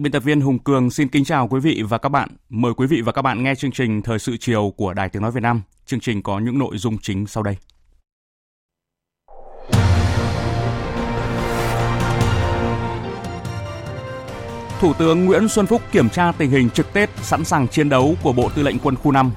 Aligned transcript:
Biên 0.00 0.12
tập 0.12 0.24
viên 0.24 0.40
Hùng 0.40 0.58
Cường 0.58 0.90
xin 0.90 1.08
kính 1.08 1.24
chào 1.24 1.48
quý 1.48 1.60
vị 1.60 1.82
và 1.88 1.98
các 1.98 2.08
bạn. 2.08 2.28
Mời 2.48 2.74
quý 2.74 2.86
vị 2.86 3.00
và 3.00 3.12
các 3.12 3.22
bạn 3.22 3.42
nghe 3.42 3.54
chương 3.54 3.70
trình 3.70 4.02
Thời 4.02 4.18
sự 4.18 4.36
chiều 4.36 4.72
của 4.76 4.94
Đài 4.94 5.08
Tiếng 5.08 5.22
Nói 5.22 5.30
Việt 5.30 5.40
Nam. 5.42 5.62
Chương 5.86 6.00
trình 6.00 6.22
có 6.22 6.38
những 6.38 6.58
nội 6.58 6.78
dung 6.78 6.98
chính 6.98 7.26
sau 7.26 7.42
đây. 7.42 7.56
Thủ 14.80 14.92
tướng 14.98 15.24
Nguyễn 15.24 15.48
Xuân 15.48 15.66
Phúc 15.66 15.82
kiểm 15.92 16.10
tra 16.10 16.32
tình 16.32 16.50
hình 16.50 16.70
trực 16.70 16.92
Tết 16.92 17.10
sẵn 17.22 17.44
sàng 17.44 17.68
chiến 17.68 17.88
đấu 17.88 18.14
của 18.22 18.32
Bộ 18.32 18.50
Tư 18.54 18.62
lệnh 18.62 18.78
Quân 18.78 18.96
khu 18.96 19.12
5. 19.12 19.30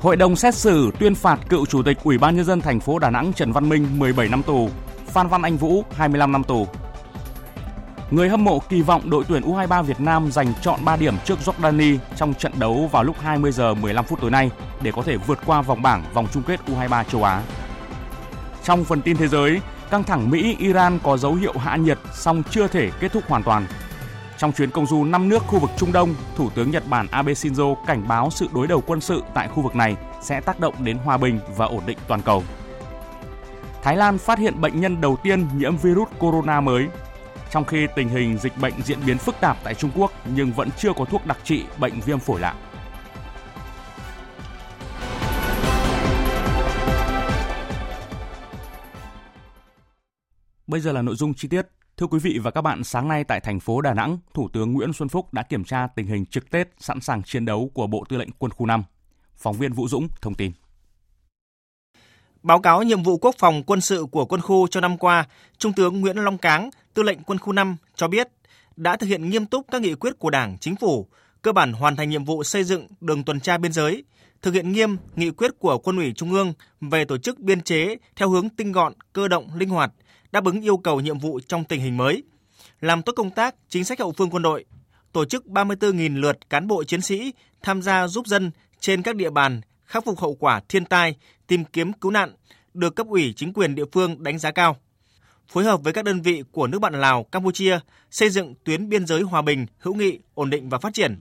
Hội 0.00 0.16
đồng 0.16 0.36
xét 0.36 0.54
xử 0.54 0.90
tuyên 0.98 1.14
phạt 1.14 1.40
cựu 1.48 1.66
Chủ 1.66 1.82
tịch 1.82 1.98
Ủy 2.04 2.18
ban 2.18 2.36
nhân 2.36 2.44
dân 2.44 2.60
thành 2.60 2.80
phố 2.80 2.98
Đà 2.98 3.10
Nẵng 3.10 3.32
Trần 3.32 3.52
Văn 3.52 3.68
Minh 3.68 3.86
17 3.98 4.28
năm 4.28 4.42
tù, 4.42 4.70
Phan 5.06 5.28
Văn 5.28 5.42
Anh 5.42 5.56
Vũ 5.56 5.84
25 5.90 6.32
năm 6.32 6.44
tù. 6.44 6.66
Người 8.12 8.28
hâm 8.28 8.44
mộ 8.44 8.58
kỳ 8.58 8.82
vọng 8.82 9.10
đội 9.10 9.24
tuyển 9.28 9.42
U23 9.42 9.82
Việt 9.82 10.00
Nam 10.00 10.32
giành 10.32 10.52
chọn 10.62 10.84
3 10.84 10.96
điểm 10.96 11.14
trước 11.24 11.38
Jordani 11.44 11.96
trong 12.16 12.34
trận 12.34 12.52
đấu 12.58 12.88
vào 12.92 13.04
lúc 13.04 13.16
20 13.20 13.52
giờ 13.52 13.74
15 13.74 14.04
phút 14.04 14.20
tối 14.20 14.30
nay 14.30 14.50
để 14.82 14.92
có 14.92 15.02
thể 15.02 15.16
vượt 15.16 15.38
qua 15.46 15.62
vòng 15.62 15.82
bảng 15.82 16.04
vòng 16.14 16.26
chung 16.32 16.42
kết 16.42 16.60
U23 16.66 17.04
châu 17.04 17.24
Á. 17.24 17.42
Trong 18.64 18.84
phần 18.84 19.02
tin 19.02 19.16
thế 19.16 19.28
giới, 19.28 19.60
căng 19.90 20.04
thẳng 20.04 20.30
Mỹ-Iran 20.30 20.98
có 21.02 21.16
dấu 21.16 21.34
hiệu 21.34 21.52
hạ 21.58 21.76
nhiệt 21.76 21.98
song 22.14 22.42
chưa 22.50 22.68
thể 22.68 22.90
kết 23.00 23.12
thúc 23.12 23.22
hoàn 23.28 23.42
toàn. 23.42 23.66
Trong 24.38 24.52
chuyến 24.52 24.70
công 24.70 24.86
du 24.86 25.04
5 25.04 25.28
nước 25.28 25.42
khu 25.46 25.58
vực 25.58 25.70
Trung 25.76 25.92
Đông, 25.92 26.14
Thủ 26.36 26.50
tướng 26.54 26.70
Nhật 26.70 26.82
Bản 26.88 27.06
Abe 27.10 27.32
Shinzo 27.32 27.74
cảnh 27.86 28.08
báo 28.08 28.30
sự 28.30 28.48
đối 28.54 28.66
đầu 28.66 28.82
quân 28.86 29.00
sự 29.00 29.22
tại 29.34 29.48
khu 29.48 29.62
vực 29.62 29.76
này 29.76 29.96
sẽ 30.22 30.40
tác 30.40 30.60
động 30.60 30.74
đến 30.84 30.98
hòa 31.04 31.16
bình 31.16 31.40
và 31.56 31.66
ổn 31.66 31.82
định 31.86 31.98
toàn 32.08 32.22
cầu. 32.22 32.42
Thái 33.82 33.96
Lan 33.96 34.18
phát 34.18 34.38
hiện 34.38 34.60
bệnh 34.60 34.80
nhân 34.80 35.00
đầu 35.00 35.16
tiên 35.22 35.48
nhiễm 35.56 35.76
virus 35.76 36.08
corona 36.18 36.60
mới 36.60 36.88
trong 37.52 37.64
khi 37.64 37.86
tình 37.96 38.08
hình 38.08 38.38
dịch 38.38 38.52
bệnh 38.60 38.74
diễn 38.84 38.98
biến 39.06 39.18
phức 39.18 39.34
tạp 39.40 39.56
tại 39.64 39.74
Trung 39.74 39.90
Quốc 39.96 40.12
nhưng 40.34 40.52
vẫn 40.52 40.68
chưa 40.78 40.92
có 40.92 41.04
thuốc 41.04 41.26
đặc 41.26 41.38
trị 41.44 41.64
bệnh 41.80 42.00
viêm 42.00 42.18
phổi 42.18 42.40
lạ. 42.40 42.54
Bây 50.66 50.80
giờ 50.80 50.92
là 50.92 51.02
nội 51.02 51.14
dung 51.14 51.34
chi 51.34 51.48
tiết. 51.48 51.66
Thưa 51.96 52.06
quý 52.06 52.18
vị 52.18 52.38
và 52.42 52.50
các 52.50 52.62
bạn, 52.62 52.84
sáng 52.84 53.08
nay 53.08 53.24
tại 53.24 53.40
thành 53.40 53.60
phố 53.60 53.80
Đà 53.80 53.94
Nẵng, 53.94 54.18
Thủ 54.34 54.48
tướng 54.52 54.72
Nguyễn 54.72 54.92
Xuân 54.92 55.08
Phúc 55.08 55.32
đã 55.32 55.42
kiểm 55.42 55.64
tra 55.64 55.86
tình 55.86 56.06
hình 56.06 56.26
trực 56.26 56.50
Tết 56.50 56.68
sẵn 56.78 57.00
sàng 57.00 57.22
chiến 57.22 57.44
đấu 57.44 57.70
của 57.74 57.86
Bộ 57.86 58.04
Tư 58.08 58.16
lệnh 58.16 58.30
Quân 58.38 58.52
khu 58.52 58.66
5. 58.66 58.84
Phóng 59.36 59.56
viên 59.56 59.72
Vũ 59.72 59.88
Dũng 59.88 60.08
thông 60.20 60.34
tin. 60.34 60.52
Báo 62.42 62.60
cáo 62.60 62.82
nhiệm 62.82 63.02
vụ 63.02 63.18
quốc 63.18 63.34
phòng 63.38 63.62
quân 63.62 63.80
sự 63.80 64.06
của 64.10 64.24
quân 64.24 64.40
khu 64.40 64.66
cho 64.66 64.80
năm 64.80 64.98
qua, 64.98 65.24
Trung 65.58 65.72
tướng 65.72 66.00
Nguyễn 66.00 66.16
Long 66.16 66.38
Cáng, 66.38 66.70
Tư 66.94 67.02
lệnh 67.02 67.22
Quân 67.22 67.38
khu 67.38 67.52
5 67.52 67.76
cho 67.96 68.08
biết 68.08 68.28
đã 68.76 68.96
thực 68.96 69.06
hiện 69.06 69.30
nghiêm 69.30 69.46
túc 69.46 69.66
các 69.70 69.82
nghị 69.82 69.94
quyết 69.94 70.18
của 70.18 70.30
Đảng, 70.30 70.58
Chính 70.58 70.76
phủ, 70.76 71.06
cơ 71.42 71.52
bản 71.52 71.72
hoàn 71.72 71.96
thành 71.96 72.10
nhiệm 72.10 72.24
vụ 72.24 72.44
xây 72.44 72.64
dựng 72.64 72.86
đường 73.00 73.24
tuần 73.24 73.40
tra 73.40 73.58
biên 73.58 73.72
giới, 73.72 74.04
thực 74.42 74.54
hiện 74.54 74.72
nghiêm 74.72 74.96
nghị 75.16 75.30
quyết 75.30 75.50
của 75.58 75.78
Quân 75.78 75.96
ủy 75.96 76.12
Trung 76.12 76.32
ương 76.32 76.52
về 76.80 77.04
tổ 77.04 77.18
chức 77.18 77.38
biên 77.38 77.60
chế 77.60 77.96
theo 78.16 78.28
hướng 78.28 78.48
tinh 78.48 78.72
gọn, 78.72 78.92
cơ 79.12 79.28
động, 79.28 79.48
linh 79.56 79.68
hoạt, 79.68 79.92
đáp 80.32 80.44
ứng 80.44 80.60
yêu 80.60 80.76
cầu 80.76 81.00
nhiệm 81.00 81.18
vụ 81.18 81.40
trong 81.48 81.64
tình 81.64 81.80
hình 81.80 81.96
mới, 81.96 82.22
làm 82.80 83.02
tốt 83.02 83.12
công 83.16 83.30
tác 83.30 83.54
chính 83.68 83.84
sách 83.84 84.00
hậu 84.00 84.12
phương 84.12 84.30
quân 84.30 84.42
đội, 84.42 84.64
tổ 85.12 85.24
chức 85.24 85.44
34.000 85.46 86.20
lượt 86.20 86.50
cán 86.50 86.66
bộ 86.66 86.84
chiến 86.84 87.00
sĩ 87.00 87.32
tham 87.62 87.82
gia 87.82 88.08
giúp 88.08 88.26
dân 88.26 88.50
trên 88.80 89.02
các 89.02 89.16
địa 89.16 89.30
bàn 89.30 89.60
khắc 89.92 90.04
phục 90.04 90.20
hậu 90.20 90.34
quả 90.34 90.60
thiên 90.68 90.84
tai, 90.84 91.16
tìm 91.46 91.64
kiếm 91.64 91.92
cứu 91.92 92.10
nạn 92.10 92.34
được 92.74 92.96
cấp 92.96 93.06
ủy 93.06 93.32
chính 93.36 93.52
quyền 93.52 93.74
địa 93.74 93.84
phương 93.92 94.22
đánh 94.22 94.38
giá 94.38 94.50
cao. 94.50 94.76
Phối 95.48 95.64
hợp 95.64 95.82
với 95.82 95.92
các 95.92 96.04
đơn 96.04 96.20
vị 96.20 96.42
của 96.52 96.66
nước 96.66 96.78
bạn 96.78 97.00
Lào, 97.00 97.24
Campuchia 97.24 97.78
xây 98.10 98.30
dựng 98.30 98.54
tuyến 98.64 98.88
biên 98.88 99.06
giới 99.06 99.22
hòa 99.22 99.42
bình, 99.42 99.66
hữu 99.78 99.94
nghị, 99.94 100.18
ổn 100.34 100.50
định 100.50 100.68
và 100.68 100.78
phát 100.78 100.94
triển. 100.94 101.18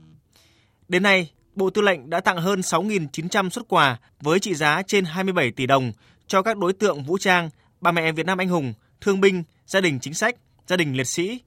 Đến 0.87 1.03
nay, 1.03 1.31
Bộ 1.55 1.69
Tư 1.69 1.81
lệnh 1.81 2.09
đã 2.09 2.19
tặng 2.19 2.37
hơn 2.37 2.59
6.900 2.59 3.49
xuất 3.49 3.67
quà 3.67 3.99
với 4.21 4.39
trị 4.39 4.55
giá 4.55 4.81
trên 4.87 5.05
27 5.05 5.51
tỷ 5.51 5.65
đồng 5.65 5.91
cho 6.27 6.41
các 6.41 6.57
đối 6.57 6.73
tượng 6.73 7.03
vũ 7.03 7.17
trang, 7.17 7.49
bà 7.81 7.91
mẹ 7.91 8.11
Việt 8.11 8.25
Nam 8.25 8.37
anh 8.37 8.49
hùng, 8.49 8.73
thương 9.01 9.21
binh, 9.21 9.43
gia 9.65 9.81
đình 9.81 9.99
chính 9.99 10.13
sách, 10.13 10.35
gia 10.67 10.77
đình 10.77 10.97
liệt 10.97 11.07
sĩ. 11.07 11.41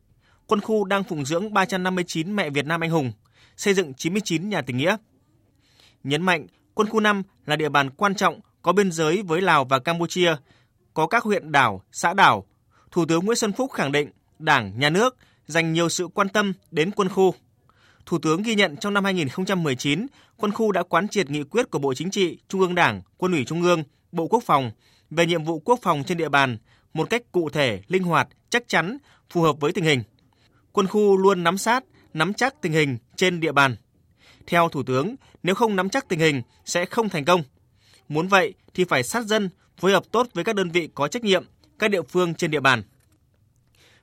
Quân 0.46 0.60
khu 0.60 0.84
đang 0.84 1.04
phụng 1.04 1.24
dưỡng 1.24 1.54
359 1.54 2.36
mẹ 2.36 2.50
Việt 2.50 2.66
Nam 2.66 2.80
anh 2.80 2.90
hùng, 2.90 3.12
xây 3.56 3.74
dựng 3.74 3.94
99 3.94 4.48
nhà 4.48 4.62
tình 4.62 4.76
nghĩa. 4.76 4.96
Nhấn 6.04 6.22
mạnh 6.22 6.46
Quân 6.74 6.88
khu 6.88 7.00
5 7.00 7.22
là 7.46 7.56
địa 7.56 7.68
bàn 7.68 7.90
quan 7.90 8.14
trọng 8.14 8.40
có 8.62 8.72
biên 8.72 8.92
giới 8.92 9.22
với 9.22 9.40
Lào 9.40 9.64
và 9.64 9.78
Campuchia, 9.78 10.36
có 10.94 11.06
các 11.06 11.22
huyện 11.22 11.52
đảo, 11.52 11.82
xã 11.92 12.14
đảo. 12.14 12.46
Thủ 12.90 13.04
tướng 13.06 13.24
Nguyễn 13.24 13.36
Xuân 13.36 13.52
Phúc 13.52 13.72
khẳng 13.72 13.92
định 13.92 14.10
Đảng, 14.38 14.78
Nhà 14.78 14.90
nước 14.90 15.16
dành 15.46 15.72
nhiều 15.72 15.88
sự 15.88 16.08
quan 16.08 16.28
tâm 16.28 16.52
đến 16.70 16.90
quân 16.90 17.08
khu. 17.08 17.34
Thủ 18.06 18.18
tướng 18.18 18.42
ghi 18.42 18.54
nhận 18.54 18.76
trong 18.76 18.94
năm 18.94 19.04
2019, 19.04 20.06
quân 20.36 20.52
khu 20.52 20.72
đã 20.72 20.82
quán 20.82 21.08
triệt 21.08 21.30
nghị 21.30 21.42
quyết 21.42 21.70
của 21.70 21.78
Bộ 21.78 21.94
Chính 21.94 22.10
trị, 22.10 22.38
Trung 22.48 22.60
ương 22.60 22.74
Đảng, 22.74 23.02
Quân 23.18 23.32
ủy 23.32 23.44
Trung 23.44 23.62
ương, 23.62 23.82
Bộ 24.12 24.26
Quốc 24.26 24.42
phòng 24.46 24.70
về 25.10 25.26
nhiệm 25.26 25.44
vụ 25.44 25.58
quốc 25.58 25.78
phòng 25.82 26.02
trên 26.06 26.18
địa 26.18 26.28
bàn 26.28 26.58
một 26.94 27.10
cách 27.10 27.22
cụ 27.32 27.50
thể, 27.50 27.80
linh 27.88 28.02
hoạt, 28.02 28.28
chắc 28.50 28.68
chắn, 28.68 28.98
phù 29.30 29.42
hợp 29.42 29.60
với 29.60 29.72
tình 29.72 29.84
hình. 29.84 30.02
Quân 30.72 30.86
khu 30.86 31.16
luôn 31.16 31.44
nắm 31.44 31.58
sát, 31.58 31.84
nắm 32.14 32.34
chắc 32.34 32.60
tình 32.60 32.72
hình 32.72 32.98
trên 33.16 33.40
địa 33.40 33.52
bàn. 33.52 33.76
Theo 34.46 34.68
Thủ 34.68 34.82
tướng, 34.82 35.14
nếu 35.42 35.54
không 35.54 35.76
nắm 35.76 35.88
chắc 35.88 36.08
tình 36.08 36.18
hình 36.18 36.42
sẽ 36.64 36.84
không 36.84 37.08
thành 37.08 37.24
công. 37.24 37.42
Muốn 38.08 38.28
vậy 38.28 38.54
thì 38.74 38.84
phải 38.84 39.02
sát 39.02 39.24
dân, 39.24 39.48
phối 39.78 39.92
hợp 39.92 40.04
tốt 40.12 40.26
với 40.34 40.44
các 40.44 40.56
đơn 40.56 40.70
vị 40.70 40.88
có 40.94 41.08
trách 41.08 41.24
nhiệm, 41.24 41.44
các 41.78 41.90
địa 41.90 42.02
phương 42.02 42.34
trên 42.34 42.50
địa 42.50 42.60
bàn. 42.60 42.82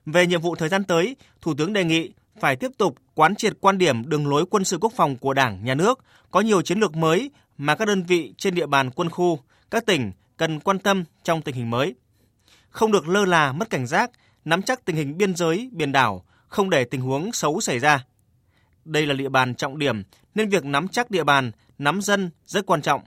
Về 0.06 0.26
nhiệm 0.26 0.40
vụ 0.40 0.54
thời 0.54 0.68
gian 0.68 0.84
tới, 0.84 1.16
Thủ 1.40 1.54
tướng 1.54 1.72
đề 1.72 1.84
nghị 1.84 2.12
phải 2.40 2.56
tiếp 2.56 2.70
tục 2.78 2.96
quán 3.14 3.34
triệt 3.34 3.52
quan 3.60 3.78
điểm 3.78 4.08
đường 4.08 4.28
lối 4.28 4.44
quân 4.50 4.64
sự 4.64 4.78
quốc 4.80 4.92
phòng 4.96 5.16
của 5.16 5.34
Đảng, 5.34 5.64
Nhà 5.64 5.74
nước, 5.74 6.04
có 6.30 6.40
nhiều 6.40 6.62
chiến 6.62 6.80
lược 6.80 6.96
mới 6.96 7.30
mà 7.58 7.74
các 7.74 7.88
đơn 7.88 8.02
vị 8.02 8.34
trên 8.38 8.54
địa 8.54 8.66
bàn 8.66 8.90
quân 8.90 9.10
khu, 9.10 9.38
các 9.70 9.86
tỉnh 9.86 10.12
cần 10.36 10.60
quan 10.60 10.78
tâm 10.78 11.04
trong 11.22 11.42
tình 11.42 11.54
hình 11.54 11.70
mới. 11.70 11.94
Không 12.70 12.92
được 12.92 13.08
lơ 13.08 13.24
là 13.24 13.52
mất 13.52 13.70
cảnh 13.70 13.86
giác, 13.86 14.10
nắm 14.44 14.62
chắc 14.62 14.84
tình 14.84 14.96
hình 14.96 15.18
biên 15.18 15.36
giới, 15.36 15.70
biển 15.72 15.92
đảo, 15.92 16.24
không 16.48 16.70
để 16.70 16.84
tình 16.84 17.00
huống 17.00 17.32
xấu 17.32 17.60
xảy 17.60 17.78
ra. 17.78 18.04
Đây 18.84 19.06
là 19.06 19.14
địa 19.14 19.28
bàn 19.28 19.54
trọng 19.54 19.78
điểm 19.78 20.02
nên 20.34 20.48
việc 20.48 20.64
nắm 20.64 20.88
chắc 20.88 21.10
địa 21.10 21.24
bàn, 21.24 21.50
nắm 21.78 22.02
dân 22.02 22.30
rất 22.46 22.66
quan 22.66 22.82
trọng. 22.82 23.00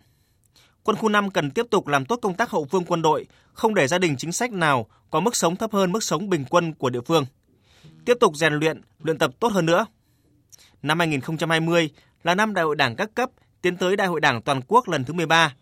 Quân 0.83 0.97
khu 0.97 1.09
5 1.09 1.29
cần 1.29 1.51
tiếp 1.51 1.65
tục 1.69 1.87
làm 1.87 2.05
tốt 2.05 2.19
công 2.21 2.33
tác 2.33 2.49
hậu 2.49 2.65
phương 2.65 2.85
quân 2.85 3.01
đội, 3.01 3.25
không 3.53 3.75
để 3.75 3.87
gia 3.87 3.97
đình 3.97 4.17
chính 4.17 4.31
sách 4.31 4.51
nào 4.51 4.87
có 5.09 5.19
mức 5.19 5.35
sống 5.35 5.55
thấp 5.55 5.71
hơn 5.73 5.91
mức 5.91 6.03
sống 6.03 6.29
bình 6.29 6.45
quân 6.49 6.73
của 6.73 6.89
địa 6.89 7.01
phương. 7.01 7.25
Tiếp 8.05 8.17
tục 8.19 8.35
rèn 8.35 8.53
luyện, 8.53 8.81
luyện 9.03 9.17
tập 9.17 9.31
tốt 9.39 9.51
hơn 9.51 9.65
nữa. 9.65 9.85
Năm 10.81 10.99
2020 10.99 11.89
là 12.23 12.35
năm 12.35 12.53
đại 12.53 12.65
hội 12.65 12.75
đảng 12.75 12.95
các 12.95 13.09
cấp 13.15 13.29
tiến 13.61 13.77
tới 13.77 13.95
đại 13.95 14.07
hội 14.07 14.21
đảng 14.21 14.41
toàn 14.41 14.61
quốc 14.67 14.89
lần 14.89 15.03
thứ 15.03 15.13
13. 15.13 15.53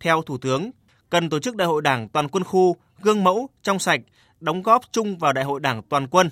Theo 0.00 0.22
Thủ 0.22 0.38
tướng, 0.38 0.70
cần 1.10 1.28
tổ 1.28 1.38
chức 1.38 1.56
đại 1.56 1.68
hội 1.68 1.82
đảng 1.82 2.08
toàn 2.08 2.28
quân 2.28 2.44
khu 2.44 2.76
gương 3.02 3.24
mẫu, 3.24 3.48
trong 3.62 3.78
sạch, 3.78 4.00
đóng 4.40 4.62
góp 4.62 4.82
chung 4.92 5.18
vào 5.18 5.32
đại 5.32 5.44
hội 5.44 5.60
đảng 5.60 5.82
toàn 5.82 6.06
quân. 6.06 6.30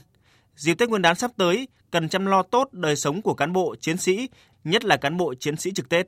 Dịp 0.57 0.75
Tết 0.75 0.89
Nguyên 0.89 1.03
đán 1.03 1.15
sắp 1.15 1.31
tới, 1.37 1.69
cần 1.91 2.09
chăm 2.09 2.27
lo 2.27 2.43
tốt 2.43 2.69
đời 2.73 2.97
sống 2.97 3.23
của 3.23 3.35
cán 3.35 3.53
bộ, 3.53 3.77
chiến 3.81 3.97
sĩ, 3.97 4.29
nhất 4.65 4.85
là 4.85 4.97
cán 4.97 5.17
bộ 5.17 5.35
chiến 5.35 5.57
sĩ 5.57 5.73
trực 5.73 5.89
Tết. 5.89 6.07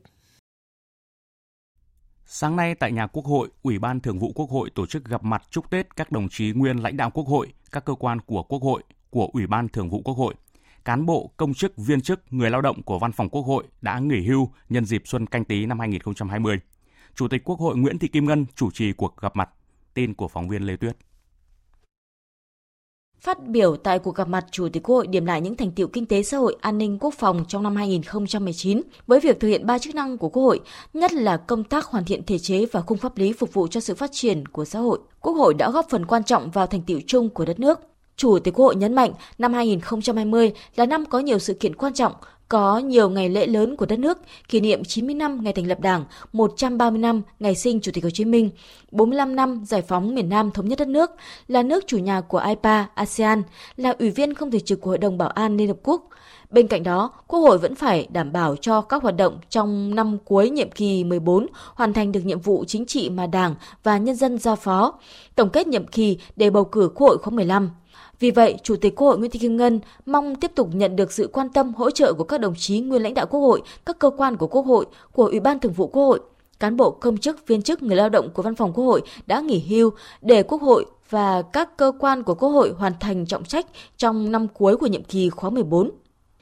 Sáng 2.24 2.56
nay 2.56 2.74
tại 2.74 2.92
nhà 2.92 3.06
Quốc 3.06 3.24
hội, 3.24 3.48
Ủy 3.62 3.78
ban 3.78 4.00
Thường 4.00 4.18
vụ 4.18 4.32
Quốc 4.34 4.50
hội 4.50 4.70
tổ 4.74 4.86
chức 4.86 5.04
gặp 5.04 5.24
mặt 5.24 5.42
chúc 5.50 5.70
Tết 5.70 5.96
các 5.96 6.12
đồng 6.12 6.28
chí 6.28 6.52
nguyên 6.52 6.76
lãnh 6.76 6.96
đạo 6.96 7.10
Quốc 7.10 7.26
hội, 7.26 7.52
các 7.72 7.84
cơ 7.84 7.94
quan 7.94 8.20
của 8.20 8.42
Quốc 8.42 8.62
hội, 8.62 8.82
của 9.10 9.30
Ủy 9.32 9.46
ban 9.46 9.68
Thường 9.68 9.90
vụ 9.90 10.02
Quốc 10.04 10.14
hội, 10.14 10.34
cán 10.84 11.06
bộ, 11.06 11.30
công 11.36 11.54
chức, 11.54 11.76
viên 11.76 12.00
chức, 12.00 12.20
người 12.30 12.50
lao 12.50 12.60
động 12.60 12.82
của 12.82 12.98
Văn 12.98 13.12
phòng 13.12 13.28
Quốc 13.28 13.42
hội 13.42 13.64
đã 13.80 13.98
nghỉ 13.98 14.26
hưu 14.26 14.50
nhân 14.68 14.84
dịp 14.84 15.02
Xuân 15.04 15.26
Canh 15.26 15.44
Tý 15.44 15.66
năm 15.66 15.80
2020. 15.80 16.56
Chủ 17.14 17.28
tịch 17.28 17.44
Quốc 17.44 17.58
hội 17.58 17.76
Nguyễn 17.76 17.98
Thị 17.98 18.08
Kim 18.08 18.26
Ngân 18.26 18.46
chủ 18.54 18.70
trì 18.70 18.92
cuộc 18.92 19.16
gặp 19.16 19.36
mặt. 19.36 19.50
Tin 19.94 20.14
của 20.14 20.28
phóng 20.28 20.48
viên 20.48 20.62
Lê 20.62 20.76
Tuyết. 20.76 20.96
Phát 23.20 23.46
biểu 23.46 23.76
tại 23.76 23.98
cuộc 23.98 24.14
gặp 24.14 24.28
mặt, 24.28 24.46
Chủ 24.50 24.68
tịch 24.72 24.82
Quốc 24.82 24.96
hội 24.96 25.06
điểm 25.06 25.26
lại 25.26 25.40
những 25.40 25.56
thành 25.56 25.70
tiệu 25.70 25.88
kinh 25.88 26.06
tế 26.06 26.22
xã 26.22 26.36
hội, 26.36 26.56
an 26.60 26.78
ninh 26.78 26.98
quốc 27.00 27.14
phòng 27.14 27.44
trong 27.48 27.62
năm 27.62 27.76
2019 27.76 28.82
với 29.06 29.20
việc 29.20 29.40
thực 29.40 29.48
hiện 29.48 29.66
ba 29.66 29.78
chức 29.78 29.94
năng 29.94 30.18
của 30.18 30.28
Quốc 30.28 30.42
hội, 30.42 30.60
nhất 30.94 31.12
là 31.12 31.36
công 31.36 31.64
tác 31.64 31.84
hoàn 31.84 32.04
thiện 32.04 32.22
thể 32.22 32.38
chế 32.38 32.66
và 32.72 32.80
khung 32.80 32.98
pháp 32.98 33.18
lý 33.18 33.32
phục 33.32 33.54
vụ 33.54 33.66
cho 33.68 33.80
sự 33.80 33.94
phát 33.94 34.10
triển 34.12 34.46
của 34.46 34.64
xã 34.64 34.78
hội. 34.78 34.98
Quốc 35.20 35.32
hội 35.32 35.54
đã 35.54 35.70
góp 35.70 35.86
phần 35.90 36.06
quan 36.06 36.24
trọng 36.24 36.50
vào 36.50 36.66
thành 36.66 36.82
tiệu 36.82 37.00
chung 37.06 37.30
của 37.30 37.44
đất 37.44 37.60
nước. 37.60 37.80
Chủ 38.16 38.38
tịch 38.38 38.54
Quốc 38.54 38.64
hội 38.64 38.76
nhấn 38.76 38.94
mạnh 38.94 39.12
năm 39.38 39.52
2020 39.52 40.52
là 40.76 40.86
năm 40.86 41.04
có 41.06 41.18
nhiều 41.18 41.38
sự 41.38 41.54
kiện 41.54 41.74
quan 41.74 41.94
trọng, 41.94 42.12
có 42.48 42.78
nhiều 42.78 43.10
ngày 43.10 43.28
lễ 43.28 43.46
lớn 43.46 43.76
của 43.76 43.86
đất 43.86 43.98
nước, 43.98 44.18
kỷ 44.48 44.60
niệm 44.60 44.84
90 44.84 45.14
năm 45.14 45.44
ngày 45.44 45.52
thành 45.52 45.66
lập 45.66 45.80
Đảng, 45.80 46.04
130 46.32 46.98
năm 46.98 47.22
ngày 47.40 47.54
sinh 47.54 47.80
Chủ 47.80 47.92
tịch 47.94 48.04
Hồ 48.04 48.10
Chí 48.10 48.24
Minh, 48.24 48.50
45 48.90 49.36
năm 49.36 49.62
giải 49.66 49.82
phóng 49.82 50.14
miền 50.14 50.28
Nam 50.28 50.50
thống 50.50 50.68
nhất 50.68 50.78
đất 50.78 50.88
nước, 50.88 51.10
là 51.48 51.62
nước 51.62 51.86
chủ 51.86 51.98
nhà 51.98 52.20
của 52.20 52.38
IPA, 52.38 52.86
ASEAN, 52.94 53.42
là 53.76 53.94
ủy 53.98 54.10
viên 54.10 54.34
không 54.34 54.50
thường 54.50 54.60
trực 54.60 54.80
của 54.80 54.90
Hội 54.90 54.98
đồng 54.98 55.18
Bảo 55.18 55.28
an 55.28 55.56
Liên 55.56 55.68
Hợp 55.68 55.76
Quốc. 55.82 56.08
Bên 56.50 56.66
cạnh 56.66 56.82
đó, 56.82 57.10
Quốc 57.26 57.40
hội 57.40 57.58
vẫn 57.58 57.74
phải 57.74 58.06
đảm 58.10 58.32
bảo 58.32 58.56
cho 58.56 58.80
các 58.80 59.02
hoạt 59.02 59.16
động 59.16 59.38
trong 59.50 59.94
năm 59.94 60.18
cuối 60.24 60.50
nhiệm 60.50 60.70
kỳ 60.70 61.04
14 61.04 61.46
hoàn 61.74 61.92
thành 61.92 62.12
được 62.12 62.20
nhiệm 62.24 62.40
vụ 62.40 62.64
chính 62.66 62.86
trị 62.86 63.10
mà 63.10 63.26
Đảng 63.26 63.54
và 63.82 63.98
nhân 63.98 64.14
dân 64.14 64.38
giao 64.38 64.56
phó, 64.56 64.98
tổng 65.34 65.50
kết 65.50 65.66
nhiệm 65.66 65.86
kỳ 65.86 66.18
để 66.36 66.50
bầu 66.50 66.64
cử 66.64 66.90
Quốc 66.94 67.08
hội 67.08 67.18
khóa 67.18 67.30
15. 67.30 67.70
Vì 68.20 68.30
vậy, 68.30 68.56
Chủ 68.62 68.76
tịch 68.76 68.96
Quốc 68.96 69.08
hội 69.08 69.18
Nguyễn 69.18 69.30
Thị 69.30 69.38
Kim 69.38 69.56
Ngân 69.56 69.80
mong 70.06 70.34
tiếp 70.34 70.50
tục 70.54 70.68
nhận 70.72 70.96
được 70.96 71.12
sự 71.12 71.30
quan 71.32 71.48
tâm 71.48 71.74
hỗ 71.74 71.90
trợ 71.90 72.12
của 72.12 72.24
các 72.24 72.40
đồng 72.40 72.54
chí 72.56 72.80
nguyên 72.80 73.02
lãnh 73.02 73.14
đạo 73.14 73.26
Quốc 73.26 73.40
hội, 73.40 73.62
các 73.86 73.98
cơ 73.98 74.10
quan 74.10 74.36
của 74.36 74.46
Quốc 74.46 74.66
hội, 74.66 74.86
của 75.12 75.26
Ủy 75.26 75.40
ban 75.40 75.60
Thường 75.60 75.72
vụ 75.72 75.86
Quốc 75.86 76.02
hội, 76.02 76.20
cán 76.60 76.76
bộ 76.76 76.90
công 76.90 77.18
chức, 77.18 77.46
viên 77.46 77.62
chức, 77.62 77.82
người 77.82 77.96
lao 77.96 78.08
động 78.08 78.30
của 78.30 78.42
Văn 78.42 78.54
phòng 78.54 78.72
Quốc 78.72 78.84
hội 78.84 79.02
đã 79.26 79.40
nghỉ 79.40 79.64
hưu 79.68 79.90
để 80.22 80.42
Quốc 80.42 80.62
hội 80.62 80.86
và 81.10 81.42
các 81.42 81.76
cơ 81.76 81.92
quan 81.98 82.22
của 82.22 82.34
Quốc 82.34 82.48
hội 82.48 82.74
hoàn 82.78 82.92
thành 83.00 83.26
trọng 83.26 83.44
trách 83.44 83.66
trong 83.96 84.32
năm 84.32 84.48
cuối 84.48 84.76
của 84.76 84.86
nhiệm 84.86 85.04
kỳ 85.04 85.30
khóa 85.30 85.50
14. 85.50 85.90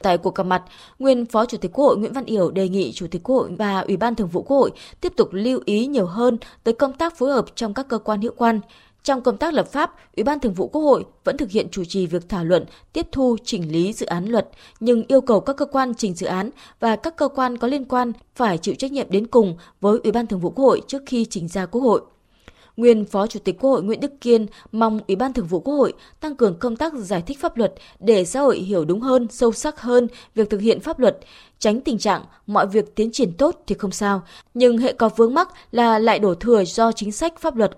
Tại 0.02 0.18
cuộc 0.18 0.34
gặp 0.34 0.42
mặt, 0.42 0.62
nguyên 0.98 1.26
Phó 1.26 1.46
Chủ 1.46 1.58
tịch 1.58 1.72
Quốc 1.74 1.84
hội 1.84 1.96
Nguyễn 1.96 2.12
Văn 2.12 2.24
Yểu 2.24 2.50
đề 2.50 2.68
nghị 2.68 2.92
Chủ 2.92 3.06
tịch 3.10 3.22
Quốc 3.22 3.36
hội 3.36 3.50
và 3.58 3.80
Ủy 3.80 3.96
ban 3.96 4.14
Thường 4.14 4.28
vụ 4.28 4.42
Quốc 4.42 4.56
hội 4.56 4.70
tiếp 5.00 5.12
tục 5.16 5.28
lưu 5.32 5.60
ý 5.64 5.86
nhiều 5.86 6.06
hơn 6.06 6.38
tới 6.64 6.74
công 6.74 6.92
tác 6.92 7.16
phối 7.16 7.30
hợp 7.32 7.44
trong 7.54 7.74
các 7.74 7.88
cơ 7.88 7.98
quan 7.98 8.20
hữu 8.20 8.32
quan, 8.36 8.60
trong 9.04 9.20
công 9.20 9.36
tác 9.36 9.54
lập 9.54 9.68
pháp, 9.72 9.94
Ủy 10.16 10.24
ban 10.24 10.40
Thường 10.40 10.54
vụ 10.54 10.68
Quốc 10.68 10.82
hội 10.82 11.04
vẫn 11.24 11.36
thực 11.36 11.50
hiện 11.50 11.68
chủ 11.70 11.84
trì 11.84 12.06
việc 12.06 12.28
thảo 12.28 12.44
luận, 12.44 12.64
tiếp 12.92 13.06
thu, 13.12 13.36
chỉnh 13.44 13.72
lý 13.72 13.92
dự 13.92 14.06
án 14.06 14.26
luật, 14.26 14.48
nhưng 14.80 15.04
yêu 15.08 15.20
cầu 15.20 15.40
các 15.40 15.56
cơ 15.56 15.66
quan 15.66 15.94
trình 15.94 16.14
dự 16.14 16.26
án 16.26 16.50
và 16.80 16.96
các 16.96 17.16
cơ 17.16 17.28
quan 17.28 17.58
có 17.58 17.68
liên 17.68 17.84
quan 17.84 18.12
phải 18.34 18.58
chịu 18.58 18.74
trách 18.74 18.92
nhiệm 18.92 19.10
đến 19.10 19.26
cùng 19.26 19.56
với 19.80 19.98
Ủy 20.02 20.12
ban 20.12 20.26
Thường 20.26 20.40
vụ 20.40 20.50
Quốc 20.50 20.64
hội 20.64 20.82
trước 20.88 21.02
khi 21.06 21.24
trình 21.24 21.48
ra 21.48 21.66
Quốc 21.66 21.80
hội. 21.80 22.02
Nguyên 22.76 23.04
Phó 23.04 23.26
Chủ 23.26 23.40
tịch 23.44 23.58
Quốc 23.60 23.70
hội 23.70 23.82
Nguyễn 23.82 24.00
Đức 24.00 24.12
Kiên 24.20 24.46
mong 24.72 25.00
Ủy 25.08 25.16
ban 25.16 25.32
Thường 25.32 25.46
vụ 25.46 25.60
Quốc 25.60 25.74
hội 25.74 25.92
tăng 26.20 26.36
cường 26.36 26.58
công 26.58 26.76
tác 26.76 26.94
giải 26.94 27.22
thích 27.22 27.40
pháp 27.40 27.56
luật 27.56 27.74
để 28.00 28.24
xã 28.24 28.40
hội 28.40 28.58
hiểu 28.58 28.84
đúng 28.84 29.00
hơn, 29.00 29.26
sâu 29.30 29.52
sắc 29.52 29.80
hơn 29.80 30.08
việc 30.34 30.50
thực 30.50 30.60
hiện 30.60 30.80
pháp 30.80 30.98
luật, 30.98 31.18
tránh 31.58 31.80
tình 31.80 31.98
trạng 31.98 32.22
mọi 32.46 32.66
việc 32.66 32.94
tiến 32.94 33.12
triển 33.12 33.32
tốt 33.32 33.62
thì 33.66 33.74
không 33.74 33.90
sao, 33.90 34.22
nhưng 34.54 34.78
hệ 34.78 34.92
có 34.92 35.08
vướng 35.16 35.34
mắc 35.34 35.48
là 35.72 35.98
lại 35.98 36.18
đổ 36.18 36.34
thừa 36.34 36.64
do 36.64 36.92
chính 36.92 37.12
sách 37.12 37.38
pháp 37.38 37.56
luật 37.56 37.70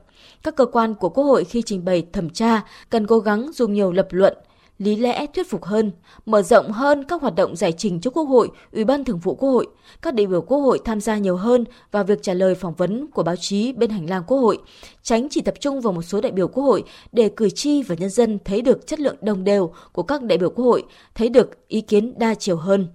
các 0.43 0.57
cơ 0.57 0.67
quan 0.67 0.95
của 0.95 1.09
Quốc 1.09 1.25
hội 1.25 1.45
khi 1.45 1.63
trình 1.63 1.85
bày 1.85 2.07
thẩm 2.13 2.31
tra 2.31 2.63
cần 2.91 3.07
cố 3.07 3.19
gắng 3.19 3.53
dùng 3.53 3.73
nhiều 3.73 3.93
lập 3.93 4.09
luận, 4.11 4.37
lý 4.79 4.97
lẽ 4.97 5.27
thuyết 5.27 5.51
phục 5.51 5.65
hơn, 5.65 5.91
mở 6.27 6.43
rộng 6.43 6.73
hơn 6.73 7.05
các 7.05 7.23
hoạt 7.23 7.35
động 7.35 7.57
giải 7.57 7.73
trình 7.73 8.01
cho 8.01 8.11
Quốc 8.11 8.25
hội, 8.25 8.49
Ủy 8.73 8.85
ban 8.85 9.05
Thường 9.05 9.19
vụ 9.19 9.35
Quốc 9.35 9.51
hội, 9.51 9.67
các 10.03 10.15
đại 10.15 10.27
biểu 10.27 10.43
Quốc 10.43 10.59
hội 10.59 10.81
tham 10.85 11.01
gia 11.01 11.19
nhiều 11.19 11.37
hơn 11.37 11.65
vào 11.93 12.05
việc 12.05 12.23
trả 12.23 12.35
lời 12.35 12.55
phỏng 12.55 12.75
vấn 12.75 13.07
của 13.07 13.23
báo 13.23 13.37
chí 13.37 13.73
bên 13.73 13.91
hành 13.91 14.11
lang 14.11 14.23
Quốc 14.27 14.39
hội, 14.39 14.59
tránh 15.03 15.29
chỉ 15.31 15.41
tập 15.41 15.55
trung 15.61 15.81
vào 15.81 15.93
một 15.93 16.03
số 16.03 16.21
đại 16.21 16.33
biểu 16.33 16.49
Quốc 16.49 16.65
hội 16.65 16.85
để 17.13 17.29
cử 17.29 17.51
tri 17.51 17.83
và 17.83 17.95
nhân 17.95 18.11
dân 18.11 18.39
thấy 18.45 18.63
được 18.63 18.87
chất 18.87 19.01
lượng 19.01 19.17
đồng 19.21 19.45
đều 19.45 19.73
của 19.93 20.03
các 20.03 20.23
đại 20.23 20.39
biểu 20.39 20.51
Quốc 20.51 20.65
hội, 20.65 20.83
thấy 21.15 21.29
được 21.29 21.69
ý 21.69 21.81
kiến 21.81 22.19
đa 22.19 22.35
chiều 22.35 22.57
hơn. 22.57 22.89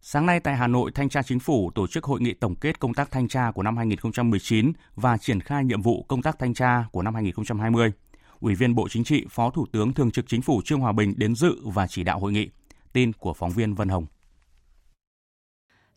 Sáng 0.00 0.26
nay 0.26 0.40
tại 0.40 0.56
Hà 0.56 0.66
Nội, 0.66 0.90
Thanh 0.94 1.08
tra 1.08 1.22
Chính 1.22 1.38
phủ 1.38 1.70
tổ 1.74 1.86
chức 1.86 2.04
hội 2.04 2.20
nghị 2.20 2.34
tổng 2.34 2.54
kết 2.54 2.80
công 2.80 2.94
tác 2.94 3.10
thanh 3.10 3.28
tra 3.28 3.50
của 3.50 3.62
năm 3.62 3.76
2019 3.76 4.72
và 4.94 5.18
triển 5.18 5.40
khai 5.40 5.64
nhiệm 5.64 5.82
vụ 5.82 6.04
công 6.08 6.22
tác 6.22 6.38
thanh 6.38 6.54
tra 6.54 6.84
của 6.92 7.02
năm 7.02 7.14
2020. 7.14 7.92
Ủy 8.40 8.54
viên 8.54 8.74
Bộ 8.74 8.88
Chính 8.88 9.04
trị, 9.04 9.26
Phó 9.30 9.50
Thủ 9.50 9.66
tướng 9.72 9.94
Thường 9.94 10.10
trực 10.10 10.28
Chính 10.28 10.42
phủ 10.42 10.62
Trương 10.64 10.80
Hòa 10.80 10.92
Bình 10.92 11.14
đến 11.16 11.34
dự 11.34 11.56
và 11.64 11.86
chỉ 11.86 12.04
đạo 12.04 12.18
hội 12.18 12.32
nghị. 12.32 12.48
Tin 12.92 13.12
của 13.12 13.34
phóng 13.34 13.50
viên 13.50 13.74
Vân 13.74 13.88
Hồng. 13.88 14.06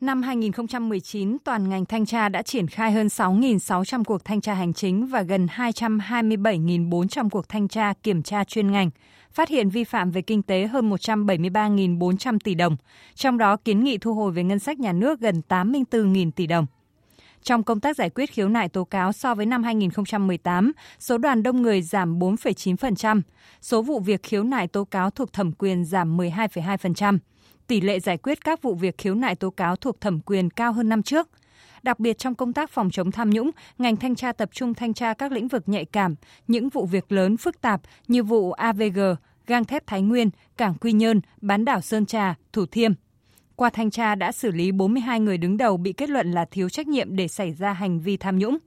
Năm 0.02 0.22
2019, 0.22 1.38
toàn 1.44 1.70
ngành 1.70 1.86
thanh 1.86 2.06
tra 2.06 2.30
đã 2.30 2.42
triển 2.42 2.68
khai 2.68 2.92
hơn 2.92 3.08
6.600 3.08 4.04
cuộc 4.04 4.26
thanh 4.26 4.42
tra 4.42 4.54
hành 4.54 4.74
chính 4.74 5.08
và 5.08 5.22
gần 5.22 5.48
227.400 5.56 7.30
cuộc 7.30 7.50
thanh 7.50 7.68
tra 7.68 7.94
kiểm 8.04 8.24
tra 8.24 8.44
chuyên 8.44 8.72
ngành, 8.72 8.90
phát 9.32 9.50
hiện 9.50 9.70
vi 9.70 9.84
phạm 9.84 10.12
về 10.12 10.22
kinh 10.22 10.44
tế 10.44 10.68
hơn 10.68 10.90
173.400 10.90 12.40
tỷ 12.44 12.56
đồng, 12.56 12.78
trong 13.16 13.38
đó 13.38 13.56
kiến 13.56 13.84
nghị 13.84 13.98
thu 13.98 14.14
hồi 14.14 14.32
về 14.32 14.44
ngân 14.44 14.60
sách 14.60 14.80
nhà 14.80 14.94
nước 14.94 15.20
gần 15.20 15.42
84.000 15.50 16.32
tỷ 16.32 16.48
đồng. 16.48 16.66
Trong 17.44 17.64
công 17.64 17.80
tác 17.80 17.98
giải 17.98 18.10
quyết 18.10 18.32
khiếu 18.32 18.50
nại 18.50 18.70
tố 18.70 18.84
cáo 18.84 19.12
so 19.12 19.36
với 19.36 19.46
năm 19.46 19.64
2018, 19.64 20.72
số 21.00 21.18
đoàn 21.18 21.44
đông 21.44 21.62
người 21.62 21.82
giảm 21.82 22.20
4,9%, 22.20 23.22
số 23.62 23.82
vụ 23.82 24.00
việc 24.00 24.24
khiếu 24.24 24.44
nại 24.44 24.68
tố 24.68 24.84
cáo 24.84 25.10
thuộc 25.10 25.34
thẩm 25.34 25.52
quyền 25.52 25.86
giảm 25.86 26.18
12,2%, 26.18 27.18
tỷ 27.68 27.82
lệ 27.82 28.00
giải 28.00 28.18
quyết 28.18 28.44
các 28.44 28.62
vụ 28.62 28.76
việc 28.76 28.98
khiếu 28.98 29.16
nại 29.16 29.36
tố 29.36 29.50
cáo 29.50 29.76
thuộc 29.76 30.02
thẩm 30.02 30.20
quyền 30.20 30.50
cao 30.50 30.74
hơn 30.74 30.90
năm 30.90 31.04
trước. 31.04 31.30
Đặc 31.84 32.00
biệt 32.00 32.18
trong 32.18 32.36
công 32.36 32.54
tác 32.54 32.70
phòng 32.70 32.90
chống 32.92 33.12
tham 33.12 33.30
nhũng, 33.30 33.52
ngành 33.78 33.96
thanh 33.96 34.16
tra 34.16 34.32
tập 34.32 34.50
trung 34.54 34.74
thanh 34.74 34.94
tra 34.94 35.14
các 35.14 35.32
lĩnh 35.32 35.48
vực 35.48 35.64
nhạy 35.66 35.86
cảm, 35.86 36.16
những 36.48 36.70
vụ 36.70 36.86
việc 36.86 37.12
lớn 37.12 37.38
phức 37.38 37.62
tạp 37.62 37.82
như 38.08 38.24
vụ 38.24 38.52
AVG, 38.52 39.00
gang 39.48 39.66
thép 39.66 39.88
Thái 39.88 40.02
Nguyên, 40.02 40.30
cảng 40.58 40.74
Quy 40.74 40.92
Nhơn, 40.92 41.22
bán 41.42 41.66
đảo 41.66 41.82
Sơn 41.82 42.06
Trà, 42.06 42.36
Thủ 42.54 42.66
Thiêm. 42.66 42.92
Qua 43.56 43.70
thanh 43.70 43.92
tra 43.92 44.16
đã 44.16 44.32
xử 44.32 44.52
lý 44.52 44.72
42 44.72 45.20
người 45.20 45.38
đứng 45.38 45.58
đầu 45.58 45.78
bị 45.78 45.94
kết 45.94 46.10
luận 46.10 46.32
là 46.32 46.46
thiếu 46.46 46.70
trách 46.70 46.88
nhiệm 46.88 47.16
để 47.16 47.28
xảy 47.28 47.54
ra 47.54 47.74
hành 47.74 48.00
vi 48.00 48.18
tham 48.18 48.40
nhũng. 48.40 48.58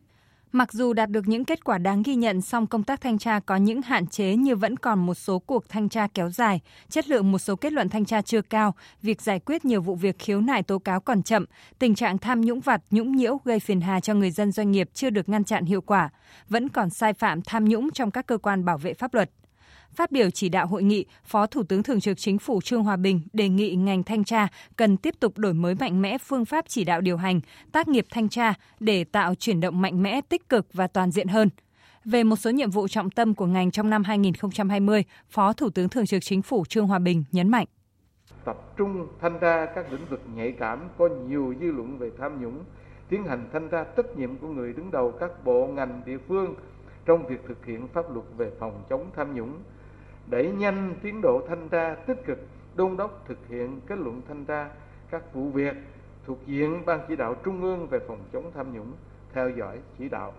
Mặc 0.57 0.73
dù 0.73 0.93
đạt 0.93 1.11
được 1.11 1.29
những 1.29 1.45
kết 1.45 1.65
quả 1.65 1.79
đáng 1.79 2.03
ghi 2.03 2.15
nhận, 2.15 2.41
song 2.41 2.67
công 2.67 2.83
tác 2.83 3.01
thanh 3.01 3.19
tra 3.19 3.41
có 3.41 3.57
những 3.57 3.83
hạn 3.83 4.07
chế 4.07 4.37
như 4.37 4.57
vẫn 4.57 4.77
còn 4.77 5.07
một 5.07 5.15
số 5.15 5.39
cuộc 5.39 5.69
thanh 5.69 5.89
tra 5.89 6.09
kéo 6.15 6.31
dài, 6.31 6.61
chất 6.89 7.09
lượng 7.09 7.33
một 7.33 7.39
số 7.39 7.57
kết 7.57 7.73
luận 7.73 7.89
thanh 7.89 8.05
tra 8.05 8.23
chưa 8.23 8.43
cao, 8.43 8.75
việc 9.03 9.23
giải 9.23 9.41
quyết 9.41 9.65
nhiều 9.65 9.83
vụ 9.83 9.95
việc 9.95 10.19
khiếu 10.19 10.41
nại 10.41 10.63
tố 10.63 10.79
cáo 10.79 11.01
còn 11.01 11.23
chậm, 11.23 11.45
tình 11.79 11.95
trạng 11.95 12.19
tham 12.19 12.41
nhũng 12.41 12.61
vặt, 12.61 12.83
nhũng 12.91 13.17
nhiễu 13.17 13.41
gây 13.45 13.61
phiền 13.61 13.81
hà 13.81 14.01
cho 14.01 14.15
người 14.15 14.31
dân 14.31 14.53
doanh 14.53 14.71
nghiệp 14.71 14.89
chưa 14.95 15.11
được 15.11 15.29
ngăn 15.29 15.45
chặn 15.45 15.65
hiệu 15.65 15.81
quả, 15.81 16.11
vẫn 16.49 16.69
còn 16.69 16.91
sai 16.91 17.13
phạm 17.13 17.43
tham 17.43 17.65
nhũng 17.65 17.91
trong 17.91 18.11
các 18.11 18.27
cơ 18.27 18.39
quan 18.39 18.65
bảo 18.65 18.79
vệ 18.79 18.95
pháp 18.95 19.15
luật. 19.15 19.31
Phát 19.97 20.13
biểu 20.13 20.31
chỉ 20.31 20.49
đạo 20.49 20.67
hội 20.67 20.83
nghị, 20.83 21.05
Phó 21.25 21.47
Thủ 21.47 21.63
tướng 21.63 21.83
Thường 21.83 22.01
trực 22.01 22.19
Chính 22.19 22.39
phủ 22.39 22.61
Trương 22.61 22.83
Hòa 22.83 22.97
Bình 22.97 23.21
đề 23.33 23.49
nghị 23.49 23.75
ngành 23.75 24.03
thanh 24.03 24.25
tra 24.25 24.49
cần 24.77 24.97
tiếp 24.97 25.15
tục 25.21 25.39
đổi 25.39 25.55
mới 25.55 25.75
mạnh 25.75 26.03
mẽ 26.03 26.19
phương 26.19 26.45
pháp 26.45 26.65
chỉ 26.69 26.85
đạo 26.85 27.01
điều 27.01 27.17
hành, 27.17 27.41
tác 27.73 27.89
nghiệp 27.89 28.07
thanh 28.11 28.29
tra 28.29 28.55
để 28.81 29.05
tạo 29.05 29.35
chuyển 29.35 29.61
động 29.61 29.83
mạnh 29.83 30.03
mẽ, 30.03 30.21
tích 30.29 30.49
cực 30.49 30.67
và 30.73 30.87
toàn 30.87 31.11
diện 31.11 31.29
hơn. 31.29 31.49
Về 32.05 32.25
một 32.25 32.37
số 32.37 32.51
nhiệm 32.51 32.71
vụ 32.71 32.89
trọng 32.89 33.11
tâm 33.11 33.35
của 33.35 33.47
ngành 33.47 33.71
trong 33.71 33.91
năm 33.91 34.05
2020, 34.05 35.05
Phó 35.31 35.53
Thủ 35.53 35.71
tướng 35.71 35.89
Thường 35.89 36.07
trực 36.07 36.23
Chính 36.23 36.43
phủ 36.43 36.65
Trương 36.65 36.87
Hòa 36.87 36.99
Bình 36.99 37.25
nhấn 37.33 37.49
mạnh. 37.49 37.67
Tập 38.45 38.77
trung 38.77 39.07
thanh 39.21 39.39
tra 39.41 39.67
các 39.75 39.93
lĩnh 39.93 40.07
vực 40.11 40.21
nhạy 40.35 40.53
cảm 40.53 40.89
có 40.99 41.09
nhiều 41.29 41.55
dư 41.61 41.73
luận 41.73 41.99
về 41.99 42.11
tham 42.19 42.43
nhũng, 42.43 42.65
tiến 43.09 43.25
hành 43.25 43.49
thanh 43.53 43.69
tra 43.69 43.85
trách 43.97 44.17
nhiệm 44.17 44.37
của 44.37 44.49
người 44.49 44.73
đứng 44.73 44.91
đầu 44.91 45.13
các 45.21 45.45
bộ 45.45 45.67
ngành 45.67 46.03
địa 46.07 46.19
phương 46.29 46.55
trong 47.07 47.27
việc 47.27 47.41
thực 47.49 47.67
hiện 47.67 47.89
pháp 47.89 48.15
luật 48.15 48.27
về 48.37 48.51
phòng 48.61 48.85
chống 48.91 49.11
tham 49.17 49.35
nhũng, 49.35 49.63
đẩy 50.31 50.53
nhanh 50.53 50.95
tiến 51.03 51.21
độ 51.21 51.43
thanh 51.49 51.69
tra 51.69 51.95
tích 51.95 52.27
cực, 52.27 52.39
đôn 52.77 52.97
đốc 52.97 53.25
thực 53.29 53.39
hiện 53.49 53.81
kết 53.87 53.99
luận 53.99 54.23
thanh 54.29 54.45
tra, 54.45 54.69
các 55.11 55.35
vụ 55.35 55.51
việc 55.51 55.75
thuộc 56.27 56.39
diện 56.47 56.83
ban 56.87 57.01
chỉ 57.09 57.17
đạo 57.17 57.35
trung 57.45 57.63
ương 57.63 57.87
về 57.87 57.99
phòng 58.09 58.21
chống 58.33 58.51
tham 58.55 58.73
nhũng, 58.73 58.93
theo 59.33 59.51
dõi, 59.51 59.79
chỉ 59.99 60.09
đạo. 60.09 60.33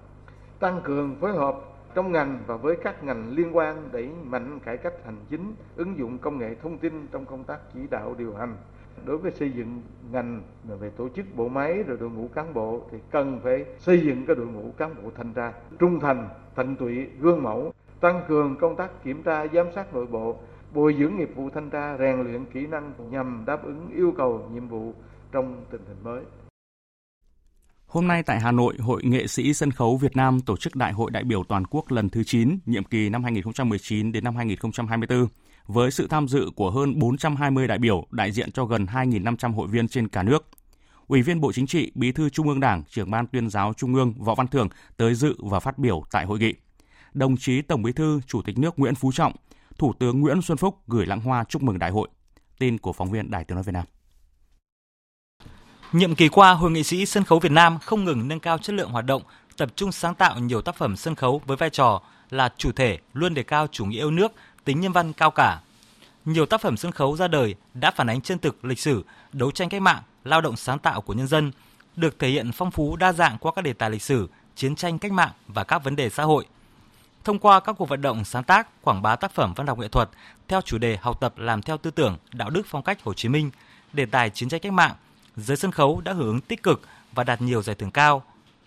Tăng 0.60 0.82
cường 0.84 1.16
phối 1.16 1.34
hợp 1.34 1.56
trong 1.96 2.12
ngành 2.12 2.40
và 2.48 2.58
với 2.58 2.76
các 2.84 3.04
ngành 3.04 3.32
liên 3.32 3.56
quan 3.56 3.90
đẩy 3.92 4.10
mạnh 4.24 4.60
cải 4.60 4.78
cách 4.78 4.94
hành 5.06 5.18
chính, 5.30 5.56
ứng 5.76 5.98
dụng 5.98 6.18
công 6.18 6.38
nghệ 6.38 6.56
thông 6.62 6.78
tin 6.78 7.08
trong 7.12 7.26
công 7.26 7.44
tác 7.44 7.60
chỉ 7.74 7.80
đạo 7.90 8.16
điều 8.18 8.36
hành. 8.36 8.56
Đối 9.06 9.18
với 9.18 9.32
xây 9.32 9.52
dựng 9.52 9.82
ngành 10.12 10.42
về 10.80 10.90
tổ 10.90 11.10
chức 11.10 11.26
bộ 11.36 11.48
máy 11.48 11.84
rồi 11.84 11.98
đội 12.00 12.10
ngũ 12.10 12.28
cán 12.28 12.54
bộ 12.54 12.82
thì 12.92 12.98
cần 13.12 13.40
phải 13.44 13.66
xây 13.80 14.02
dựng 14.02 14.26
cái 14.26 14.36
đội 14.36 14.48
ngũ 14.48 14.72
cán 14.78 14.96
bộ 15.04 15.12
thanh 15.18 15.34
tra 15.34 15.54
trung 15.80 16.00
thành, 16.00 16.30
tận 16.56 16.76
tụy, 16.76 17.06
gương 17.20 17.44
mẫu 17.44 17.74
tăng 18.02 18.22
cường 18.28 18.56
công 18.62 18.76
tác 18.76 19.04
kiểm 19.04 19.24
tra 19.24 19.48
giám 19.54 19.68
sát 19.76 19.94
nội 19.94 20.06
bộ, 20.06 20.38
bồi 20.74 20.96
dưỡng 21.00 21.18
nghiệp 21.18 21.30
vụ 21.36 21.50
thanh 21.50 21.70
tra, 21.70 21.98
rèn 22.00 22.22
luyện 22.22 22.46
kỹ 22.54 22.68
năng 22.68 22.94
nhằm 23.10 23.44
đáp 23.48 23.64
ứng 23.64 23.90
yêu 23.96 24.14
cầu 24.18 24.50
nhiệm 24.54 24.68
vụ 24.68 24.94
trong 25.32 25.66
tình 25.72 25.82
hình 25.88 26.04
mới. 26.04 26.24
Hôm 27.88 28.08
nay 28.08 28.24
tại 28.24 28.40
Hà 28.40 28.52
Nội, 28.52 28.76
Hội 28.80 29.02
Nghệ 29.04 29.28
sĩ 29.28 29.54
Sân 29.54 29.72
khấu 29.72 29.98
Việt 29.98 30.16
Nam 30.16 30.42
tổ 30.42 30.58
chức 30.58 30.76
Đại 30.76 30.94
hội 30.94 31.12
đại 31.12 31.24
biểu 31.24 31.44
toàn 31.44 31.66
quốc 31.66 31.92
lần 31.92 32.10
thứ 32.10 32.24
9, 32.24 32.60
nhiệm 32.66 32.84
kỳ 32.84 33.10
năm 33.10 33.24
2019 33.24 34.12
đến 34.12 34.24
năm 34.24 34.36
2024, 34.36 35.28
với 35.68 35.92
sự 35.92 36.08
tham 36.08 36.28
dự 36.28 36.50
của 36.56 36.72
hơn 36.72 37.00
420 37.00 37.68
đại 37.68 37.78
biểu 37.78 38.08
đại 38.12 38.32
diện 38.32 38.52
cho 38.52 38.66
gần 38.66 38.86
2.500 38.86 39.54
hội 39.54 39.68
viên 39.68 39.88
trên 39.88 40.08
cả 40.08 40.24
nước. 40.24 40.48
Ủy 41.08 41.22
viên 41.22 41.42
Bộ 41.42 41.52
Chính 41.52 41.68
trị, 41.68 41.92
Bí 41.96 42.12
thư 42.12 42.30
Trung 42.30 42.48
ương 42.48 42.60
Đảng, 42.60 42.84
trưởng 42.90 43.12
ban 43.12 43.28
tuyên 43.28 43.50
giáo 43.50 43.74
Trung 43.74 43.96
ương 43.96 44.14
Võ 44.18 44.36
Văn 44.36 44.48
Thưởng 44.48 44.70
tới 44.98 45.14
dự 45.14 45.36
và 45.40 45.60
phát 45.60 45.78
biểu 45.78 46.04
tại 46.12 46.26
hội 46.26 46.40
nghị 46.40 46.54
đồng 47.16 47.38
chí 47.38 47.62
Tổng 47.62 47.84
Bí 47.84 47.92
thư 47.92 48.22
Chủ 48.28 48.42
tịch 48.42 48.58
nước 48.58 48.80
Nguyễn 48.80 48.96
Phú 48.96 49.12
Trọng, 49.12 49.34
Thủ 49.78 49.94
tướng 50.00 50.22
Nguyễn 50.22 50.42
Xuân 50.42 50.58
Phúc 50.58 50.80
gửi 50.88 51.06
lãng 51.06 51.22
hoa 51.22 51.44
chúc 51.44 51.64
mừng 51.64 51.80
đại 51.80 51.92
hội. 51.92 52.08
Tin 52.60 52.78
của 52.78 52.94
phóng 52.94 53.12
viên 53.12 53.32
Đài 53.32 53.44
Tiếng 53.44 53.56
nói 53.56 53.64
Việt 53.64 53.72
Nam. 53.72 53.86
Nhiệm 55.92 56.16
kỳ 56.16 56.30
qua, 56.30 56.52
Hội 56.52 56.72
nghệ 56.72 56.84
sĩ 56.84 57.06
sân 57.06 57.24
khấu 57.24 57.40
Việt 57.40 57.52
Nam 57.52 57.78
không 57.80 58.04
ngừng 58.04 58.28
nâng 58.28 58.40
cao 58.40 58.58
chất 58.58 58.74
lượng 58.74 58.90
hoạt 58.90 59.06
động, 59.06 59.24
tập 59.58 59.70
trung 59.76 59.92
sáng 59.92 60.16
tạo 60.16 60.40
nhiều 60.40 60.62
tác 60.62 60.76
phẩm 60.76 60.96
sân 60.96 61.16
khấu 61.16 61.42
với 61.46 61.58
vai 61.58 61.70
trò 61.70 62.02
là 62.30 62.50
chủ 62.58 62.72
thể 62.72 62.98
luôn 63.14 63.34
đề 63.34 63.44
cao 63.44 63.68
chủ 63.72 63.86
nghĩa 63.86 64.00
yêu 64.00 64.12
nước, 64.12 64.32
tính 64.64 64.80
nhân 64.80 64.92
văn 64.92 65.14
cao 65.14 65.32
cả. 65.32 65.62
Nhiều 66.26 66.46
tác 66.46 66.62
phẩm 66.62 66.78
sân 66.78 66.92
khấu 66.92 67.18
ra 67.18 67.28
đời 67.28 67.56
đã 67.74 67.92
phản 67.92 68.08
ánh 68.08 68.22
chân 68.22 68.40
thực 68.40 68.66
lịch 68.66 68.80
sử, 68.80 69.06
đấu 69.34 69.52
tranh 69.52 69.70
cách 69.70 69.82
mạng, 69.82 70.02
lao 70.24 70.42
động 70.42 70.56
sáng 70.56 70.80
tạo 70.80 71.02
của 71.02 71.14
nhân 71.14 71.28
dân, 71.28 71.52
được 71.96 72.20
thể 72.20 72.30
hiện 72.30 72.52
phong 72.52 72.72
phú 72.72 72.96
đa 72.96 73.14
dạng 73.14 73.38
qua 73.38 73.52
các 73.56 73.62
đề 73.62 73.74
tài 73.74 73.90
lịch 73.90 74.02
sử, 74.02 74.30
chiến 74.56 74.76
tranh 74.76 75.00
cách 75.00 75.12
mạng 75.12 75.32
và 75.48 75.64
các 75.64 75.84
vấn 75.84 75.96
đề 75.96 76.10
xã 76.10 76.24
hội. 76.24 76.46
Thông 77.26 77.40
qua 77.40 77.60
các 77.60 77.74
cuộc 77.74 77.90
vận 77.90 78.02
động 78.02 78.26
sáng 78.26 78.44
tác, 78.44 78.82
quảng 78.82 79.02
bá 79.02 79.16
tác 79.16 79.32
phẩm 79.32 79.54
văn 79.56 79.68
học 79.68 79.80
nghệ 79.80 79.88
thuật 79.88 80.10
theo 80.48 80.62
chủ 80.62 80.78
đề 80.78 80.98
học 81.02 81.20
tập 81.22 81.34
làm 81.38 81.62
theo 81.62 81.78
tư 81.78 81.92
tưởng, 81.92 82.18
đạo 82.34 82.50
đức 82.50 82.62
phong 82.68 82.84
cách 82.84 83.04
Hồ 83.04 83.14
Chí 83.14 83.30
Minh, 83.30 83.52
đề 83.94 84.06
tài 84.06 84.30
chiến 84.30 84.50
tranh 84.50 84.60
cách 84.60 84.74
mạng, 84.74 84.96
giới 85.36 85.58
sân 85.58 85.72
khấu 85.72 86.02
đã 86.02 86.14
hưởng 86.14 86.28
ứng 86.28 86.42
tích 86.42 86.64
cực 86.64 86.82
và 87.14 87.24
đạt 87.24 87.42
nhiều 87.42 87.62
giải 87.62 87.76
thưởng 87.76 87.92
cao. 87.92 88.24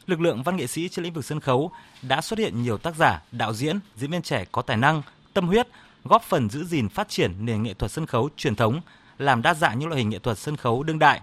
Lực 0.07 0.21
lượng 0.21 0.43
văn 0.43 0.57
nghệ 0.57 0.67
sĩ 0.67 0.89
trên 0.89 1.03
lĩnh 1.03 1.13
vực 1.13 1.25
sân 1.25 1.41
khấu 1.41 1.71
đã 2.03 2.21
xuất 2.21 2.39
hiện 2.39 2.63
nhiều 2.63 2.79
tác 2.79 2.97
giả, 2.97 3.23
đạo 3.33 3.55
diễn, 3.55 3.79
diễn 3.97 4.11
viên 4.11 4.23
trẻ 4.23 4.45
có 4.53 4.63
tài 4.63 4.77
năng, 4.77 5.03
tâm 5.35 5.47
huyết, 5.47 5.69
góp 6.05 6.23
phần 6.23 6.51
giữ 6.51 6.65
gìn 6.65 6.89
phát 6.89 7.09
triển 7.09 7.47
nền 7.47 7.63
nghệ 7.63 7.75
thuật 7.75 7.93
sân 7.93 8.07
khấu 8.07 8.29
truyền 8.37 8.57
thống, 8.57 8.81
làm 9.19 9.43
đa 9.43 9.55
dạng 9.55 9.79
những 9.79 9.89
loại 9.89 9.99
hình 9.99 10.09
nghệ 10.09 10.19
thuật 10.19 10.39
sân 10.39 10.57
khấu 10.57 10.83
đương 10.83 10.99
đại. 10.99 11.21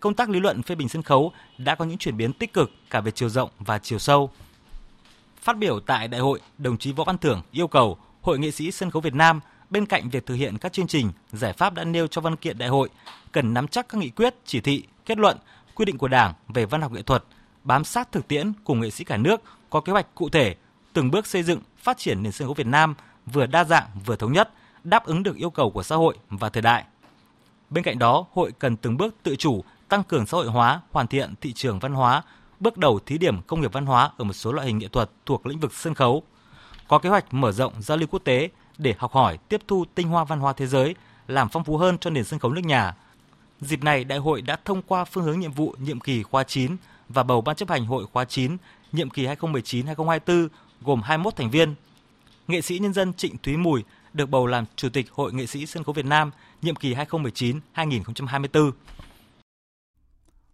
Công 0.00 0.14
tác 0.14 0.28
lý 0.30 0.40
luận 0.40 0.62
phê 0.62 0.74
bình 0.74 0.88
sân 0.88 1.02
khấu 1.02 1.32
đã 1.58 1.74
có 1.74 1.84
những 1.84 1.98
chuyển 1.98 2.16
biến 2.16 2.32
tích 2.32 2.52
cực 2.52 2.70
cả 2.90 3.00
về 3.00 3.10
chiều 3.10 3.28
rộng 3.28 3.50
và 3.58 3.78
chiều 3.78 3.98
sâu. 3.98 4.30
Phát 5.46 5.58
biểu 5.58 5.80
tại 5.80 6.08
đại 6.08 6.20
hội, 6.20 6.40
đồng 6.58 6.78
chí 6.78 6.92
Võ 6.92 7.04
Văn 7.04 7.18
Thưởng 7.18 7.42
yêu 7.52 7.68
cầu 7.68 7.98
Hội 8.22 8.38
nghệ 8.38 8.50
sĩ 8.50 8.70
sân 8.70 8.90
khấu 8.90 9.02
Việt 9.02 9.14
Nam 9.14 9.40
bên 9.70 9.86
cạnh 9.86 10.10
việc 10.10 10.26
thực 10.26 10.34
hiện 10.34 10.58
các 10.58 10.72
chương 10.72 10.86
trình, 10.86 11.12
giải 11.32 11.52
pháp 11.52 11.74
đã 11.74 11.84
nêu 11.84 12.06
cho 12.06 12.20
văn 12.20 12.36
kiện 12.36 12.58
đại 12.58 12.68
hội, 12.68 12.88
cần 13.32 13.54
nắm 13.54 13.68
chắc 13.68 13.88
các 13.88 13.98
nghị 13.98 14.08
quyết, 14.08 14.34
chỉ 14.44 14.60
thị, 14.60 14.82
kết 15.04 15.18
luận, 15.18 15.36
quy 15.74 15.84
định 15.84 15.98
của 15.98 16.08
Đảng 16.08 16.34
về 16.48 16.66
văn 16.66 16.82
học 16.82 16.92
nghệ 16.92 17.02
thuật, 17.02 17.24
bám 17.64 17.84
sát 17.84 18.12
thực 18.12 18.28
tiễn 18.28 18.52
cùng 18.64 18.80
nghệ 18.80 18.90
sĩ 18.90 19.04
cả 19.04 19.16
nước 19.16 19.42
có 19.70 19.80
kế 19.80 19.92
hoạch 19.92 20.14
cụ 20.14 20.28
thể, 20.28 20.56
từng 20.92 21.10
bước 21.10 21.26
xây 21.26 21.42
dựng, 21.42 21.60
phát 21.78 21.98
triển 21.98 22.22
nền 22.22 22.32
sân 22.32 22.48
khấu 22.48 22.54
Việt 22.54 22.66
Nam 22.66 22.94
vừa 23.26 23.46
đa 23.46 23.64
dạng 23.64 23.86
vừa 24.06 24.16
thống 24.16 24.32
nhất, 24.32 24.50
đáp 24.84 25.04
ứng 25.06 25.22
được 25.22 25.36
yêu 25.36 25.50
cầu 25.50 25.70
của 25.70 25.82
xã 25.82 25.96
hội 25.96 26.16
và 26.30 26.48
thời 26.48 26.62
đại. 26.62 26.84
Bên 27.70 27.84
cạnh 27.84 27.98
đó, 27.98 28.26
hội 28.32 28.52
cần 28.58 28.76
từng 28.76 28.96
bước 28.96 29.14
tự 29.22 29.36
chủ, 29.36 29.64
tăng 29.88 30.04
cường 30.04 30.26
xã 30.26 30.36
hội 30.36 30.46
hóa, 30.46 30.80
hoàn 30.92 31.06
thiện 31.06 31.34
thị 31.40 31.52
trường 31.52 31.78
văn 31.78 31.92
hóa, 31.92 32.22
bước 32.60 32.76
đầu 32.76 32.98
thí 33.06 33.18
điểm 33.18 33.42
công 33.42 33.60
nghiệp 33.60 33.72
văn 33.72 33.86
hóa 33.86 34.10
ở 34.16 34.24
một 34.24 34.32
số 34.32 34.52
loại 34.52 34.66
hình 34.66 34.78
nghệ 34.78 34.88
thuật 34.88 35.10
thuộc 35.26 35.46
lĩnh 35.46 35.60
vực 35.60 35.74
sân 35.74 35.94
khấu. 35.94 36.22
Có 36.88 36.98
kế 36.98 37.08
hoạch 37.08 37.34
mở 37.34 37.52
rộng 37.52 37.72
giao 37.82 37.98
lưu 37.98 38.06
quốc 38.10 38.24
tế 38.24 38.48
để 38.78 38.94
học 38.98 39.12
hỏi, 39.12 39.38
tiếp 39.48 39.60
thu 39.68 39.84
tinh 39.94 40.08
hoa 40.08 40.24
văn 40.24 40.40
hóa 40.40 40.52
thế 40.52 40.66
giới, 40.66 40.94
làm 41.28 41.48
phong 41.48 41.64
phú 41.64 41.76
hơn 41.76 41.98
cho 41.98 42.10
nền 42.10 42.24
sân 42.24 42.38
khấu 42.38 42.52
nước 42.52 42.64
nhà. 42.64 42.94
Dịp 43.60 43.84
này, 43.84 44.04
đại 44.04 44.18
hội 44.18 44.42
đã 44.42 44.56
thông 44.64 44.82
qua 44.82 45.04
phương 45.04 45.24
hướng 45.24 45.40
nhiệm 45.40 45.52
vụ 45.52 45.74
nhiệm 45.78 46.00
kỳ 46.00 46.22
khóa 46.22 46.44
9 46.44 46.76
và 47.08 47.22
bầu 47.22 47.40
ban 47.40 47.56
chấp 47.56 47.70
hành 47.70 47.86
hội 47.86 48.06
khóa 48.12 48.24
9 48.24 48.56
nhiệm 48.92 49.10
kỳ 49.10 49.26
2019-2024 49.26 50.48
gồm 50.82 51.02
21 51.02 51.36
thành 51.36 51.50
viên. 51.50 51.74
Nghệ 52.48 52.60
sĩ 52.60 52.78
nhân 52.78 52.92
dân 52.92 53.12
Trịnh 53.12 53.38
Thúy 53.38 53.56
Mùi 53.56 53.84
được 54.12 54.26
bầu 54.26 54.46
làm 54.46 54.64
Chủ 54.76 54.88
tịch 54.88 55.06
Hội 55.12 55.32
Nghệ 55.32 55.46
sĩ 55.46 55.66
Sân 55.66 55.84
khấu 55.84 55.92
Việt 55.92 56.04
Nam 56.04 56.30
nhiệm 56.62 56.76
kỳ 56.76 56.94
2019-2024. 56.94 58.70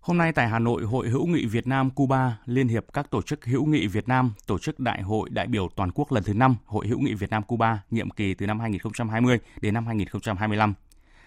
Hôm 0.03 0.19
nay 0.19 0.33
tại 0.33 0.49
Hà 0.49 0.59
Nội, 0.59 0.83
Hội 0.83 1.09
hữu 1.09 1.27
nghị 1.27 1.47
Việt 1.47 1.67
Nam 1.67 1.91
Cuba, 1.91 2.39
Liên 2.47 2.69
hiệp 2.69 2.85
các 2.93 3.11
tổ 3.11 3.23
chức 3.23 3.45
hữu 3.45 3.65
nghị 3.65 3.87
Việt 3.87 4.09
Nam 4.09 4.33
tổ 4.47 4.59
chức 4.59 4.81
Đại 4.81 5.03
hội 5.03 5.31
đại 5.31 5.47
biểu 5.47 5.69
toàn 5.77 5.91
quốc 5.95 6.13
lần 6.13 6.23
thứ 6.23 6.35
5 6.35 6.57
Hội 6.67 6.89
hữu 6.89 6.99
nghị 6.99 7.15
Việt 7.15 7.31
Nam 7.31 7.43
Cuba 7.43 7.83
nhiệm 7.91 8.11
kỳ 8.11 8.35
từ 8.35 8.47
năm 8.47 8.61
2020 8.61 9.39
đến 9.61 9.75
năm 9.75 9.87
2025. 9.87 10.75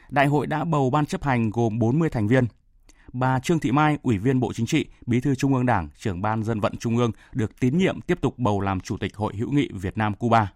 Đại 0.09 0.25
hội 0.25 0.47
đã 0.47 0.63
bầu 0.63 0.89
ban 0.89 1.05
chấp 1.05 1.23
hành 1.23 1.49
gồm 1.49 1.79
40 1.79 2.09
thành 2.09 2.27
viên. 2.27 2.45
Bà 3.13 3.39
Trương 3.39 3.59
Thị 3.59 3.71
Mai, 3.71 3.97
Ủy 4.03 4.17
viên 4.17 4.39
Bộ 4.39 4.53
Chính 4.53 4.65
trị, 4.65 4.85
Bí 5.05 5.21
thư 5.21 5.35
Trung 5.35 5.53
ương 5.53 5.65
Đảng, 5.65 5.89
trưởng 5.97 6.21
ban 6.21 6.43
dân 6.43 6.59
vận 6.59 6.77
Trung 6.77 6.97
ương 6.97 7.11
được 7.33 7.59
tín 7.59 7.77
nhiệm 7.77 8.01
tiếp 8.01 8.17
tục 8.21 8.39
bầu 8.39 8.61
làm 8.61 8.79
Chủ 8.79 8.97
tịch 8.97 9.15
Hội 9.15 9.35
hữu 9.35 9.51
nghị 9.51 9.69
Việt 9.73 9.97
Nam 9.97 10.13
Cuba. 10.13 10.51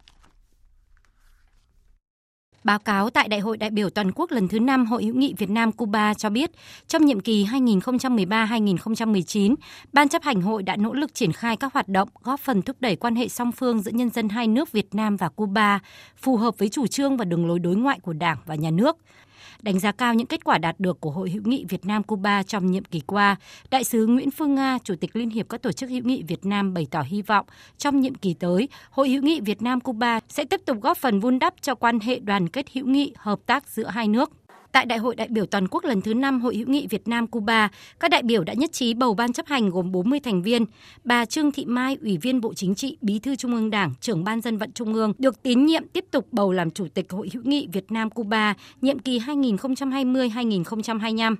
Báo 2.70 2.80
cáo 2.80 3.10
tại 3.10 3.28
Đại 3.28 3.40
hội 3.40 3.58
đại 3.58 3.70
biểu 3.70 3.90
toàn 3.90 4.12
quốc 4.16 4.32
lần 4.32 4.48
thứ 4.48 4.60
5 4.60 4.86
Hội 4.86 5.04
hữu 5.04 5.16
nghị 5.16 5.34
Việt 5.38 5.50
Nam 5.50 5.72
Cuba 5.72 6.14
cho 6.14 6.30
biết, 6.30 6.52
trong 6.88 7.06
nhiệm 7.06 7.20
kỳ 7.20 7.46
2013-2019, 7.46 9.56
Ban 9.94 10.10
chấp 10.10 10.24
hành 10.24 10.42
hội 10.42 10.64
đã 10.64 10.76
nỗ 10.76 10.94
lực 10.94 11.14
triển 11.14 11.32
khai 11.32 11.58
các 11.58 11.74
hoạt 11.74 11.88
động 11.88 12.10
góp 12.24 12.40
phần 12.40 12.62
thúc 12.62 12.78
đẩy 12.80 12.96
quan 12.96 13.16
hệ 13.16 13.28
song 13.28 13.52
phương 13.52 13.82
giữa 13.82 13.92
nhân 13.92 14.10
dân 14.10 14.30
hai 14.30 14.48
nước 14.48 14.72
Việt 14.72 14.96
Nam 14.96 15.18
và 15.18 15.30
Cuba, 15.30 15.80
phù 16.18 16.38
hợp 16.38 16.58
với 16.58 16.70
chủ 16.70 16.88
trương 16.88 17.18
và 17.18 17.26
đường 17.26 17.48
lối 17.48 17.60
đối 17.60 17.76
ngoại 17.76 18.00
của 18.00 18.14
Đảng 18.14 18.38
và 18.46 18.56
Nhà 18.56 18.72
nước 18.72 18.98
đánh 19.62 19.80
giá 19.80 19.92
cao 19.92 20.14
những 20.14 20.28
kết 20.28 20.44
quả 20.44 20.58
đạt 20.58 20.80
được 20.80 21.02
của 21.02 21.12
Hội 21.12 21.30
hữu 21.30 21.44
nghị 21.46 21.66
Việt 21.70 21.86
Nam 21.86 22.04
Cuba 22.04 22.44
trong 22.44 22.72
nhiệm 22.72 22.84
kỳ 22.84 23.00
qua, 23.00 23.36
đại 23.70 23.84
sứ 23.84 24.06
Nguyễn 24.06 24.32
Phương 24.32 24.56
Nga, 24.56 24.78
Chủ 24.84 24.96
tịch 24.96 25.16
Liên 25.16 25.30
hiệp 25.30 25.50
các 25.50 25.62
tổ 25.62 25.72
chức 25.72 25.90
hữu 25.90 26.04
nghị 26.04 26.24
Việt 26.24 26.46
Nam 26.46 26.74
bày 26.74 26.88
tỏ 26.92 27.02
hy 27.02 27.22
vọng 27.22 27.46
trong 27.78 28.00
nhiệm 28.00 28.16
kỳ 28.16 28.34
tới, 28.34 28.70
Hội 28.92 29.10
hữu 29.10 29.24
nghị 29.24 29.40
Việt 29.42 29.62
Nam 29.62 29.80
Cuba 29.80 30.20
sẽ 30.30 30.46
tiếp 30.46 30.62
tục 30.66 30.78
góp 30.82 30.98
phần 30.98 31.20
vun 31.20 31.40
đắp 31.40 31.54
cho 31.62 31.76
quan 31.76 32.00
hệ 32.00 32.20
đoàn 32.20 32.50
kết 32.50 32.66
hữu 32.74 32.86
nghị, 32.86 33.14
hợp 33.18 33.40
tác 33.46 33.68
giữa 33.68 33.88
hai 33.88 34.08
nước. 34.08 34.39
Tại 34.72 34.86
Đại 34.86 35.00
hội 35.00 35.16
đại 35.16 35.28
biểu 35.28 35.46
toàn 35.46 35.68
quốc 35.72 35.86
lần 35.86 36.02
thứ 36.02 36.14
5 36.14 36.42
Hội 36.42 36.56
hữu 36.56 36.68
nghị 36.68 36.88
Việt 36.88 37.08
Nam 37.08 37.28
Cuba, 37.28 37.70
các 38.00 38.12
đại 38.12 38.24
biểu 38.24 38.44
đã 38.44 38.54
nhất 38.54 38.72
trí 38.72 38.94
bầu 38.94 39.14
ban 39.14 39.34
chấp 39.34 39.48
hành 39.48 39.70
gồm 39.70 39.92
40 39.92 40.20
thành 40.20 40.42
viên. 40.42 40.66
Bà 41.04 41.26
Trương 41.26 41.52
Thị 41.52 41.66
Mai, 41.66 41.98
Ủy 42.02 42.18
viên 42.18 42.42
Bộ 42.42 42.54
Chính 42.54 42.76
trị, 42.76 42.98
Bí 43.02 43.20
thư 43.20 43.36
Trung 43.36 43.56
ương 43.56 43.70
Đảng, 43.70 43.94
trưởng 44.02 44.24
ban 44.24 44.42
dân 44.42 44.58
vận 44.58 44.72
Trung 44.72 44.94
ương 44.94 45.14
được 45.18 45.44
tín 45.44 45.66
nhiệm 45.66 45.88
tiếp 45.88 46.06
tục 46.12 46.28
bầu 46.32 46.52
làm 46.52 46.72
Chủ 46.72 46.88
tịch 46.94 47.12
Hội 47.12 47.30
hữu 47.34 47.44
nghị 47.46 47.68
Việt 47.74 47.92
Nam 47.92 48.10
Cuba 48.10 48.54
nhiệm 48.82 49.00
kỳ 49.00 49.20
2020-2025. 49.20 51.36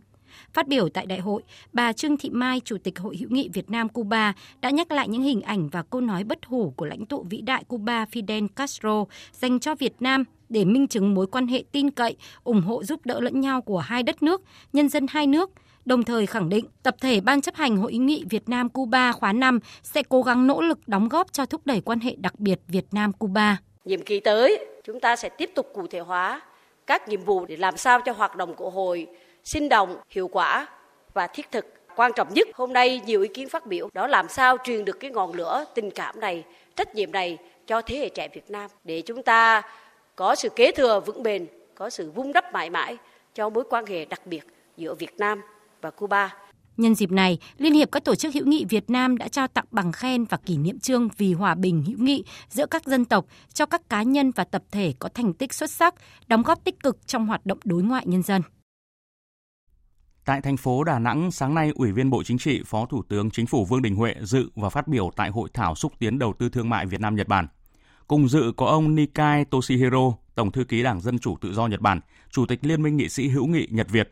Phát 0.54 0.68
biểu 0.68 0.90
tại 0.90 1.06
đại 1.06 1.20
hội, 1.20 1.44
bà 1.74 1.94
Trương 1.94 2.18
Thị 2.18 2.30
Mai, 2.30 2.62
Chủ 2.66 2.78
tịch 2.84 3.00
Hội 3.00 3.18
hữu 3.18 3.30
nghị 3.30 3.50
Việt 3.54 3.70
Nam 3.70 3.90
Cuba 3.90 4.34
đã 4.62 4.70
nhắc 4.70 4.92
lại 4.92 5.08
những 5.08 5.22
hình 5.22 5.42
ảnh 5.42 5.70
và 5.70 5.84
câu 5.84 6.02
nói 6.02 6.24
bất 6.24 6.46
hủ 6.46 6.74
của 6.78 6.86
lãnh 6.86 7.06
tụ 7.06 7.26
vĩ 7.30 7.42
đại 7.42 7.64
Cuba 7.64 8.06
Fidel 8.06 8.48
Castro 8.48 9.06
dành 9.32 9.60
cho 9.60 9.76
Việt 9.76 9.94
Nam 10.00 10.24
để 10.50 10.66
minh 10.66 10.88
chứng 10.88 11.14
mối 11.14 11.28
quan 11.28 11.48
hệ 11.48 11.64
tin 11.72 11.92
cậy, 11.92 12.16
ủng 12.44 12.62
hộ 12.62 12.84
giúp 12.84 13.06
đỡ 13.06 13.20
lẫn 13.20 13.40
nhau 13.40 13.62
của 13.62 13.80
hai 13.80 14.04
đất 14.04 14.24
nước, 14.24 14.42
nhân 14.74 14.90
dân 14.90 15.06
hai 15.10 15.28
nước, 15.28 15.52
đồng 15.86 16.04
thời 16.04 16.26
khẳng 16.26 16.50
định 16.50 16.66
tập 16.84 16.96
thể 17.02 17.22
Ban 17.22 17.42
chấp 17.42 17.56
hành 17.56 17.78
Hội 17.78 17.94
hữu 17.94 18.02
nghị 18.02 18.24
Việt 18.30 18.50
Nam 18.50 18.70
Cuba 18.70 19.12
khóa 19.12 19.34
5 19.34 19.60
sẽ 19.84 20.04
cố 20.10 20.22
gắng 20.22 20.48
nỗ 20.48 20.62
lực 20.62 20.88
đóng 20.88 21.10
góp 21.10 21.34
cho 21.34 21.46
thúc 21.46 21.62
đẩy 21.66 21.82
quan 21.82 22.00
hệ 22.00 22.16
đặc 22.18 22.40
biệt 22.40 22.60
Việt 22.68 22.86
Nam 22.92 23.14
Cuba. 23.14 23.58
Nhiệm 23.86 24.02
kỳ 24.02 24.20
tới, 24.20 24.66
chúng 24.84 25.00
ta 25.00 25.16
sẽ 25.16 25.30
tiếp 25.30 25.52
tục 25.56 25.72
cụ 25.74 25.88
thể 25.88 26.00
hóa 26.00 26.42
các 26.88 27.08
nhiệm 27.08 27.24
vụ 27.24 27.46
để 27.46 27.58
làm 27.58 27.78
sao 27.78 28.02
cho 28.06 28.12
hoạt 28.12 28.36
động 28.36 28.56
của 28.56 28.70
hội 28.70 29.08
sinh 29.50 29.70
động, 29.70 29.98
hiệu 30.10 30.28
quả 30.28 30.68
và 31.14 31.28
thiết 31.28 31.52
thực. 31.52 31.66
Quan 31.96 32.12
trọng 32.16 32.34
nhất, 32.34 32.48
hôm 32.54 32.74
nay 32.74 33.02
nhiều 33.06 33.22
ý 33.22 33.30
kiến 33.34 33.50
phát 33.50 33.66
biểu 33.66 33.90
đó 33.94 34.08
làm 34.08 34.30
sao 34.30 34.58
truyền 34.64 34.86
được 34.86 35.00
cái 35.00 35.12
ngọn 35.12 35.34
lửa 35.34 35.66
tình 35.76 35.92
cảm 35.92 36.20
này, 36.20 36.44
trách 36.76 36.96
nhiệm 36.96 37.12
này 37.12 37.38
cho 37.68 37.82
thế 37.82 37.98
hệ 37.98 38.10
trẻ 38.10 38.28
Việt 38.34 38.50
Nam 38.50 38.72
để 38.84 39.02
chúng 39.02 39.24
ta 39.24 39.62
có 40.16 40.36
sự 40.36 40.50
kế 40.50 40.72
thừa 40.72 41.00
vững 41.00 41.24
bền, 41.24 41.48
có 41.76 41.90
sự 41.90 42.12
vun 42.12 42.32
đắp 42.32 42.54
mãi 42.54 42.70
mãi 42.70 42.98
cho 43.36 43.50
mối 43.50 43.64
quan 43.70 43.86
hệ 43.86 44.06
đặc 44.06 44.22
biệt 44.26 44.42
giữa 44.78 44.96
Việt 44.96 45.14
Nam 45.18 45.42
và 45.82 45.92
Cuba. 45.92 46.36
Nhân 46.78 46.96
dịp 46.96 47.12
này, 47.12 47.38
Liên 47.58 47.74
hiệp 47.74 47.92
các 47.92 48.04
tổ 48.04 48.16
chức 48.16 48.34
hữu 48.34 48.46
nghị 48.46 48.66
Việt 48.70 48.90
Nam 48.90 49.18
đã 49.18 49.28
trao 49.28 49.48
tặng 49.48 49.66
bằng 49.72 49.92
khen 49.92 50.26
và 50.26 50.38
kỷ 50.46 50.58
niệm 50.58 50.80
trương 50.80 51.10
vì 51.18 51.34
hòa 51.34 51.56
bình 51.56 51.84
hữu 51.88 51.98
nghị 52.00 52.24
giữa 52.50 52.66
các 52.66 52.84
dân 52.86 53.06
tộc 53.06 53.26
cho 53.54 53.66
các 53.66 53.90
cá 53.90 54.04
nhân 54.04 54.32
và 54.32 54.44
tập 54.44 54.64
thể 54.72 54.94
có 55.00 55.10
thành 55.14 55.34
tích 55.34 55.54
xuất 55.54 55.72
sắc, 55.72 55.96
đóng 56.28 56.44
góp 56.44 56.64
tích 56.64 56.80
cực 56.84 57.08
trong 57.08 57.28
hoạt 57.28 57.46
động 57.46 57.60
đối 57.64 57.84
ngoại 57.84 58.04
nhân 58.08 58.24
dân. 58.24 58.42
Tại 60.30 60.42
thành 60.42 60.58
phố 60.58 60.84
Đà 60.84 61.00
Nẵng, 61.00 61.32
sáng 61.32 61.56
nay, 61.56 61.72
Ủy 61.76 61.92
viên 61.92 62.10
Bộ 62.10 62.24
Chính 62.24 62.38
trị, 62.38 62.62
Phó 62.66 62.86
Thủ 62.86 63.04
tướng 63.10 63.32
Chính 63.32 63.46
phủ 63.46 63.66
Vương 63.66 63.82
Đình 63.82 63.96
Huệ 63.96 64.16
dự 64.22 64.50
và 64.56 64.70
phát 64.70 64.88
biểu 64.88 65.12
tại 65.16 65.30
Hội 65.30 65.50
thảo 65.54 65.76
xúc 65.76 65.94
tiến 66.00 66.20
đầu 66.20 66.34
tư 66.40 66.50
thương 66.50 66.70
mại 66.70 66.86
Việt 66.86 67.02
Nam-Nhật 67.02 67.28
Bản. 67.28 67.48
Cùng 68.08 68.30
dự 68.30 68.52
có 68.58 68.66
ông 68.66 68.96
Nikai 68.96 69.46
Toshihiro, 69.46 70.14
Tổng 70.36 70.52
thư 70.52 70.64
ký 70.64 70.84
Đảng 70.84 71.02
Dân 71.02 71.20
Chủ 71.20 71.38
Tự 71.42 71.54
do 71.54 71.68
Nhật 71.68 71.82
Bản, 71.82 72.00
Chủ 72.32 72.46
tịch 72.46 72.60
Liên 72.62 72.82
minh 72.82 72.98
nghị 72.98 73.10
sĩ 73.10 73.28
hữu 73.28 73.48
nghị 73.48 73.68
Nhật 73.72 73.90
Việt, 73.90 74.10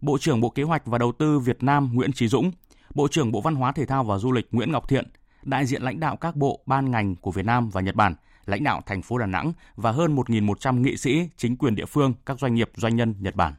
Bộ 0.00 0.18
trưởng 0.18 0.40
Bộ 0.40 0.50
Kế 0.50 0.62
hoạch 0.62 0.86
và 0.86 0.98
Đầu 0.98 1.12
tư 1.12 1.38
Việt 1.38 1.62
Nam 1.62 1.90
Nguyễn 1.92 2.12
Trí 2.12 2.28
Dũng, 2.28 2.50
Bộ 2.94 3.08
trưởng 3.08 3.32
Bộ 3.32 3.40
Văn 3.40 3.54
hóa 3.54 3.72
Thể 3.72 3.86
thao 3.86 4.04
và 4.04 4.18
Du 4.18 4.32
lịch 4.32 4.48
Nguyễn 4.50 4.72
Ngọc 4.72 4.88
Thiện, 4.88 5.08
đại 5.42 5.66
diện 5.66 5.82
lãnh 5.82 6.00
đạo 6.00 6.16
các 6.16 6.36
bộ, 6.36 6.60
ban 6.66 6.90
ngành 6.90 7.16
của 7.16 7.30
Việt 7.30 7.44
Nam 7.44 7.70
và 7.70 7.80
Nhật 7.80 7.94
Bản, 7.94 8.14
lãnh 8.46 8.64
đạo 8.64 8.82
thành 8.86 9.02
phố 9.02 9.18
Đà 9.18 9.26
Nẵng 9.26 9.52
và 9.76 9.90
hơn 9.90 10.16
1.100 10.16 10.80
nghị 10.80 10.96
sĩ, 10.96 11.28
chính 11.36 11.56
quyền 11.56 11.74
địa 11.74 11.86
phương, 11.86 12.14
các 12.26 12.38
doanh 12.38 12.54
nghiệp, 12.54 12.70
doanh 12.76 12.96
nhân 12.96 13.14
Nhật 13.18 13.36
Bản. 13.36 13.54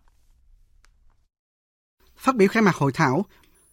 Phát 2.21 2.35
biểu 2.35 2.47
khai 2.47 2.63
mạc 2.63 2.75
hội 2.75 2.91
thảo, 2.91 3.25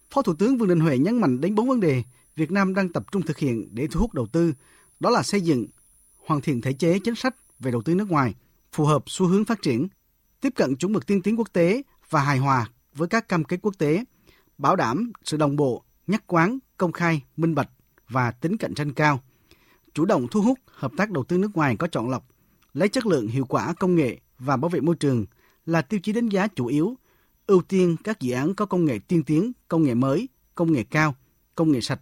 Phó 0.09 0.21
Thủ 0.21 0.33
tướng 0.33 0.57
Vương 0.57 0.69
Đình 0.69 0.79
Huệ 0.79 0.97
nhấn 0.97 1.21
mạnh 1.21 1.41
đến 1.41 1.55
bốn 1.55 1.69
vấn 1.69 1.79
đề 1.79 2.03
Việt 2.35 2.51
Nam 2.51 2.73
đang 2.73 2.89
tập 2.89 3.03
trung 3.11 3.21
thực 3.21 3.37
hiện 3.37 3.69
để 3.71 3.87
thu 3.91 3.99
hút 3.99 4.13
đầu 4.13 4.27
tư, 4.27 4.53
đó 4.99 5.09
là 5.09 5.23
xây 5.23 5.41
dựng, 5.41 5.67
hoàn 6.17 6.41
thiện 6.41 6.61
thể 6.61 6.73
chế 6.73 6.99
chính 6.99 7.15
sách 7.15 7.35
về 7.59 7.71
đầu 7.71 7.81
tư 7.81 7.95
nước 7.95 8.11
ngoài, 8.11 8.35
phù 8.71 8.85
hợp 8.85 9.03
xu 9.07 9.27
hướng 9.27 9.45
phát 9.45 9.61
triển, 9.61 9.87
tiếp 10.41 10.53
cận 10.55 10.75
chuẩn 10.75 10.93
mực 10.93 11.07
tiên 11.07 11.21
tiến 11.21 11.39
quốc 11.39 11.47
tế 11.53 11.81
và 12.09 12.21
hài 12.21 12.37
hòa 12.37 12.69
với 12.95 13.07
các 13.07 13.29
cam 13.29 13.43
kết 13.43 13.59
quốc 13.61 13.73
tế, 13.77 14.03
bảo 14.57 14.75
đảm 14.75 15.11
sự 15.23 15.37
đồng 15.37 15.55
bộ, 15.55 15.83
nhất 16.07 16.23
quán, 16.27 16.59
công 16.77 16.91
khai, 16.91 17.23
minh 17.37 17.55
bạch 17.55 17.69
và 18.09 18.31
tính 18.31 18.57
cạnh 18.57 18.73
tranh 18.73 18.93
cao, 18.93 19.19
chủ 19.93 20.05
động 20.05 20.27
thu 20.31 20.41
hút 20.41 20.59
hợp 20.65 20.91
tác 20.97 21.11
đầu 21.11 21.23
tư 21.23 21.37
nước 21.37 21.55
ngoài 21.55 21.75
có 21.75 21.87
chọn 21.87 22.09
lọc, 22.09 22.27
lấy 22.73 22.89
chất 22.89 23.05
lượng, 23.05 23.27
hiệu 23.27 23.45
quả, 23.45 23.73
công 23.79 23.95
nghệ 23.95 24.17
và 24.39 24.57
bảo 24.57 24.69
vệ 24.69 24.79
môi 24.79 24.95
trường 24.95 25.25
là 25.65 25.81
tiêu 25.81 25.99
chí 26.03 26.13
đánh 26.13 26.29
giá 26.29 26.47
chủ 26.47 26.65
yếu, 26.65 26.97
ưu 27.49 27.61
tiên 27.61 27.95
các 28.03 28.19
dự 28.19 28.33
án 28.33 28.55
có 28.55 28.65
công 28.65 28.85
nghệ 28.85 28.99
tiên 28.99 29.23
tiến, 29.23 29.51
công 29.67 29.83
nghệ 29.83 29.93
mới, 29.93 30.29
công 30.55 30.71
nghệ 30.71 30.83
cao, 30.83 31.15
công 31.55 31.71
nghệ 31.71 31.81
sạch, 31.81 31.99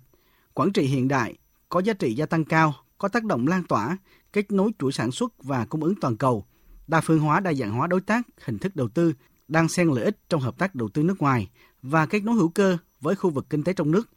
quản 0.53 0.71
trị 0.71 0.83
hiện 0.83 1.07
đại, 1.07 1.35
có 1.69 1.79
giá 1.79 1.93
trị 1.93 2.13
gia 2.13 2.25
tăng 2.25 2.45
cao, 2.45 2.75
có 2.97 3.07
tác 3.07 3.23
động 3.23 3.47
lan 3.47 3.63
tỏa, 3.63 3.97
kết 4.33 4.51
nối 4.51 4.71
chuỗi 4.79 4.91
sản 4.91 5.11
xuất 5.11 5.43
và 5.43 5.65
cung 5.65 5.83
ứng 5.83 5.95
toàn 6.01 6.17
cầu, 6.17 6.45
đa 6.87 7.01
phương 7.01 7.19
hóa 7.19 7.39
đa 7.39 7.53
dạng 7.53 7.71
hóa 7.71 7.87
đối 7.87 8.01
tác, 8.01 8.27
hình 8.43 8.57
thức 8.57 8.75
đầu 8.75 8.87
tư, 8.87 9.13
đang 9.47 9.69
xen 9.69 9.87
lợi 9.87 10.03
ích 10.05 10.17
trong 10.29 10.41
hợp 10.41 10.57
tác 10.57 10.75
đầu 10.75 10.89
tư 10.89 11.03
nước 11.03 11.21
ngoài 11.21 11.49
và 11.81 12.05
kết 12.05 12.23
nối 12.23 12.35
hữu 12.35 12.49
cơ 12.49 12.77
với 13.01 13.15
khu 13.15 13.29
vực 13.29 13.45
kinh 13.49 13.63
tế 13.63 13.73
trong 13.73 13.91
nước, 13.91 14.09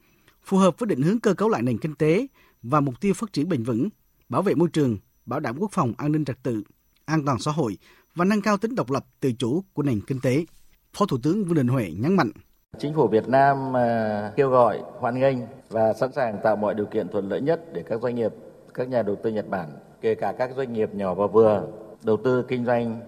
phù 0.45 0.57
hợp 0.57 0.79
với 0.79 0.87
định 0.87 1.03
hướng 1.03 1.21
cơ 1.21 1.35
cấu 1.35 1.49
lại 1.49 1.63
nền 1.63 1.79
kinh 1.79 1.95
tế 1.95 2.27
và 2.63 2.81
mục 2.81 3.01
tiêu 3.01 3.15
phát 3.15 3.33
triển 3.33 3.49
bền 3.49 3.63
vững, 3.63 3.89
bảo 4.29 4.43
vệ 4.43 4.55
môi 4.55 4.69
trường, 4.69 4.99
bảo 5.27 5.41
đảm 5.41 5.57
quốc 5.59 5.71
phòng 5.73 5.93
an 5.99 6.13
ninh 6.13 6.25
trật 6.25 6.43
tự, 6.43 6.63
an 7.05 7.25
toàn 7.25 7.39
xã 7.39 7.51
hội 7.51 7.79
và 8.15 8.25
nâng 8.25 8.43
cao 8.43 8.57
tính 8.57 8.75
độc 8.75 8.91
lập 8.91 9.07
tự 9.21 9.33
chủ 9.33 9.65
của 9.73 9.83
nền 9.83 10.01
kinh 10.01 10.21
tế. 10.21 10.45
Phó 10.97 11.07
Thủ 11.07 11.17
tướng 11.23 11.45
Vương 11.45 11.55
Đình 11.55 11.69
Huệ 11.69 11.91
nhấn 11.99 12.17
mạnh. 12.17 12.31
Chính 12.79 12.95
phủ 12.95 13.09
Việt 13.09 13.29
Nam 13.29 13.77
à, 13.77 14.33
kêu 14.37 14.51
gọi 14.51 14.81
hoan 14.99 15.21
nghênh 15.21 15.37
và 15.69 15.93
sẵn 15.93 16.13
sàng 16.13 16.39
tạo 16.43 16.57
mọi 16.57 16.75
điều 16.75 16.87
kiện 16.87 17.09
thuận 17.09 17.29
lợi 17.29 17.41
nhất 17.41 17.73
để 17.73 17.83
các 17.83 18.01
doanh 18.03 18.15
nghiệp, 18.15 18.33
các 18.75 18.89
nhà 18.89 19.03
đầu 19.03 19.17
tư 19.23 19.31
Nhật 19.31 19.49
Bản, 19.49 19.69
kể 20.01 20.15
cả 20.15 20.33
các 20.39 20.51
doanh 20.57 20.73
nghiệp 20.73 20.95
nhỏ 20.95 21.15
và 21.15 21.27
vừa, 21.27 21.67
đầu 22.05 22.17
tư 22.25 22.45
kinh 22.49 22.65
doanh 22.65 23.01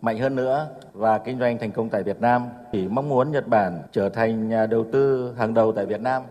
mạnh 0.00 0.18
hơn 0.18 0.36
nữa 0.36 0.68
và 0.92 1.18
kinh 1.18 1.38
doanh 1.38 1.58
thành 1.58 1.72
công 1.72 1.88
tại 1.88 2.02
Việt 2.02 2.20
Nam. 2.20 2.42
Chỉ 2.72 2.88
mong 2.88 3.08
muốn 3.08 3.32
Nhật 3.32 3.48
Bản 3.48 3.82
trở 3.92 4.08
thành 4.08 4.48
nhà 4.48 4.66
đầu 4.66 4.86
tư 4.92 5.32
hàng 5.38 5.54
đầu 5.54 5.72
tại 5.72 5.86
Việt 5.86 6.00
Nam 6.00 6.22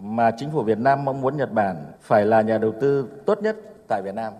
mà 0.00 0.30
chính 0.36 0.50
phủ 0.52 0.62
Việt 0.62 0.78
Nam 0.78 1.04
mong 1.04 1.20
muốn 1.20 1.36
Nhật 1.36 1.52
Bản 1.52 1.76
phải 2.00 2.26
là 2.26 2.42
nhà 2.42 2.58
đầu 2.58 2.74
tư 2.80 3.08
tốt 3.26 3.42
nhất 3.42 3.56
tại 3.88 4.02
Việt 4.02 4.14
Nam. 4.14 4.32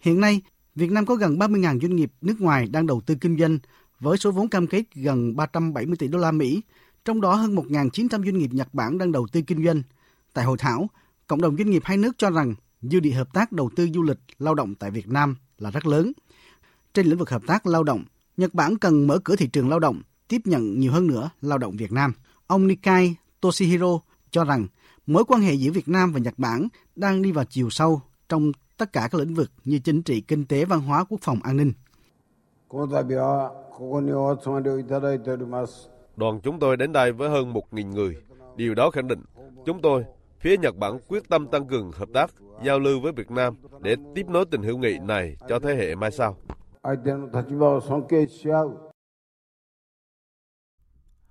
Hiện 0.00 0.20
nay, 0.20 0.40
Việt 0.74 0.90
Nam 0.90 1.06
có 1.06 1.14
gần 1.14 1.36
30.000 1.38 1.80
doanh 1.80 1.96
nghiệp 1.96 2.10
nước 2.20 2.34
ngoài 2.40 2.66
đang 2.72 2.86
đầu 2.86 3.00
tư 3.06 3.14
kinh 3.20 3.38
doanh 3.38 3.58
với 4.02 4.18
số 4.18 4.30
vốn 4.30 4.48
cam 4.48 4.66
kết 4.66 4.82
gần 4.94 5.36
370 5.36 5.96
tỷ 5.96 6.08
đô 6.08 6.18
la 6.18 6.32
Mỹ, 6.32 6.62
trong 7.04 7.20
đó 7.20 7.34
hơn 7.34 7.54
1.900 7.54 8.08
doanh 8.08 8.38
nghiệp 8.38 8.50
Nhật 8.52 8.74
Bản 8.74 8.98
đang 8.98 9.12
đầu 9.12 9.26
tư 9.32 9.40
kinh 9.42 9.64
doanh. 9.64 9.82
Tại 10.32 10.44
hội 10.44 10.58
thảo, 10.58 10.86
cộng 11.26 11.40
đồng 11.40 11.56
doanh 11.56 11.70
nghiệp 11.70 11.82
hai 11.84 11.96
nước 11.96 12.18
cho 12.18 12.30
rằng 12.30 12.54
dư 12.82 13.00
địa 13.00 13.10
hợp 13.10 13.32
tác 13.32 13.52
đầu 13.52 13.70
tư 13.76 13.88
du 13.94 14.02
lịch 14.02 14.18
lao 14.38 14.54
động 14.54 14.74
tại 14.74 14.90
Việt 14.90 15.08
Nam 15.08 15.36
là 15.58 15.70
rất 15.70 15.86
lớn. 15.86 16.12
Trên 16.94 17.06
lĩnh 17.06 17.18
vực 17.18 17.30
hợp 17.30 17.42
tác 17.46 17.66
lao 17.66 17.82
động, 17.82 18.04
Nhật 18.36 18.54
Bản 18.54 18.78
cần 18.78 19.06
mở 19.06 19.18
cửa 19.24 19.36
thị 19.36 19.46
trường 19.46 19.68
lao 19.68 19.78
động, 19.78 20.02
tiếp 20.28 20.40
nhận 20.44 20.80
nhiều 20.80 20.92
hơn 20.92 21.06
nữa 21.06 21.30
lao 21.40 21.58
động 21.58 21.76
Việt 21.76 21.92
Nam. 21.92 22.12
Ông 22.46 22.66
Nikai 22.66 23.16
Toshihiro 23.40 24.00
cho 24.30 24.44
rằng 24.44 24.66
mối 25.06 25.24
quan 25.24 25.40
hệ 25.40 25.54
giữa 25.54 25.70
Việt 25.70 25.88
Nam 25.88 26.12
và 26.12 26.20
Nhật 26.20 26.34
Bản 26.38 26.68
đang 26.96 27.22
đi 27.22 27.32
vào 27.32 27.44
chiều 27.44 27.70
sâu 27.70 28.02
trong 28.28 28.52
tất 28.76 28.92
cả 28.92 29.08
các 29.12 29.18
lĩnh 29.18 29.34
vực 29.34 29.50
như 29.64 29.78
chính 29.78 30.02
trị, 30.02 30.20
kinh 30.20 30.44
tế, 30.44 30.64
văn 30.64 30.80
hóa, 30.80 31.04
quốc 31.04 31.20
phòng, 31.22 31.40
an 31.42 31.56
ninh. 31.56 31.72
Đoàn 36.16 36.40
chúng 36.42 36.58
tôi 36.58 36.76
đến 36.76 36.92
đây 36.92 37.12
với 37.12 37.28
hơn 37.28 37.52
1.000 37.52 37.88
người. 37.90 38.16
Điều 38.56 38.74
đó 38.74 38.90
khẳng 38.90 39.08
định 39.08 39.22
chúng 39.66 39.82
tôi, 39.82 40.04
phía 40.40 40.56
Nhật 40.56 40.76
Bản 40.76 40.98
quyết 41.08 41.28
tâm 41.28 41.46
tăng 41.46 41.66
cường 41.66 41.92
hợp 41.92 42.08
tác, 42.14 42.30
giao 42.64 42.78
lưu 42.78 43.00
với 43.00 43.12
Việt 43.12 43.30
Nam 43.30 43.54
để 43.80 43.96
tiếp 44.14 44.26
nối 44.28 44.44
tình 44.50 44.62
hữu 44.62 44.78
nghị 44.78 44.98
này 44.98 45.36
cho 45.48 45.58
thế 45.58 45.74
hệ 45.74 45.94
mai 45.94 46.10
sau. 46.10 46.36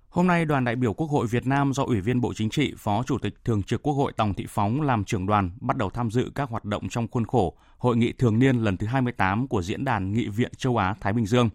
Hôm 0.08 0.26
nay, 0.26 0.44
đoàn 0.44 0.64
đại 0.64 0.76
biểu 0.76 0.92
Quốc 0.92 1.06
hội 1.06 1.26
Việt 1.26 1.46
Nam 1.46 1.72
do 1.72 1.84
Ủy 1.84 2.00
viên 2.00 2.20
Bộ 2.20 2.32
Chính 2.34 2.50
trị, 2.50 2.74
Phó 2.78 3.02
Chủ 3.02 3.18
tịch 3.18 3.34
Thường 3.44 3.62
trực 3.62 3.82
Quốc 3.82 3.92
hội 3.92 4.12
Tòng 4.16 4.34
Thị 4.34 4.46
Phóng 4.48 4.80
làm 4.80 5.04
trưởng 5.04 5.26
đoàn 5.26 5.50
bắt 5.60 5.76
đầu 5.76 5.90
tham 5.90 6.10
dự 6.10 6.30
các 6.34 6.50
hoạt 6.50 6.64
động 6.64 6.88
trong 6.88 7.08
khuôn 7.08 7.26
khổ 7.26 7.56
Hội 7.78 7.96
nghị 7.96 8.12
thường 8.12 8.38
niên 8.38 8.56
lần 8.56 8.76
thứ 8.76 8.86
28 8.86 9.48
của 9.48 9.62
Diễn 9.62 9.84
đàn 9.84 10.12
Nghị 10.12 10.28
viện 10.28 10.52
Châu 10.56 10.76
Á-Thái 10.76 11.12
Bình 11.12 11.26
Dương. 11.26 11.50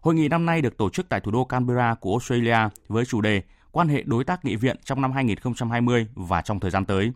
Hội 0.00 0.14
nghị 0.14 0.28
năm 0.28 0.46
nay 0.46 0.62
được 0.62 0.76
tổ 0.76 0.90
chức 0.90 1.08
tại 1.08 1.20
thủ 1.20 1.30
đô 1.30 1.44
Canberra 1.44 1.94
của 1.94 2.10
Australia 2.10 2.58
với 2.88 3.04
chủ 3.04 3.20
đề 3.20 3.42
Quan 3.70 3.88
hệ 3.88 4.02
đối 4.06 4.24
tác 4.24 4.44
nghị 4.44 4.56
viện 4.56 4.76
trong 4.84 5.02
năm 5.02 5.12
2020 5.12 6.06
và 6.14 6.42
trong 6.42 6.60
thời 6.60 6.70
gian 6.70 6.84
tới. 6.84 7.12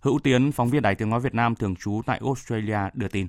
Hữu 0.00 0.18
Tiến, 0.18 0.52
phóng 0.52 0.70
viên 0.70 0.82
Đài 0.82 0.94
Tiếng 0.94 1.10
Nói 1.10 1.20
Việt 1.20 1.34
Nam 1.34 1.54
thường 1.54 1.76
trú 1.76 2.00
tại 2.06 2.20
Australia 2.24 2.78
đưa 2.94 3.08
tin. 3.08 3.26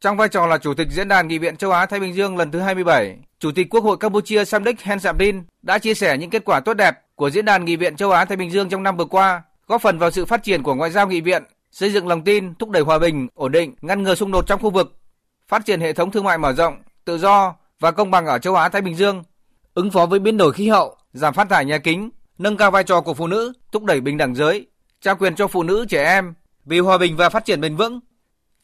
Trong 0.00 0.16
vai 0.16 0.28
trò 0.28 0.46
là 0.46 0.58
Chủ 0.58 0.74
tịch 0.74 0.88
Diễn 0.90 1.08
đàn 1.08 1.28
Nghị 1.28 1.38
viện 1.38 1.56
Châu 1.56 1.70
Á-Thái 1.70 2.00
Bình 2.00 2.14
Dương 2.14 2.36
lần 2.36 2.50
thứ 2.50 2.60
27, 2.60 3.16
Chủ 3.38 3.52
tịch 3.52 3.66
Quốc 3.70 3.84
hội 3.84 3.96
Campuchia 3.96 4.44
Samdech 4.44 4.80
Hen 4.80 5.00
Samrin 5.00 5.42
đã 5.62 5.78
chia 5.78 5.94
sẻ 5.94 6.18
những 6.18 6.30
kết 6.30 6.44
quả 6.44 6.60
tốt 6.60 6.74
đẹp 6.74 6.94
của 7.14 7.30
Diễn 7.30 7.44
đàn 7.44 7.64
Nghị 7.64 7.76
viện 7.76 7.96
Châu 7.96 8.10
Á-Thái 8.10 8.36
Bình 8.36 8.50
Dương 8.50 8.68
trong 8.68 8.82
năm 8.82 8.96
vừa 8.96 9.04
qua, 9.04 9.42
góp 9.66 9.82
phần 9.82 9.98
vào 9.98 10.10
sự 10.10 10.24
phát 10.24 10.42
triển 10.42 10.62
của 10.62 10.74
ngoại 10.74 10.90
giao 10.90 11.08
nghị 11.08 11.20
viện, 11.20 11.42
xây 11.70 11.92
dựng 11.92 12.06
lòng 12.06 12.24
tin, 12.24 12.54
thúc 12.54 12.70
đẩy 12.70 12.82
hòa 12.82 12.98
bình, 12.98 13.28
ổn 13.34 13.52
định, 13.52 13.74
ngăn 13.80 14.02
ngừa 14.02 14.14
xung 14.14 14.32
đột 14.32 14.46
trong 14.46 14.60
khu 14.60 14.70
vực, 14.70 14.98
phát 15.48 15.66
triển 15.66 15.80
hệ 15.80 15.92
thống 15.92 16.10
thương 16.10 16.24
mại 16.24 16.38
mở 16.38 16.52
rộng, 16.52 16.76
tự 17.04 17.18
do 17.18 17.54
và 17.80 17.90
công 17.90 18.10
bằng 18.10 18.26
ở 18.26 18.38
Châu 18.38 18.54
Á-Thái 18.54 18.82
Bình 18.82 18.96
Dương, 18.96 19.22
ứng 19.74 19.90
phó 19.90 20.06
với 20.06 20.18
biến 20.18 20.36
đổi 20.36 20.52
khí 20.52 20.68
hậu, 20.68 20.96
giảm 21.12 21.34
phát 21.34 21.48
thải 21.50 21.64
nhà 21.64 21.78
kính, 21.78 22.10
nâng 22.38 22.56
cao 22.56 22.70
vai 22.70 22.84
trò 22.84 23.00
của 23.00 23.14
phụ 23.14 23.26
nữ, 23.26 23.52
thúc 23.72 23.84
đẩy 23.84 24.00
bình 24.00 24.16
đẳng 24.16 24.34
giới, 24.34 24.66
trao 25.00 25.16
quyền 25.16 25.34
cho 25.34 25.48
phụ 25.48 25.62
nữ 25.62 25.86
trẻ 25.88 26.04
em 26.04 26.34
vì 26.64 26.78
hòa 26.78 26.98
bình 26.98 27.16
và 27.16 27.28
phát 27.28 27.44
triển 27.44 27.60
bền 27.60 27.76
vững. 27.76 28.00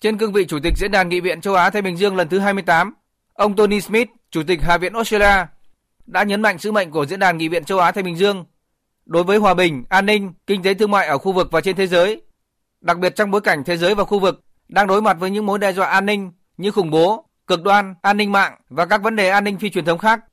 Trên 0.01 0.19
cương 0.19 0.33
vị 0.33 0.45
Chủ 0.47 0.59
tịch 0.63 0.75
Diễn 0.77 0.91
đàn 0.91 1.09
Nghị 1.09 1.21
viện 1.21 1.41
Châu 1.41 1.55
Á 1.55 1.71
Thái 1.71 1.83
Bình 1.83 1.97
Dương 1.97 2.17
lần 2.17 2.29
thứ 2.29 2.39
28, 2.39 2.95
ông 3.35 3.57
Tony 3.57 3.81
Smith, 3.81 4.09
Chủ 4.31 4.43
tịch 4.47 4.63
Hạ 4.63 4.79
viện 4.79 4.93
Australia, 4.93 5.47
đã 6.07 6.23
nhấn 6.23 6.43
mạnh 6.43 6.59
sứ 6.59 6.73
mệnh 6.73 6.91
của 6.91 7.07
Diễn 7.07 7.19
đàn 7.19 7.39
Nghị 7.39 7.49
viện 7.49 7.65
Châu 7.65 7.79
Á 7.79 7.93
Thái 7.93 8.03
Bình 8.03 8.17
Dương 8.17 8.45
đối 9.07 9.25
với 9.25 9.39
hòa 9.39 9.55
bình, 9.55 9.85
an 9.89 10.07
ninh, 10.07 10.33
kinh 10.47 10.63
tế 10.63 10.75
thương 10.75 10.91
mại 10.91 11.07
ở 11.07 11.19
khu 11.19 11.33
vực 11.33 11.49
và 11.51 11.61
trên 11.61 11.77
thế 11.77 11.87
giới, 11.87 12.23
đặc 12.81 12.99
biệt 12.99 13.17
trong 13.17 13.31
bối 13.31 13.41
cảnh 13.41 13.65
thế 13.65 13.77
giới 13.77 13.95
và 13.95 14.05
khu 14.05 14.19
vực 14.19 14.41
đang 14.69 14.87
đối 14.87 15.03
mặt 15.03 15.17
với 15.21 15.31
những 15.31 15.47
mối 15.47 15.59
đe 15.59 15.73
dọa 15.73 15.87
an 15.87 16.07
ninh 16.07 16.33
như 16.57 16.71
khủng 16.71 16.91
bố, 16.91 17.27
cực 17.47 17.63
đoan, 17.63 17.95
an 18.03 18.17
ninh 18.17 18.33
mạng 18.33 18.61
và 18.69 18.87
các 18.87 19.03
vấn 19.03 19.17
đề 19.17 19.29
an 19.29 19.45
ninh 19.45 19.59
phi 19.59 19.71
truyền 19.71 19.85
thống 19.85 19.99
khác. 19.99 20.25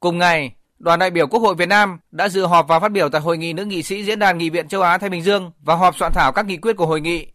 Cùng 0.00 0.18
ngày, 0.18 0.54
đoàn 0.78 0.98
đại 0.98 1.10
biểu 1.10 1.26
Quốc 1.26 1.40
hội 1.40 1.54
Việt 1.54 1.68
Nam 1.68 1.98
đã 2.10 2.28
dự 2.28 2.46
họp 2.46 2.68
và 2.68 2.80
phát 2.80 2.92
biểu 2.92 3.08
tại 3.08 3.20
hội 3.20 3.38
nghị 3.38 3.52
nữ 3.52 3.64
nghị 3.64 3.82
sĩ 3.82 4.04
Diễn 4.04 4.18
đàn 4.18 4.38
Nghị 4.38 4.50
viện 4.50 4.68
Châu 4.68 4.82
Á 4.82 4.98
Thái 4.98 5.10
Bình 5.10 5.22
Dương 5.22 5.50
và 5.60 5.74
họp 5.74 5.96
soạn 5.96 6.12
thảo 6.12 6.32
các 6.32 6.46
nghị 6.46 6.56
quyết 6.56 6.76
của 6.76 6.86
hội 6.86 7.00
nghị 7.00 7.26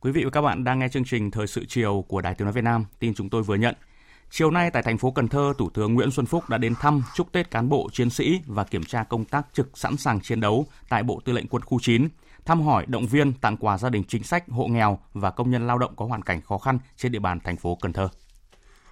Quý 0.00 0.10
vị 0.12 0.24
và 0.24 0.30
các 0.30 0.40
bạn 0.40 0.64
đang 0.64 0.78
nghe 0.78 0.88
chương 0.88 1.04
trình 1.04 1.30
Thời 1.30 1.46
sự 1.46 1.64
chiều 1.68 2.04
của 2.08 2.20
Đài 2.20 2.34
Tiếng 2.34 2.44
nói 2.46 2.52
Việt 2.52 2.64
Nam. 2.64 2.84
Tin 2.98 3.14
chúng 3.14 3.30
tôi 3.30 3.42
vừa 3.42 3.54
nhận. 3.54 3.74
Chiều 4.30 4.50
nay 4.50 4.70
tại 4.70 4.82
thành 4.82 4.98
phố 4.98 5.10
Cần 5.10 5.28
Thơ, 5.28 5.52
Thủ 5.58 5.70
tướng 5.70 5.94
Nguyễn 5.94 6.10
Xuân 6.10 6.26
Phúc 6.26 6.48
đã 6.48 6.58
đến 6.58 6.74
thăm, 6.80 7.02
chúc 7.14 7.32
Tết 7.32 7.50
cán 7.50 7.68
bộ 7.68 7.88
chiến 7.92 8.10
sĩ 8.10 8.40
và 8.46 8.64
kiểm 8.64 8.84
tra 8.84 9.02
công 9.02 9.24
tác 9.24 9.46
trực 9.52 9.78
sẵn 9.78 9.96
sàng 9.96 10.20
chiến 10.20 10.40
đấu 10.40 10.66
tại 10.88 11.02
Bộ 11.02 11.20
Tư 11.24 11.32
lệnh 11.32 11.46
Quân 11.46 11.62
khu 11.62 11.78
9, 11.82 12.08
thăm 12.44 12.62
hỏi, 12.62 12.84
động 12.88 13.06
viên, 13.06 13.32
tặng 13.32 13.56
quà 13.56 13.78
gia 13.78 13.88
đình 13.90 14.04
chính 14.08 14.22
sách, 14.22 14.44
hộ 14.48 14.66
nghèo 14.66 14.98
và 15.12 15.30
công 15.30 15.50
nhân 15.50 15.66
lao 15.66 15.78
động 15.78 15.96
có 15.96 16.04
hoàn 16.04 16.22
cảnh 16.22 16.40
khó 16.42 16.58
khăn 16.58 16.78
trên 16.96 17.12
địa 17.12 17.18
bàn 17.18 17.38
thành 17.44 17.56
phố 17.56 17.78
Cần 17.80 17.92
Thơ. 17.92 18.08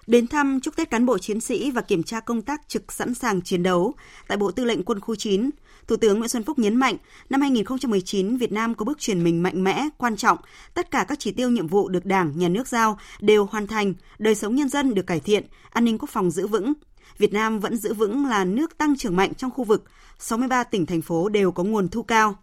Đến 0.07 0.27
thăm 0.27 0.59
chúc 0.59 0.75
Tết 0.75 0.89
cán 0.89 1.05
bộ 1.05 1.17
chiến 1.17 1.39
sĩ 1.39 1.71
và 1.71 1.81
kiểm 1.81 2.03
tra 2.03 2.19
công 2.19 2.41
tác 2.41 2.61
trực 2.67 2.91
sẵn 2.91 3.13
sàng 3.13 3.41
chiến 3.41 3.63
đấu 3.63 3.93
tại 4.27 4.37
Bộ 4.37 4.51
Tư 4.51 4.65
lệnh 4.65 4.83
Quân 4.83 4.99
khu 4.99 5.15
9, 5.15 5.49
Thủ 5.87 5.95
tướng 5.95 6.17
Nguyễn 6.19 6.29
Xuân 6.29 6.43
Phúc 6.43 6.59
nhấn 6.59 6.75
mạnh, 6.75 6.97
năm 7.29 7.41
2019 7.41 8.37
Việt 8.37 8.51
Nam 8.51 8.75
có 8.75 8.85
bước 8.85 8.99
chuyển 8.99 9.23
mình 9.23 9.43
mạnh 9.43 9.63
mẽ, 9.63 9.89
quan 9.97 10.15
trọng, 10.15 10.37
tất 10.73 10.91
cả 10.91 11.05
các 11.07 11.19
chỉ 11.19 11.31
tiêu 11.31 11.49
nhiệm 11.49 11.67
vụ 11.67 11.89
được 11.89 12.05
Đảng, 12.05 12.39
Nhà 12.39 12.47
nước 12.47 12.67
giao 12.67 12.97
đều 13.19 13.45
hoàn 13.45 13.67
thành, 13.67 13.93
đời 14.19 14.35
sống 14.35 14.55
nhân 14.55 14.69
dân 14.69 14.93
được 14.93 15.07
cải 15.07 15.19
thiện, 15.19 15.45
an 15.69 15.85
ninh 15.85 15.97
quốc 15.97 16.09
phòng 16.09 16.31
giữ 16.31 16.47
vững. 16.47 16.73
Việt 17.17 17.33
Nam 17.33 17.59
vẫn 17.59 17.77
giữ 17.77 17.93
vững 17.93 18.25
là 18.25 18.45
nước 18.45 18.77
tăng 18.77 18.97
trưởng 18.97 19.15
mạnh 19.15 19.33
trong 19.33 19.51
khu 19.51 19.63
vực, 19.63 19.83
63 20.19 20.63
tỉnh 20.63 20.85
thành 20.85 21.01
phố 21.01 21.29
đều 21.29 21.51
có 21.51 21.63
nguồn 21.63 21.87
thu 21.87 22.03
cao. 22.03 22.35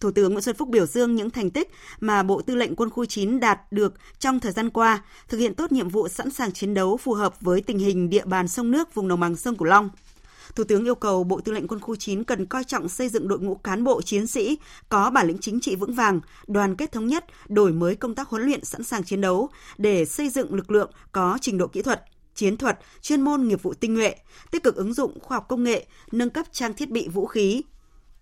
Thủ 0.00 0.10
tướng 0.10 0.32
Nguyễn 0.32 0.42
Xuân 0.42 0.56
Phúc 0.56 0.68
biểu 0.68 0.86
dương 0.86 1.14
những 1.14 1.30
thành 1.30 1.50
tích 1.50 1.70
mà 2.00 2.22
Bộ 2.22 2.42
Tư 2.42 2.54
lệnh 2.54 2.76
Quân 2.76 2.90
khu 2.90 3.04
9 3.04 3.40
đạt 3.40 3.72
được 3.72 3.94
trong 4.18 4.40
thời 4.40 4.52
gian 4.52 4.70
qua, 4.70 5.02
thực 5.28 5.38
hiện 5.38 5.54
tốt 5.54 5.72
nhiệm 5.72 5.88
vụ 5.88 6.08
sẵn 6.08 6.30
sàng 6.30 6.52
chiến 6.52 6.74
đấu 6.74 6.96
phù 6.96 7.14
hợp 7.14 7.40
với 7.40 7.60
tình 7.60 7.78
hình 7.78 8.10
địa 8.10 8.24
bàn 8.24 8.48
sông 8.48 8.70
nước 8.70 8.94
vùng 8.94 9.08
đồng 9.08 9.20
bằng 9.20 9.36
sông 9.36 9.56
Cửu 9.56 9.68
Long. 9.68 9.90
Thủ 10.54 10.64
tướng 10.64 10.84
yêu 10.84 10.94
cầu 10.94 11.24
Bộ 11.24 11.40
Tư 11.40 11.52
lệnh 11.52 11.68
Quân 11.68 11.80
khu 11.80 11.96
9 11.96 12.24
cần 12.24 12.46
coi 12.46 12.64
trọng 12.64 12.88
xây 12.88 13.08
dựng 13.08 13.28
đội 13.28 13.38
ngũ 13.38 13.54
cán 13.54 13.84
bộ 13.84 14.02
chiến 14.02 14.26
sĩ 14.26 14.58
có 14.88 15.10
bản 15.10 15.26
lĩnh 15.26 15.38
chính 15.38 15.60
trị 15.60 15.76
vững 15.76 15.94
vàng, 15.94 16.20
đoàn 16.46 16.76
kết 16.76 16.92
thống 16.92 17.06
nhất, 17.06 17.24
đổi 17.48 17.72
mới 17.72 17.96
công 17.96 18.14
tác 18.14 18.28
huấn 18.28 18.42
luyện 18.42 18.64
sẵn 18.64 18.84
sàng 18.84 19.04
chiến 19.04 19.20
đấu 19.20 19.48
để 19.78 20.04
xây 20.04 20.28
dựng 20.28 20.54
lực 20.54 20.70
lượng 20.70 20.90
có 21.12 21.38
trình 21.40 21.58
độ 21.58 21.66
kỹ 21.66 21.82
thuật, 21.82 22.04
chiến 22.34 22.56
thuật, 22.56 22.78
chuyên 23.02 23.20
môn 23.20 23.48
nghiệp 23.48 23.62
vụ 23.62 23.74
tinh 23.74 23.94
nhuệ, 23.94 24.14
tích 24.50 24.62
cực 24.62 24.76
ứng 24.76 24.94
dụng 24.94 25.20
khoa 25.20 25.36
học 25.36 25.48
công 25.48 25.64
nghệ, 25.64 25.86
nâng 26.12 26.30
cấp 26.30 26.46
trang 26.52 26.74
thiết 26.74 26.90
bị 26.90 27.08
vũ 27.08 27.26
khí, 27.26 27.62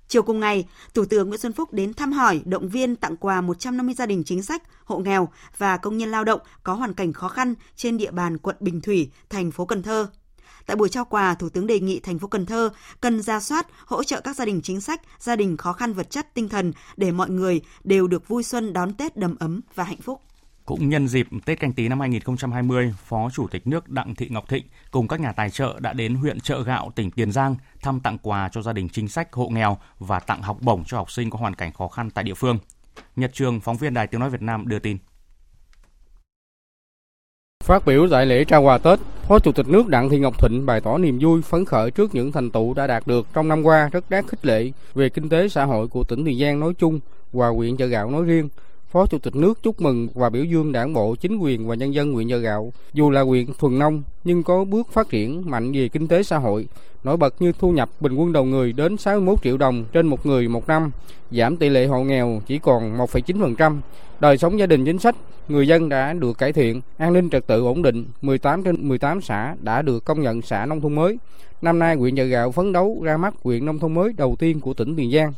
Chiều 0.08 0.22
cùng 0.22 0.40
ngày, 0.40 0.64
Thủ 0.94 1.04
tướng 1.04 1.28
Nguyễn 1.28 1.40
Xuân 1.40 1.52
Phúc 1.52 1.72
đến 1.72 1.94
thăm 1.94 2.12
hỏi, 2.12 2.42
động 2.44 2.68
viên 2.68 2.96
tặng 2.96 3.16
quà 3.16 3.40
150 3.40 3.94
gia 3.94 4.06
đình 4.06 4.22
chính 4.24 4.42
sách, 4.42 4.62
hộ 4.84 4.98
nghèo 4.98 5.28
và 5.58 5.76
công 5.76 5.98
nhân 5.98 6.10
lao 6.10 6.24
động 6.24 6.40
có 6.62 6.74
hoàn 6.74 6.94
cảnh 6.94 7.12
khó 7.12 7.28
khăn 7.28 7.54
trên 7.76 7.96
địa 7.96 8.10
bàn 8.10 8.38
quận 8.38 8.56
Bình 8.60 8.80
Thủy, 8.80 9.10
thành 9.30 9.50
phố 9.50 9.64
Cần 9.64 9.82
Thơ. 9.82 10.08
Tại 10.66 10.76
buổi 10.76 10.88
trao 10.88 11.04
quà, 11.04 11.34
Thủ 11.34 11.48
tướng 11.48 11.66
đề 11.66 11.80
nghị 11.80 12.00
thành 12.00 12.18
phố 12.18 12.28
Cần 12.28 12.46
Thơ 12.46 12.70
cần 13.00 13.22
ra 13.22 13.40
soát, 13.40 13.66
hỗ 13.86 14.02
trợ 14.02 14.20
các 14.20 14.36
gia 14.36 14.44
đình 14.44 14.60
chính 14.62 14.80
sách, 14.80 15.00
gia 15.18 15.36
đình 15.36 15.56
khó 15.56 15.72
khăn 15.72 15.92
vật 15.92 16.10
chất, 16.10 16.34
tinh 16.34 16.48
thần 16.48 16.72
để 16.96 17.10
mọi 17.12 17.30
người 17.30 17.60
đều 17.84 18.06
được 18.06 18.28
vui 18.28 18.42
xuân 18.42 18.72
đón 18.72 18.94
Tết 18.94 19.16
đầm 19.16 19.36
ấm 19.38 19.60
và 19.74 19.84
hạnh 19.84 20.00
phúc. 20.00 20.20
Cũng 20.66 20.88
nhân 20.88 21.08
dịp 21.08 21.26
Tết 21.44 21.60
Canh 21.60 21.72
Tý 21.72 21.88
năm 21.88 22.00
2020, 22.00 22.94
Phó 23.04 23.30
Chủ 23.32 23.48
tịch 23.48 23.66
nước 23.66 23.88
Đặng 23.88 24.14
Thị 24.14 24.28
Ngọc 24.30 24.48
Thịnh 24.48 24.64
cùng 24.90 25.08
các 25.08 25.20
nhà 25.20 25.32
tài 25.32 25.50
trợ 25.50 25.80
đã 25.80 25.92
đến 25.92 26.14
huyện 26.14 26.40
Chợ 26.40 26.62
Gạo, 26.62 26.92
tỉnh 26.94 27.10
Tiền 27.10 27.32
Giang 27.32 27.56
thăm 27.82 28.00
tặng 28.00 28.18
quà 28.22 28.48
cho 28.52 28.62
gia 28.62 28.72
đình 28.72 28.88
chính 28.88 29.08
sách 29.08 29.32
hộ 29.32 29.48
nghèo 29.48 29.78
và 29.98 30.20
tặng 30.20 30.42
học 30.42 30.56
bổng 30.60 30.84
cho 30.84 30.96
học 30.96 31.10
sinh 31.10 31.30
có 31.30 31.38
hoàn 31.38 31.54
cảnh 31.54 31.72
khó 31.72 31.88
khăn 31.88 32.10
tại 32.10 32.24
địa 32.24 32.34
phương. 32.34 32.58
Nhật 33.16 33.30
Trường, 33.34 33.60
phóng 33.60 33.76
viên 33.76 33.94
Đài 33.94 34.06
Tiếng 34.06 34.20
Nói 34.20 34.30
Việt 34.30 34.42
Nam 34.42 34.68
đưa 34.68 34.78
tin. 34.78 34.98
Phát 37.64 37.86
biểu 37.86 38.08
tại 38.10 38.26
lễ 38.26 38.44
trao 38.44 38.62
quà 38.62 38.78
Tết, 38.78 38.98
Phó 39.22 39.38
Chủ 39.38 39.52
tịch 39.52 39.68
nước 39.68 39.88
Đặng 39.88 40.08
Thị 40.08 40.18
Ngọc 40.18 40.40
Thịnh 40.40 40.66
bày 40.66 40.80
tỏ 40.80 40.98
niềm 40.98 41.18
vui 41.20 41.42
phấn 41.42 41.64
khởi 41.64 41.90
trước 41.90 42.14
những 42.14 42.32
thành 42.32 42.50
tựu 42.50 42.74
đã 42.74 42.86
đạt 42.86 43.06
được 43.06 43.26
trong 43.34 43.48
năm 43.48 43.62
qua 43.62 43.88
rất 43.92 44.10
đáng 44.10 44.26
khích 44.26 44.46
lệ 44.46 44.72
về 44.94 45.08
kinh 45.08 45.28
tế 45.28 45.48
xã 45.48 45.64
hội 45.64 45.88
của 45.88 46.04
tỉnh 46.04 46.24
Tiền 46.24 46.40
Giang 46.40 46.60
nói 46.60 46.74
chung 46.78 47.00
và 47.32 47.48
huyện 47.48 47.76
Chợ 47.76 47.86
Gạo 47.86 48.10
nói 48.10 48.24
riêng. 48.24 48.48
Phó 48.96 49.06
Chủ 49.06 49.18
tịch 49.18 49.36
nước 49.36 49.62
chúc 49.62 49.80
mừng 49.80 50.08
và 50.14 50.30
biểu 50.30 50.44
dương 50.44 50.72
Đảng 50.72 50.92
bộ, 50.92 51.14
chính 51.14 51.36
quyền 51.36 51.68
và 51.68 51.74
nhân 51.74 51.94
dân 51.94 52.12
huyện 52.12 52.28
Chợ 52.28 52.38
Gạo, 52.38 52.72
dù 52.92 53.10
là 53.10 53.20
huyện 53.20 53.46
thuần 53.58 53.78
nông 53.78 54.02
nhưng 54.24 54.42
có 54.42 54.64
bước 54.64 54.88
phát 54.92 55.08
triển 55.08 55.50
mạnh 55.50 55.72
về 55.72 55.88
kinh 55.88 56.08
tế 56.08 56.22
xã 56.22 56.38
hội, 56.38 56.66
nổi 57.04 57.16
bật 57.16 57.34
như 57.38 57.52
thu 57.58 57.70
nhập 57.70 57.90
bình 58.00 58.14
quân 58.14 58.32
đầu 58.32 58.44
người 58.44 58.72
đến 58.72 58.96
61 58.96 59.42
triệu 59.42 59.56
đồng 59.56 59.84
trên 59.92 60.06
một 60.06 60.26
người 60.26 60.48
một 60.48 60.68
năm, 60.68 60.90
giảm 61.30 61.56
tỷ 61.56 61.68
lệ 61.68 61.86
hộ 61.86 62.04
nghèo 62.04 62.42
chỉ 62.46 62.58
còn 62.58 62.98
1,9%, 62.98 63.80
đời 64.20 64.38
sống 64.38 64.58
gia 64.58 64.66
đình 64.66 64.84
chính 64.84 64.98
sách, 64.98 65.16
người 65.48 65.68
dân 65.68 65.88
đã 65.88 66.12
được 66.12 66.38
cải 66.38 66.52
thiện, 66.52 66.80
an 66.96 67.12
ninh 67.12 67.30
trật 67.30 67.46
tự 67.46 67.64
ổn 67.64 67.82
định, 67.82 68.04
18 68.22 68.62
trên 68.62 68.88
18 68.88 69.20
xã 69.20 69.54
đã 69.60 69.82
được 69.82 70.04
công 70.04 70.22
nhận 70.22 70.42
xã 70.42 70.66
nông 70.66 70.80
thôn 70.80 70.94
mới. 70.94 71.18
Năm 71.62 71.78
nay, 71.78 71.96
huyện 71.96 72.16
Chợ 72.16 72.24
Gạo 72.24 72.50
phấn 72.50 72.72
đấu 72.72 73.00
ra 73.02 73.16
mắt 73.16 73.34
huyện 73.44 73.66
nông 73.66 73.78
thôn 73.78 73.94
mới 73.94 74.12
đầu 74.16 74.36
tiên 74.38 74.60
của 74.60 74.74
tỉnh 74.74 74.96
Tiền 74.96 75.10
Giang. 75.10 75.32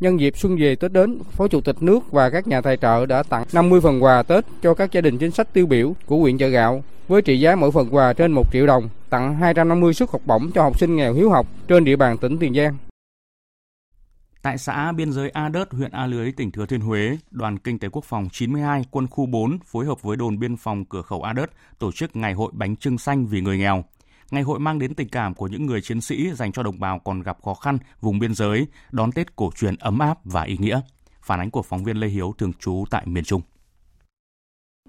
Nhân 0.00 0.20
dịp 0.20 0.36
xuân 0.36 0.56
về 0.56 0.76
Tết 0.76 0.92
đến, 0.92 1.18
Phó 1.30 1.48
Chủ 1.48 1.60
tịch 1.60 1.82
nước 1.82 2.12
và 2.12 2.30
các 2.30 2.46
nhà 2.46 2.60
tài 2.60 2.76
trợ 2.76 3.06
đã 3.06 3.22
tặng 3.22 3.44
50 3.52 3.80
phần 3.80 4.02
quà 4.02 4.22
Tết 4.22 4.44
cho 4.62 4.74
các 4.74 4.92
gia 4.92 5.00
đình 5.00 5.18
chính 5.18 5.30
sách 5.30 5.52
tiêu 5.52 5.66
biểu 5.66 5.94
của 6.06 6.16
huyện 6.16 6.38
Chợ 6.38 6.48
Gạo 6.48 6.84
với 7.08 7.22
trị 7.22 7.40
giá 7.40 7.56
mỗi 7.56 7.70
phần 7.70 7.94
quà 7.94 8.12
trên 8.12 8.32
1 8.32 8.52
triệu 8.52 8.66
đồng, 8.66 8.88
tặng 9.10 9.36
250 9.36 9.94
suất 9.94 10.10
học 10.10 10.20
bổng 10.26 10.50
cho 10.54 10.62
học 10.62 10.78
sinh 10.78 10.96
nghèo 10.96 11.14
hiếu 11.14 11.30
học 11.30 11.46
trên 11.68 11.84
địa 11.84 11.96
bàn 11.96 12.18
tỉnh 12.18 12.38
Tiền 12.38 12.54
Giang. 12.54 12.76
Tại 14.42 14.58
xã 14.58 14.92
biên 14.92 15.12
giới 15.12 15.30
A 15.30 15.48
Đớt, 15.48 15.72
huyện 15.72 15.90
A 15.90 16.06
Lưới, 16.06 16.32
tỉnh 16.32 16.50
Thừa 16.50 16.66
Thiên 16.66 16.80
Huế, 16.80 17.16
Đoàn 17.30 17.58
Kinh 17.58 17.78
tế 17.78 17.88
Quốc 17.88 18.04
phòng 18.04 18.28
92, 18.32 18.84
quân 18.90 19.06
khu 19.06 19.26
4 19.26 19.58
phối 19.66 19.86
hợp 19.86 20.02
với 20.02 20.16
đồn 20.16 20.38
biên 20.38 20.56
phòng 20.56 20.84
cửa 20.84 21.02
khẩu 21.02 21.22
A 21.22 21.32
Đớt 21.32 21.50
tổ 21.78 21.92
chức 21.92 22.16
Ngày 22.16 22.32
hội 22.32 22.52
bánh 22.54 22.76
trưng 22.76 22.98
xanh 22.98 23.26
vì 23.26 23.40
người 23.40 23.58
nghèo. 23.58 23.84
Ngày 24.34 24.42
hội 24.42 24.58
mang 24.58 24.78
đến 24.78 24.94
tình 24.94 25.08
cảm 25.08 25.34
của 25.34 25.46
những 25.46 25.66
người 25.66 25.80
chiến 25.80 26.00
sĩ 26.00 26.30
dành 26.34 26.52
cho 26.52 26.62
đồng 26.62 26.80
bào 26.80 26.98
còn 26.98 27.20
gặp 27.20 27.38
khó 27.44 27.54
khăn 27.54 27.78
vùng 28.00 28.18
biên 28.18 28.34
giới, 28.34 28.66
đón 28.92 29.12
Tết 29.12 29.36
cổ 29.36 29.50
truyền 29.56 29.76
ấm 29.76 29.98
áp 29.98 30.18
và 30.24 30.42
ý 30.42 30.56
nghĩa. 30.60 30.80
Phản 31.22 31.40
ánh 31.40 31.50
của 31.50 31.62
phóng 31.62 31.84
viên 31.84 31.96
Lê 31.96 32.06
Hiếu 32.06 32.34
thường 32.38 32.52
trú 32.60 32.84
tại 32.90 33.02
miền 33.06 33.24
Trung. 33.24 33.40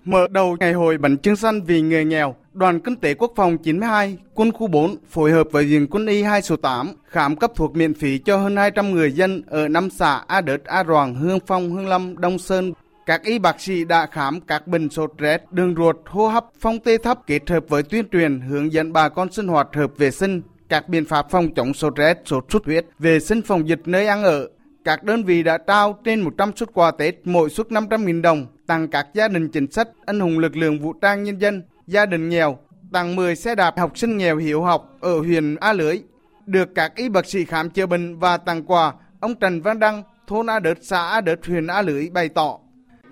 Mở 0.05 0.27
đầu 0.29 0.57
ngày 0.59 0.73
hội 0.73 0.97
bánh 0.97 1.17
trưng 1.17 1.35
xanh 1.35 1.61
vì 1.61 1.81
người 1.81 2.05
nghèo, 2.05 2.35
Đoàn 2.53 2.79
Kinh 2.79 2.95
tế 2.95 3.13
Quốc 3.13 3.33
phòng 3.35 3.57
92, 3.57 4.17
Quân 4.33 4.51
khu 4.51 4.67
4 4.67 4.95
phối 5.09 5.31
hợp 5.31 5.47
với 5.51 5.65
Viện 5.65 5.87
Quân 5.91 6.07
y 6.07 6.23
2 6.23 6.41
số 6.41 6.55
8 6.55 6.93
khám 7.05 7.35
cấp 7.35 7.51
thuốc 7.55 7.75
miễn 7.75 7.93
phí 7.93 8.17
cho 8.17 8.37
hơn 8.37 8.55
200 8.55 8.91
người 8.91 9.11
dân 9.11 9.41
ở 9.47 9.67
năm 9.67 9.89
xã 9.89 10.23
A 10.27 10.41
Đớt, 10.41 10.63
A 10.65 10.83
Roàng, 10.83 11.15
Hương 11.15 11.39
Phong, 11.47 11.71
Hương 11.71 11.87
Lâm, 11.87 12.17
Đông 12.17 12.39
Sơn. 12.39 12.73
Các 13.05 13.23
y 13.23 13.39
bác 13.39 13.61
sĩ 13.61 13.85
đã 13.85 14.05
khám 14.05 14.41
các 14.41 14.67
bệnh 14.67 14.89
sốt 14.89 15.13
rét, 15.17 15.51
đường 15.51 15.75
ruột, 15.75 15.95
hô 16.05 16.27
hấp, 16.27 16.45
phong 16.59 16.79
tê 16.79 16.97
thấp 16.97 17.19
kết 17.27 17.49
hợp 17.49 17.65
với 17.69 17.83
tuyên 17.83 18.09
truyền 18.09 18.41
hướng 18.41 18.73
dẫn 18.73 18.93
bà 18.93 19.09
con 19.09 19.31
sinh 19.31 19.47
hoạt 19.47 19.67
hợp 19.73 19.91
vệ 19.97 20.11
sinh, 20.11 20.41
các 20.69 20.89
biện 20.89 21.05
pháp 21.05 21.29
phòng 21.29 21.53
chống 21.53 21.73
sốt 21.73 21.95
rét, 21.95 22.17
sốt 22.25 22.45
xuất 22.49 22.65
huyết, 22.65 22.85
vệ 22.99 23.19
sinh 23.19 23.41
phòng 23.41 23.67
dịch 23.67 23.81
nơi 23.85 24.07
ăn 24.07 24.23
ở. 24.23 24.49
Các 24.85 25.03
đơn 25.03 25.23
vị 25.23 25.43
đã 25.43 25.57
trao 25.57 25.99
trên 26.03 26.21
100 26.21 26.51
suất 26.55 26.69
quà 26.73 26.91
Tết, 26.91 27.15
mỗi 27.23 27.49
suất 27.49 27.67
500.000 27.67 28.21
đồng, 28.21 28.45
tặng 28.67 28.87
các 28.87 29.07
gia 29.13 29.27
đình 29.27 29.49
chính 29.49 29.71
sách, 29.71 29.87
anh 30.05 30.19
hùng 30.19 30.39
lực 30.39 30.57
lượng 30.57 30.79
vũ 30.79 30.93
trang 30.93 31.23
nhân 31.23 31.41
dân, 31.41 31.63
gia 31.87 32.05
đình 32.05 32.29
nghèo, 32.29 32.57
tặng 32.91 33.15
10 33.15 33.35
xe 33.35 33.55
đạp 33.55 33.77
học 33.77 33.97
sinh 33.97 34.17
nghèo 34.17 34.37
hiệu 34.37 34.61
học 34.61 34.97
ở 34.99 35.19
huyện 35.19 35.55
A 35.55 35.73
Lưới. 35.73 35.99
Được 36.45 36.69
các 36.75 36.95
y 36.95 37.09
bác 37.09 37.25
sĩ 37.25 37.45
khám 37.45 37.69
chữa 37.69 37.85
bệnh 37.85 38.19
và 38.19 38.37
tặng 38.37 38.63
quà, 38.63 38.93
ông 39.19 39.35
Trần 39.35 39.61
Văn 39.61 39.79
Đăng, 39.79 40.03
thôn 40.27 40.49
A 40.49 40.59
Đớt, 40.59 40.77
xã 40.81 41.07
A 41.07 41.21
Đớt, 41.21 41.45
huyện 41.45 41.67
A 41.67 41.81
Lưới 41.81 42.09
bày 42.09 42.29
tỏ. 42.29 42.59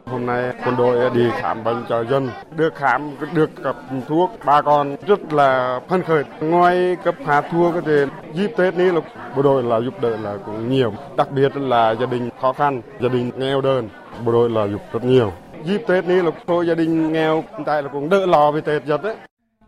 Hôm 0.05 0.25
nay 0.25 0.53
quân 0.65 0.75
đội 0.77 1.09
đi 1.09 1.29
khám 1.41 1.63
bệnh 1.63 1.85
cho 1.89 2.03
dân, 2.03 2.29
được 2.55 2.75
khám, 2.75 3.11
được 3.33 3.49
cấp 3.63 3.75
thuốc, 4.07 4.31
bà 4.45 4.61
con 4.61 4.95
rất 5.07 5.33
là 5.33 5.79
phấn 5.89 6.03
khởi. 6.03 6.23
Ngoài 6.41 6.97
cấp 7.03 7.15
hạt 7.25 7.41
thuốc 7.51 7.73
thì 7.85 7.93
dịp 8.33 8.51
Tết 8.57 8.75
này 8.77 8.87
là 8.87 9.01
bộ 9.35 9.41
đội 9.41 9.63
là 9.63 9.79
giúp 9.79 10.01
đỡ 10.01 10.17
là 10.17 10.37
cũng 10.45 10.69
nhiều, 10.69 10.93
đặc 11.17 11.31
biệt 11.31 11.57
là 11.57 11.95
gia 11.99 12.05
đình 12.05 12.29
khó 12.41 12.53
khăn, 12.53 12.81
gia 13.01 13.09
đình 13.09 13.31
nghèo 13.37 13.61
đơn, 13.61 13.89
bộ 14.25 14.31
đội 14.31 14.49
là 14.49 14.67
giúp 14.67 14.81
rất 14.93 15.03
nhiều. 15.03 15.31
Dịp 15.65 15.81
Tết 15.87 16.05
này 16.05 16.17
là 16.17 16.31
thôi 16.47 16.67
gia 16.67 16.75
đình 16.75 17.13
nghèo, 17.13 17.43
tại 17.65 17.83
là 17.83 17.89
cũng 17.93 18.09
đỡ 18.09 18.25
lo 18.25 18.51
về 18.51 18.61
Tết 18.61 18.85
giật 18.85 19.03
đấy. 19.03 19.15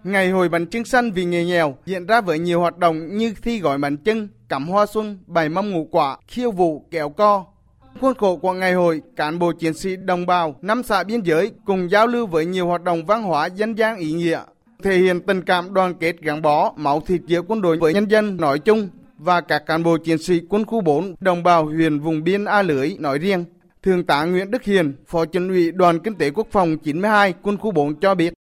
Ngày 0.03 0.29
hội 0.29 0.49
bánh 0.49 0.67
trưng 0.67 0.85
xanh 0.85 1.11
vì 1.11 1.25
người 1.25 1.45
nghèo 1.45 1.75
diễn 1.85 2.07
ra 2.07 2.21
với 2.21 2.39
nhiều 2.39 2.59
hoạt 2.59 2.77
động 2.77 3.17
như 3.17 3.33
thi 3.43 3.59
gói 3.59 3.77
bánh 3.77 3.97
trưng, 4.05 4.27
cắm 4.49 4.67
hoa 4.67 4.85
xuân, 4.85 5.19
bày 5.27 5.49
mâm 5.49 5.71
ngũ 5.71 5.87
quả, 5.91 6.17
khiêu 6.27 6.51
vũ, 6.51 6.85
kéo 6.91 7.09
co, 7.09 7.45
Khuôn 8.01 8.15
khổ 8.15 8.35
của 8.35 8.53
ngày 8.53 8.73
hội, 8.73 9.01
cán 9.15 9.39
bộ 9.39 9.51
chiến 9.51 9.73
sĩ 9.73 9.95
đồng 9.95 10.25
bào 10.25 10.55
năm 10.61 10.83
xã 10.83 11.03
biên 11.03 11.21
giới 11.21 11.51
cùng 11.65 11.91
giao 11.91 12.07
lưu 12.07 12.27
với 12.27 12.45
nhiều 12.45 12.67
hoạt 12.67 12.83
động 12.83 13.05
văn 13.05 13.23
hóa 13.23 13.45
dân 13.45 13.77
gian 13.77 13.97
ý 13.97 14.11
nghĩa, 14.11 14.39
thể 14.83 14.97
hiện 14.97 15.21
tình 15.21 15.41
cảm 15.41 15.73
đoàn 15.73 15.93
kết 15.99 16.21
gắn 16.21 16.41
bó, 16.41 16.73
máu 16.77 17.01
thịt 17.01 17.21
giữa 17.25 17.41
quân 17.41 17.61
đội 17.61 17.77
với 17.77 17.93
nhân 17.93 18.11
dân 18.11 18.37
nói 18.37 18.59
chung 18.59 18.89
và 19.17 19.41
các 19.41 19.65
cán 19.65 19.83
bộ 19.83 19.97
chiến 19.97 20.17
sĩ 20.17 20.41
quân 20.49 20.65
khu 20.65 20.81
4 20.81 21.15
đồng 21.19 21.43
bào 21.43 21.65
huyện 21.65 21.99
vùng 21.99 22.23
biên 22.23 22.45
A 22.45 22.61
Lưới 22.61 22.95
nói 22.99 23.19
riêng. 23.19 23.45
Thượng 23.83 24.03
tá 24.03 24.25
Nguyễn 24.25 24.51
Đức 24.51 24.63
Hiền, 24.63 24.93
Phó 25.07 25.25
Chính 25.25 25.47
ủy 25.47 25.71
Đoàn 25.71 25.99
Kinh 25.99 26.15
tế 26.15 26.29
Quốc 26.29 26.47
phòng 26.51 26.77
92 26.77 27.33
quân 27.41 27.57
khu 27.57 27.71
4 27.71 27.99
cho 27.99 28.15
biết. 28.15 28.33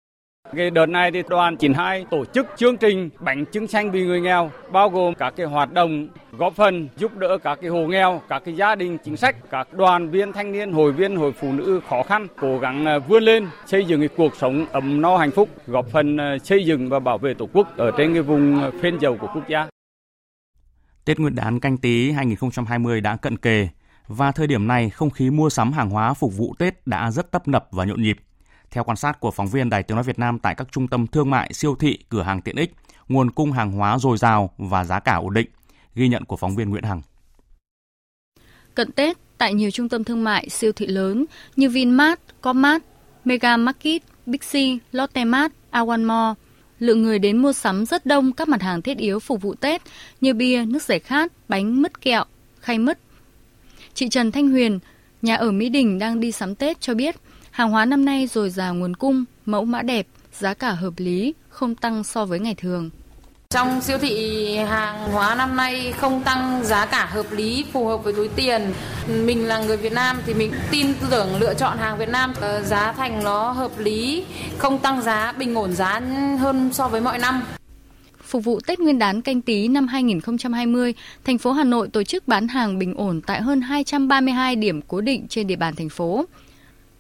Cái 0.57 0.71
đợt 0.71 0.87
này 0.87 1.11
thì 1.11 1.23
đoàn 1.29 1.57
92 1.57 2.07
tổ 2.11 2.25
chức 2.25 2.47
chương 2.57 2.77
trình 2.77 3.11
bánh 3.21 3.45
trưng 3.53 3.69
xanh 3.69 3.91
vì 3.91 4.05
người 4.05 4.21
nghèo, 4.21 4.51
bao 4.73 4.91
gồm 4.91 5.15
các 5.15 5.35
cái 5.37 5.47
hoạt 5.47 5.73
động 5.73 6.09
góp 6.33 6.55
phần 6.55 6.89
giúp 6.97 7.17
đỡ 7.17 7.39
các 7.43 7.59
cái 7.61 7.71
hộ 7.71 7.87
nghèo, 7.87 8.23
các 8.29 8.43
cái 8.45 8.55
gia 8.55 8.75
đình 8.75 8.99
chính 9.05 9.17
sách, 9.17 9.37
các 9.51 9.73
đoàn 9.73 10.11
viên 10.11 10.33
thanh 10.33 10.53
niên, 10.53 10.73
hội 10.73 10.93
viên, 10.93 11.17
hội 11.17 11.33
phụ 11.33 11.53
nữ 11.53 11.81
khó 11.89 12.03
khăn 12.03 12.27
cố 12.37 12.59
gắng 12.59 12.87
à, 12.87 12.99
vươn 12.99 13.23
lên 13.23 13.47
xây 13.67 13.85
dựng 13.85 14.01
cái 14.01 14.09
cuộc 14.17 14.37
sống 14.37 14.67
ấm 14.73 15.01
no 15.01 15.17
hạnh 15.17 15.31
phúc, 15.31 15.49
góp 15.67 15.87
phần 15.89 16.17
à, 16.17 16.37
xây 16.45 16.65
dựng 16.65 16.89
và 16.89 16.99
bảo 16.99 17.19
vệ 17.19 17.35
tổ 17.35 17.49
quốc 17.53 17.77
ở 17.77 17.91
trên 17.99 18.13
cái 18.13 18.23
vùng 18.23 18.63
à, 18.63 18.71
phên 18.83 18.99
dầu 18.99 19.17
của 19.21 19.29
quốc 19.35 19.49
gia. 19.49 19.69
Tết 21.05 21.19
Nguyên 21.19 21.35
đán 21.35 21.61
canh 21.61 21.77
tí 21.77 22.11
2020 22.11 23.01
đã 23.01 23.17
cận 23.17 23.37
kề 23.37 23.69
và 24.09 24.33
thời 24.33 24.47
điểm 24.47 24.67
này 24.67 24.91
không 24.91 25.11
khí 25.11 25.31
mua 25.31 25.51
sắm 25.51 25.73
hàng 25.73 25.91
hóa 25.91 26.15
phục 26.15 26.37
vụ 26.37 26.55
Tết 26.59 26.87
đã 26.87 27.11
rất 27.11 27.31
tấp 27.31 27.49
nập 27.49 27.69
và 27.71 27.85
nhộn 27.85 28.03
nhịp. 28.03 28.17
Theo 28.75 28.85
quan 28.85 28.97
sát 28.97 29.21
của 29.21 29.31
phóng 29.31 29.47
viên 29.47 29.71
Đài 29.71 29.83
Tiếng 29.83 29.95
nói 29.95 30.05
Việt 30.05 30.19
Nam 30.19 30.39
tại 30.39 30.55
các 30.55 30.67
trung 30.73 30.89
tâm 30.89 31.07
thương 31.07 31.31
mại, 31.31 31.53
siêu 31.53 31.77
thị, 31.81 31.99
cửa 32.09 32.23
hàng 32.23 32.43
tiện 32.43 32.57
ích, 32.57 32.75
nguồn 33.09 33.31
cung 33.31 33.53
hàng 33.53 33.73
hóa 33.73 33.99
dồi 33.99 34.19
dào 34.19 34.51
và 34.59 34.85
giá 34.85 35.01
cả 35.01 35.15
ổn 35.15 35.35
định. 35.35 35.47
Ghi 35.95 36.09
nhận 36.09 36.25
của 36.25 36.37
phóng 36.37 36.57
viên 36.57 36.71
Nguyễn 36.71 36.85
Hằng. 36.85 37.03
Cận 38.75 38.93
Tết, 38.93 39.17
tại 39.39 39.55
nhiều 39.55 39.71
trung 39.71 39.89
tâm 39.89 40.05
thương 40.05 40.25
mại, 40.25 40.49
siêu 40.49 40.73
thị 40.73 40.87
lớn 40.87 41.25
như 41.57 41.71
Vinmart, 41.71 42.21
Comart, 42.41 42.83
Mega 43.25 43.57
Market, 43.57 44.03
Big 44.27 44.39
C, 44.39 44.55
Lotte 44.93 45.25
Mart, 45.25 45.53
Awan 45.73 46.07
Mall, 46.07 46.33
lượng 46.79 47.03
người 47.03 47.19
đến 47.19 47.39
mua 47.39 47.53
sắm 47.53 47.87
rất 47.87 48.07
đông 48.07 48.33
các 48.33 48.49
mặt 48.49 48.63
hàng 48.63 48.83
thiết 48.83 48.99
yếu 48.99 49.21
phục 49.21 49.43
vụ 49.43 49.55
Tết 49.55 49.83
như 50.21 50.35
bia, 50.35 50.65
nước 50.65 50.83
giải 50.83 50.99
khát, 50.99 51.33
bánh 51.49 51.83
mứt 51.83 52.01
kẹo, 52.01 52.25
khay 52.61 52.79
mứt. 52.79 52.99
Chị 53.95 54.09
Trần 54.09 54.33
Thanh 54.33 54.51
Huyền, 54.51 54.79
nhà 55.23 55.37
ở 55.37 55.51
Mỹ 55.51 55.69
Đình 55.69 55.99
đang 55.99 56.21
đi 56.21 56.33
sắm 56.33 56.55
Tết 56.55 56.81
cho 56.81 56.95
biết 56.95 57.17
Hàng 57.55 57.71
hóa 57.71 57.85
năm 57.85 58.05
nay 58.05 58.27
dồi 58.27 58.51
dào 58.51 58.75
nguồn 58.75 58.97
cung, 58.97 59.25
mẫu 59.47 59.65
mã 59.65 59.83
đẹp, 59.83 60.07
giá 60.33 60.55
cả 60.55 60.71
hợp 60.71 60.93
lý, 60.97 61.35
không 61.49 61.75
tăng 61.75 62.05
so 62.05 62.25
với 62.25 62.41
ngày 62.41 62.55
thường. 62.55 62.91
Trong 63.51 63.81
siêu 63.81 63.99
thị 63.99 64.57
hàng 64.57 65.13
hóa 65.13 65.35
năm 65.35 65.57
nay 65.57 65.95
không 65.97 66.23
tăng 66.23 66.65
giá 66.65 66.87
cả 66.87 67.07
hợp 67.07 67.27
lý, 67.33 67.65
phù 67.73 67.87
hợp 67.87 68.05
với 68.05 68.13
túi 68.13 68.29
tiền. 68.29 68.73
Mình 69.25 69.47
là 69.47 69.59
người 69.59 69.77
Việt 69.77 69.93
Nam 69.93 70.17
thì 70.27 70.35
mình 70.35 70.53
tin 70.71 70.87
tưởng 71.11 71.29
lựa 71.41 71.55
chọn 71.55 71.79
hàng 71.79 71.99
Việt 71.99 72.09
Nam. 72.09 72.33
Ờ, 72.41 72.63
giá 72.63 72.93
thành 72.93 73.25
nó 73.25 73.51
hợp 73.51 73.79
lý, 73.79 74.25
không 74.59 74.79
tăng 74.79 75.03
giá, 75.03 75.33
bình 75.33 75.55
ổn 75.55 75.73
giá 75.73 76.01
hơn 76.39 76.71
so 76.73 76.89
với 76.89 77.01
mọi 77.01 77.19
năm. 77.19 77.43
Phục 78.23 78.45
vụ 78.45 78.61
Tết 78.67 78.81
Nguyên 78.81 78.99
đán 78.99 79.23
canh 79.23 79.41
tí 79.41 79.69
năm 79.69 79.87
2020, 79.87 80.95
thành 81.25 81.39
phố 81.39 81.53
Hà 81.53 81.65
Nội 81.65 81.89
tổ 81.89 82.03
chức 82.03 82.29
bán 82.29 82.49
hàng 82.49 82.79
bình 82.79 82.95
ổn 82.95 83.21
tại 83.27 83.43
hơn 83.43 83.61
232 83.61 84.57
điểm 84.57 84.81
cố 84.89 85.01
định 85.01 85.27
trên 85.29 85.47
địa 85.47 85.57
bàn 85.57 85.75
thành 85.75 85.89
phố 85.89 86.25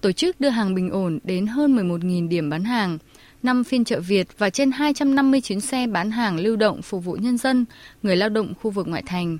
tổ 0.04 0.12
chức 0.12 0.40
đưa 0.40 0.48
hàng 0.48 0.74
bình 0.74 0.90
ổn 0.90 1.18
đến 1.24 1.46
hơn 1.46 1.76
11.000 1.76 2.28
điểm 2.28 2.50
bán 2.50 2.64
hàng, 2.64 2.98
5 3.42 3.64
phiên 3.64 3.84
chợ 3.84 4.00
Việt 4.00 4.28
và 4.38 4.50
trên 4.50 4.70
250 4.70 5.40
chuyến 5.40 5.60
xe 5.60 5.86
bán 5.86 6.10
hàng 6.10 6.40
lưu 6.40 6.56
động 6.56 6.82
phục 6.82 7.04
vụ 7.04 7.12
nhân 7.12 7.38
dân, 7.38 7.64
người 8.02 8.16
lao 8.16 8.28
động 8.28 8.52
khu 8.62 8.70
vực 8.70 8.88
ngoại 8.88 9.02
thành. 9.06 9.38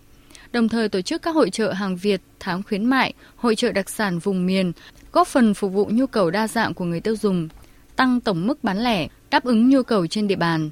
Đồng 0.53 0.68
thời 0.68 0.88
tổ 0.88 1.00
chức 1.00 1.22
các 1.22 1.35
hội 1.35 1.50
trợ 1.50 1.72
hàng 1.72 1.96
Việt, 1.96 2.20
tháng 2.40 2.62
khuyến 2.62 2.85
mại, 2.85 3.12
hội 3.37 3.57
trợ 3.57 3.72
đặc 3.72 3.90
sản 3.90 4.18
vùng 4.18 4.46
miền, 4.46 4.72
góp 5.12 5.29
phần 5.29 5.55
phục 5.55 5.72
vụ 5.72 5.88
nhu 5.92 6.07
cầu 6.07 6.31
đa 6.31 6.48
dạng 6.48 6.74
của 6.74 6.85
người 6.85 7.00
tiêu 7.00 7.16
dùng, 7.16 7.48
tăng 7.96 8.20
tổng 8.20 8.46
mức 8.46 8.64
bán 8.64 8.79
lẻ, 8.79 9.09
đáp 9.31 9.44
ứng 9.44 9.68
nhu 9.68 9.83
cầu 9.83 10.07
trên 10.07 10.29
địa 10.29 10.37
bàn. 10.37 10.70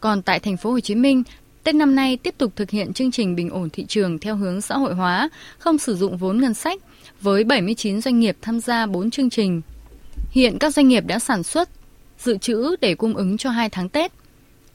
Còn 0.00 0.22
tại 0.22 0.40
thành 0.40 0.56
phố 0.56 0.70
Hồ 0.70 0.80
Chí 0.80 0.94
Minh, 0.94 1.22
Tết 1.64 1.74
năm 1.74 1.94
nay 1.94 2.16
tiếp 2.16 2.34
tục 2.38 2.52
thực 2.56 2.70
hiện 2.70 2.92
chương 2.92 3.10
trình 3.10 3.36
bình 3.36 3.50
ổn 3.50 3.70
thị 3.70 3.84
trường 3.88 4.18
theo 4.18 4.36
hướng 4.36 4.60
xã 4.60 4.76
hội 4.78 4.94
hóa, 4.94 5.28
không 5.58 5.78
sử 5.78 5.96
dụng 5.96 6.16
vốn 6.16 6.40
ngân 6.40 6.54
sách, 6.54 6.80
với 7.20 7.44
79 7.44 8.00
doanh 8.00 8.20
nghiệp 8.20 8.36
tham 8.42 8.60
gia 8.60 8.86
4 8.86 9.10
chương 9.10 9.30
trình. 9.30 9.60
Hiện 10.30 10.58
các 10.58 10.74
doanh 10.74 10.88
nghiệp 10.88 11.04
đã 11.06 11.18
sản 11.18 11.42
xuất, 11.42 11.68
dự 12.18 12.38
trữ 12.38 12.76
để 12.80 12.94
cung 12.94 13.16
ứng 13.16 13.36
cho 13.36 13.50
2 13.50 13.68
tháng 13.68 13.88
Tết. 13.88 14.12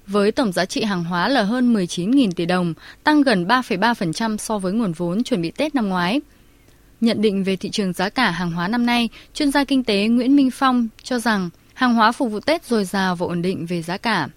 Với 0.07 0.31
tổng 0.31 0.51
giá 0.51 0.65
trị 0.65 0.83
hàng 0.83 1.03
hóa 1.03 1.27
là 1.27 1.43
hơn 1.43 1.73
19.000 1.73 2.31
tỷ 2.31 2.45
đồng, 2.45 2.73
tăng 3.03 3.21
gần 3.21 3.45
3,3% 3.45 4.37
so 4.37 4.57
với 4.57 4.73
nguồn 4.73 4.91
vốn 4.91 5.23
chuẩn 5.23 5.41
bị 5.41 5.51
Tết 5.51 5.75
năm 5.75 5.89
ngoái. 5.89 6.21
Nhận 7.01 7.21
định 7.21 7.43
về 7.43 7.55
thị 7.55 7.69
trường 7.69 7.93
giá 7.93 8.09
cả 8.09 8.31
hàng 8.31 8.51
hóa 8.51 8.67
năm 8.67 8.85
nay, 8.85 9.09
chuyên 9.33 9.51
gia 9.51 9.63
kinh 9.63 9.83
tế 9.83 10.07
Nguyễn 10.07 10.35
Minh 10.35 10.51
Phong 10.51 10.87
cho 11.03 11.19
rằng 11.19 11.49
Hàng 11.75 11.95
hóa 11.95 12.11
phục 12.11 12.31
vụ 12.31 12.39
Tết 12.39 12.65
dồi 12.65 12.85
dào 12.85 13.15
và 13.15 13.25
ổn 13.25 13.41
định 13.41 13.65
về 13.65 13.81
giá 13.81 13.97
cả 13.97 14.27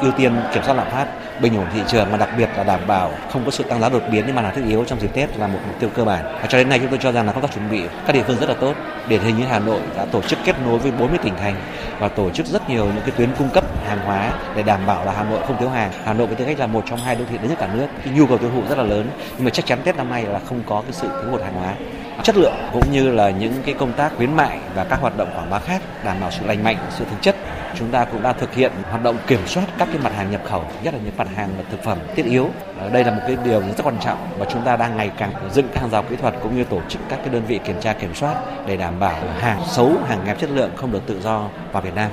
ưu 0.00 0.12
tiên 0.12 0.32
kiểm 0.54 0.62
soát 0.62 0.74
lạm 0.74 0.90
phát, 0.90 1.06
bình 1.40 1.56
ổn 1.56 1.66
thị 1.74 1.80
trường 1.88 2.10
mà 2.12 2.16
đặc 2.16 2.28
biệt 2.38 2.48
là 2.56 2.64
đảm 2.64 2.80
bảo 2.86 3.12
không 3.30 3.44
có 3.44 3.50
sự 3.50 3.64
tăng 3.64 3.80
giá 3.80 3.88
đột 3.88 4.02
biến 4.12 4.26
những 4.26 4.34
mặt 4.34 4.42
hàng 4.42 4.54
thiết 4.54 4.64
yếu 4.68 4.84
trong 4.84 5.00
dịp 5.00 5.14
Tết 5.14 5.38
là 5.38 5.46
một 5.46 5.58
mục 5.66 5.80
tiêu 5.80 5.90
cơ 5.94 6.04
bản. 6.04 6.24
Và 6.24 6.46
cho 6.48 6.58
đến 6.58 6.68
nay 6.68 6.78
chúng 6.78 6.88
tôi 6.88 6.98
cho 7.02 7.12
rằng 7.12 7.26
là 7.26 7.32
công 7.32 7.42
tác 7.42 7.52
chuẩn 7.54 7.70
bị 7.70 7.82
các 8.06 8.12
địa 8.12 8.22
phương 8.22 8.36
rất 8.40 8.48
là 8.48 8.54
tốt. 8.54 8.74
Điển 9.08 9.20
hình 9.20 9.36
như 9.36 9.44
Hà 9.44 9.58
Nội 9.58 9.80
đã 9.96 10.04
tổ 10.04 10.22
chức 10.22 10.38
kết 10.44 10.56
nối 10.64 10.78
với 10.78 10.92
40 10.92 11.18
tỉnh 11.22 11.36
thành 11.36 11.54
và 11.98 12.08
tổ 12.08 12.30
chức 12.30 12.46
rất 12.46 12.70
nhiều 12.70 12.84
những 12.84 13.02
cái 13.02 13.10
tuyến 13.16 13.30
cung 13.38 13.48
cấp 13.48 13.64
hàng 13.86 13.98
hóa 14.04 14.32
để 14.56 14.62
đảm 14.62 14.80
bảo 14.86 15.04
là 15.04 15.12
Hà 15.12 15.24
Nội 15.24 15.40
không 15.46 15.56
thiếu 15.58 15.68
hàng. 15.68 15.90
Hà 16.04 16.12
Nội 16.12 16.26
với 16.26 16.36
tư 16.36 16.44
cách 16.44 16.58
là 16.58 16.66
một 16.66 16.84
trong 16.90 16.98
hai 16.98 17.16
đô 17.16 17.24
thị 17.30 17.38
lớn 17.38 17.48
nhất 17.48 17.58
cả 17.58 17.68
nước, 17.74 17.86
cái 18.04 18.14
nhu 18.14 18.26
cầu 18.26 18.38
tiêu 18.38 18.50
thụ 18.54 18.62
rất 18.68 18.78
là 18.78 18.84
lớn 18.84 19.10
nhưng 19.36 19.44
mà 19.44 19.50
chắc 19.50 19.66
chắn 19.66 19.78
Tết 19.84 19.96
năm 19.96 20.10
nay 20.10 20.24
là 20.24 20.40
không 20.48 20.62
có 20.66 20.82
cái 20.82 20.92
sự 20.92 21.08
thiếu 21.08 21.30
hụt 21.30 21.42
hàng 21.42 21.54
hóa 21.54 21.74
chất 22.24 22.36
lượng 22.36 22.54
cũng 22.72 22.92
như 22.92 23.10
là 23.10 23.30
những 23.30 23.52
cái 23.64 23.74
công 23.74 23.92
tác 23.92 24.12
khuyến 24.16 24.34
mại 24.34 24.58
và 24.74 24.84
các 24.84 25.00
hoạt 25.00 25.16
động 25.16 25.30
quảng 25.34 25.50
bá 25.50 25.58
khác 25.58 25.82
đảm 26.04 26.16
bảo 26.20 26.30
sự 26.30 26.46
lành 26.46 26.64
mạnh, 26.64 26.76
sự 26.90 27.04
thực 27.10 27.22
chất 27.22 27.36
chúng 27.78 27.90
ta 27.90 28.04
cũng 28.04 28.22
đã 28.22 28.32
thực 28.32 28.54
hiện 28.54 28.72
hoạt 28.90 29.02
động 29.02 29.16
kiểm 29.26 29.46
soát 29.46 29.64
các 29.78 29.88
cái 29.92 30.02
mặt 30.02 30.12
hàng 30.16 30.30
nhập 30.30 30.40
khẩu, 30.44 30.64
nhất 30.82 30.94
là 30.94 31.00
những 31.04 31.16
mặt 31.16 31.28
hàng 31.34 31.48
và 31.56 31.64
thực 31.70 31.82
phẩm 31.82 31.98
thiết 32.16 32.26
yếu. 32.26 32.50
Đây 32.92 33.04
là 33.04 33.10
một 33.10 33.20
cái 33.26 33.36
điều 33.44 33.60
rất 33.60 33.82
quan 33.84 33.96
trọng 34.04 34.18
và 34.38 34.46
chúng 34.52 34.62
ta 34.62 34.76
đang 34.76 34.96
ngày 34.96 35.10
càng 35.18 35.32
dựng 35.52 35.68
các 35.74 35.80
hàng 35.80 35.90
rào 35.90 36.02
kỹ 36.02 36.16
thuật 36.16 36.34
cũng 36.42 36.56
như 36.56 36.64
tổ 36.64 36.80
chức 36.88 37.02
các 37.08 37.16
cái 37.16 37.28
đơn 37.28 37.42
vị 37.46 37.60
kiểm 37.64 37.80
tra 37.80 37.92
kiểm 37.92 38.14
soát 38.14 38.34
để 38.66 38.76
đảm 38.76 39.00
bảo 39.00 39.16
hàng 39.38 39.62
xấu, 39.70 39.92
hàng 40.08 40.22
kém 40.26 40.36
chất 40.38 40.50
lượng 40.50 40.70
không 40.76 40.92
được 40.92 41.02
tự 41.06 41.20
do 41.20 41.48
vào 41.72 41.82
Việt 41.82 41.94
Nam. 41.94 42.10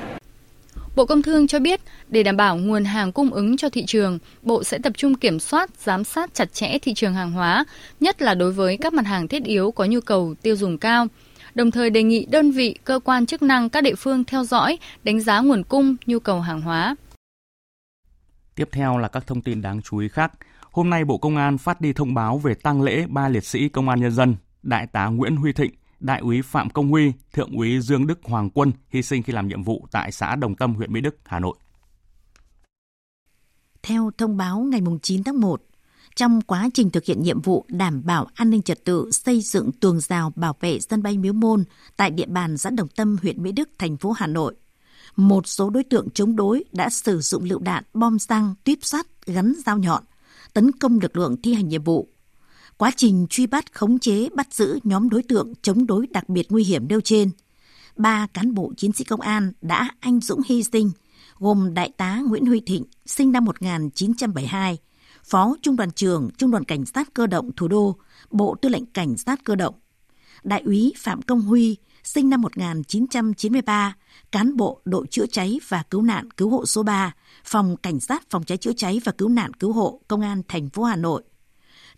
Bộ 0.96 1.06
Công 1.06 1.22
Thương 1.22 1.48
cho 1.48 1.60
biết, 1.60 1.80
để 2.10 2.24
đảm 2.24 2.38
bảo 2.38 2.58
nguồn 2.58 2.84
hàng 2.84 3.12
cung 3.12 3.30
ứng 3.30 3.58
cho 3.58 3.70
thị 3.70 3.86
trường, 3.86 4.20
Bộ 4.41 4.63
sẽ 4.63 4.78
tập 4.84 4.93
trung 4.98 5.15
kiểm 5.15 5.39
soát, 5.39 5.70
giám 5.80 6.04
sát 6.04 6.34
chặt 6.34 6.54
chẽ 6.54 6.78
thị 6.82 6.93
trường 6.93 7.13
hàng 7.13 7.32
hóa, 7.32 7.65
nhất 8.00 8.22
là 8.22 8.34
đối 8.34 8.52
với 8.52 8.78
các 8.78 8.93
mặt 8.93 9.06
hàng 9.06 9.28
thiết 9.28 9.43
yếu 9.43 9.72
có 9.72 9.86
nhu 9.86 10.02
cầu 10.02 10.36
tiêu 10.41 10.56
dùng 10.56 10.78
cao– 10.78 11.08
đồng 11.58 11.72
thời 11.72 11.89
đề 11.89 12.04
nghị 12.04 12.26
đơn 12.26 12.52
vị, 12.52 12.76
cơ 12.84 13.00
quan 13.04 13.26
chức 13.26 13.41
năng 13.41 13.70
các 13.70 13.84
địa 13.84 13.96
phương 13.96 14.24
theo 14.24 14.43
dõi, 14.43 14.78
đánh 15.04 15.20
giá 15.20 15.39
nguồn 15.39 15.63
cung, 15.63 15.96
nhu 16.06 16.20
cầu 16.20 16.41
hàng 16.41 16.62
hóa. 16.62 16.96
Tiếp 18.56 18.70
theo 18.72 18.98
là 18.98 19.08
các 19.08 19.28
thông 19.28 19.41
tin 19.41 19.62
đáng 19.62 19.82
chú 19.82 19.98
ý 19.98 20.08
khác. 20.08 20.32
Hôm 20.72 20.89
nay 20.89 21.06
Bộ 21.06 21.17
Công 21.17 21.38
an 21.38 21.58
phát 21.58 21.82
đi 21.82 21.93
thông 21.93 22.13
báo 22.13 22.38
về 22.38 22.54
tang 22.54 22.82
lễ 22.82 23.06
ba 23.10 23.30
liệt 23.30 23.43
sĩ 23.43 23.70
công 23.70 23.89
an 23.89 24.00
nhân 24.02 24.12
dân, 24.12 24.36
Đại 24.63 24.88
tá 24.88 25.06
Nguyễn 25.08 25.36
Huy 25.36 25.54
Thịnh, 25.54 25.72
Đại 26.00 26.20
úy 26.20 26.41
Phạm 26.41 26.70
Công 26.70 26.89
Huy, 26.89 27.13
Thượng 27.34 27.52
úy 27.52 27.80
Dương 27.80 28.08
Đức 28.08 28.20
Hoàng 28.24 28.50
Quân 28.50 28.72
hy 28.89 29.02
sinh 29.02 29.24
khi 29.24 29.34
làm 29.34 29.48
nhiệm 29.48 29.63
vụ 29.63 29.88
tại 29.91 30.12
xã 30.12 30.36
Đồng 30.36 30.56
Tâm, 30.56 30.76
huyện 30.76 30.93
Mỹ 30.93 31.02
Đức, 31.02 31.15
Hà 31.26 31.39
Nội. 31.39 31.56
Theo 33.88 34.12
thông 34.17 34.38
báo 34.38 34.60
ngày 34.60 34.82
9 35.02 35.23
tháng 35.23 35.41
1, 35.41 35.62
trong 36.15 36.41
quá 36.41 36.69
trình 36.73 36.89
thực 36.89 37.06
hiện 37.06 37.23
nhiệm 37.23 37.41
vụ 37.41 37.65
đảm 37.67 38.02
bảo 38.06 38.28
an 38.34 38.50
ninh 38.50 38.62
trật 38.62 38.84
tự 38.84 39.12
xây 39.12 39.41
dựng 39.41 39.71
tường 39.71 40.00
rào 40.00 40.32
bảo 40.36 40.56
vệ 40.60 40.80
sân 40.80 41.04
bay 41.04 41.17
Miếu 41.17 41.34
Môn 41.34 41.63
tại 41.97 42.12
địa 42.12 42.26
bàn 42.26 42.58
xã 42.58 42.69
Đồng 42.69 42.88
Tâm, 42.88 43.17
huyện 43.21 43.43
Mỹ 43.43 43.52
Đức, 43.52 43.69
thành 43.78 43.97
phố 43.97 44.12
Hà 44.12 44.28
Nội. 44.28 44.56
Một 45.15 45.47
số 45.47 45.69
đối 45.69 45.84
tượng 45.84 46.10
chống 46.10 46.36
đối 46.36 46.63
đã 46.71 46.89
sử 46.89 47.21
dụng 47.21 47.43
lựu 47.43 47.60
đạn, 47.60 47.84
bom 47.93 48.19
xăng, 48.19 48.56
tuyếp 48.63 48.78
sắt, 48.82 49.26
gắn 49.26 49.54
dao 49.65 49.78
nhọn, 49.78 50.04
tấn 50.54 50.71
công 50.71 51.00
lực 51.00 51.17
lượng 51.17 51.41
thi 51.41 51.54
hành 51.54 51.67
nhiệm 51.67 51.84
vụ. 51.84 52.08
Quá 52.78 52.91
trình 52.95 53.28
truy 53.30 53.47
bắt, 53.47 53.73
khống 53.73 54.00
chế, 54.00 54.30
bắt 54.36 54.54
giữ 54.54 54.80
nhóm 54.84 55.10
đối 55.10 55.23
tượng 55.23 55.54
chống 55.62 55.86
đối 55.86 56.08
đặc 56.08 56.30
biệt 56.30 56.47
nguy 56.50 56.63
hiểm 56.63 56.88
nêu 56.88 57.02
trên, 57.02 57.32
ba 57.95 58.28
cán 58.34 58.54
bộ 58.54 58.73
chiến 58.78 58.91
sĩ 58.91 59.04
công 59.04 59.21
an 59.21 59.52
đã 59.62 59.89
anh 60.00 60.19
dũng 60.19 60.41
hy 60.45 60.63
sinh, 60.63 60.91
gồm 61.39 61.73
Đại 61.73 61.91
tá 61.97 62.21
Nguyễn 62.28 62.45
Huy 62.45 62.60
Thịnh, 62.60 62.84
sinh 63.06 63.32
năm 63.32 63.45
1972, 63.45 64.78
Phó 65.23 65.56
Trung 65.62 65.76
đoàn 65.76 65.91
trưởng 65.91 66.30
Trung 66.38 66.52
đoàn 66.52 66.63
Cảnh 66.63 66.86
sát 66.86 67.13
cơ 67.13 67.28
động 67.28 67.52
thủ 67.56 67.67
đô, 67.67 67.95
Bộ 68.30 68.56
Tư 68.62 68.69
lệnh 68.69 68.86
Cảnh 68.86 69.17
sát 69.17 69.43
cơ 69.43 69.56
động. 69.56 69.76
Đại 70.43 70.62
úy 70.65 70.93
Phạm 70.97 71.21
Công 71.21 71.41
Huy, 71.41 71.78
sinh 72.04 72.30
năm 72.30 72.41
1993, 72.41 73.95
cán 74.32 74.58
bộ 74.58 74.82
đội 74.86 75.06
chữa 75.10 75.26
cháy 75.26 75.60
và 75.67 75.84
cứu 75.89 76.02
nạn 76.02 76.32
cứu 76.32 76.50
hộ 76.50 76.65
số 76.65 76.84
3, 76.84 77.13
Phòng 77.45 77.78
Cảnh 77.78 78.00
sát 78.00 78.30
Phòng 78.30 78.43
cháy 78.43 78.58
chữa 78.58 78.73
cháy 78.73 79.02
và 79.04 79.12
cứu 79.12 79.30
nạn 79.30 79.54
cứu 79.54 79.73
hộ 79.73 80.02
Công 80.08 80.21
an 80.21 80.41
thành 80.47 80.69
phố 80.69 80.84
Hà 80.84 80.95
Nội. 80.95 81.23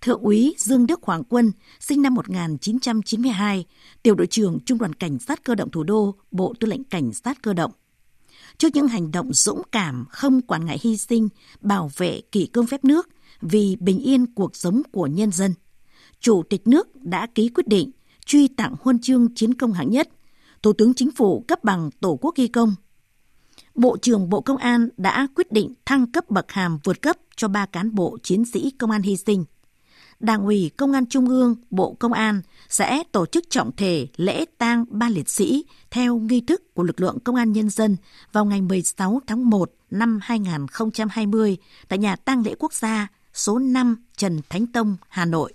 Thượng 0.01 0.21
úy 0.21 0.55
Dương 0.57 0.87
Đức 0.87 1.03
Hoàng 1.03 1.23
Quân, 1.23 1.51
sinh 1.79 2.01
năm 2.01 2.13
1992, 2.13 3.65
tiểu 4.03 4.15
đội 4.15 4.27
trưởng 4.27 4.59
Trung 4.65 4.77
đoàn 4.77 4.93
Cảnh 4.93 5.19
sát 5.19 5.43
cơ 5.43 5.55
động 5.55 5.71
thủ 5.71 5.83
đô, 5.83 6.15
Bộ 6.31 6.53
Tư 6.59 6.67
lệnh 6.67 6.83
Cảnh 6.83 7.13
sát 7.13 7.41
cơ 7.41 7.53
động. 7.53 7.71
Trước 8.59 8.75
những 8.75 8.87
hành 8.87 9.11
động 9.11 9.33
dũng 9.33 9.61
cảm, 9.71 10.05
không 10.09 10.41
quản 10.41 10.65
ngại 10.65 10.79
hy 10.81 10.97
sinh, 10.97 11.29
bảo 11.61 11.91
vệ 11.97 12.21
kỷ 12.31 12.45
cương 12.45 12.67
phép 12.67 12.85
nước, 12.85 13.09
vì 13.41 13.77
bình 13.79 13.99
yên 13.99 14.25
cuộc 14.33 14.55
sống 14.55 14.81
của 14.91 15.07
nhân 15.07 15.31
dân. 15.31 15.53
Chủ 16.19 16.43
tịch 16.49 16.67
nước 16.67 16.87
đã 16.95 17.27
ký 17.35 17.49
quyết 17.49 17.67
định 17.67 17.91
truy 18.25 18.47
tặng 18.47 18.75
huân 18.81 18.99
chương 18.99 19.27
chiến 19.35 19.53
công 19.53 19.73
hạng 19.73 19.89
nhất, 19.89 20.09
Thủ 20.63 20.73
tướng 20.73 20.93
Chính 20.93 21.11
phủ 21.11 21.45
cấp 21.47 21.63
bằng 21.63 21.89
Tổ 21.99 22.17
quốc 22.21 22.35
ghi 22.35 22.47
công. 22.47 22.75
Bộ 23.75 23.97
trưởng 23.97 24.29
Bộ 24.29 24.41
Công 24.41 24.57
an 24.57 24.89
đã 24.97 25.27
quyết 25.35 25.51
định 25.51 25.73
thăng 25.85 26.11
cấp 26.11 26.29
bậc 26.29 26.51
hàm 26.51 26.79
vượt 26.83 27.01
cấp 27.01 27.17
cho 27.35 27.47
ba 27.47 27.65
cán 27.65 27.95
bộ 27.95 28.17
chiến 28.23 28.45
sĩ 28.45 28.71
công 28.71 28.91
an 28.91 29.01
hy 29.01 29.17
sinh. 29.17 29.45
Đảng 30.19 30.45
ủy 30.45 30.71
Công 30.77 30.91
an 30.91 31.05
Trung 31.05 31.29
ương, 31.29 31.55
Bộ 31.69 31.93
Công 31.93 32.13
an 32.13 32.41
sẽ 32.69 33.03
tổ 33.11 33.25
chức 33.25 33.49
trọng 33.49 33.71
thể 33.75 34.07
lễ 34.15 34.45
tang 34.57 34.85
ba 34.89 35.09
liệt 35.09 35.29
sĩ 35.29 35.65
theo 35.91 36.17
nghi 36.17 36.41
thức 36.41 36.73
của 36.73 36.83
lực 36.83 37.01
lượng 37.01 37.19
Công 37.19 37.35
an 37.35 37.51
Nhân 37.51 37.69
dân 37.69 37.97
vào 38.31 38.45
ngày 38.45 38.61
16 38.61 39.21
tháng 39.27 39.49
1 39.49 39.71
năm 39.91 40.19
2020 40.21 41.57
tại 41.87 41.99
nhà 41.99 42.15
tang 42.15 42.43
lễ 42.45 42.55
quốc 42.59 42.73
gia 42.73 43.07
số 43.33 43.59
5 43.59 43.95
Trần 44.17 44.41
Thánh 44.49 44.67
Tông, 44.67 44.97
Hà 45.09 45.25
Nội. 45.25 45.53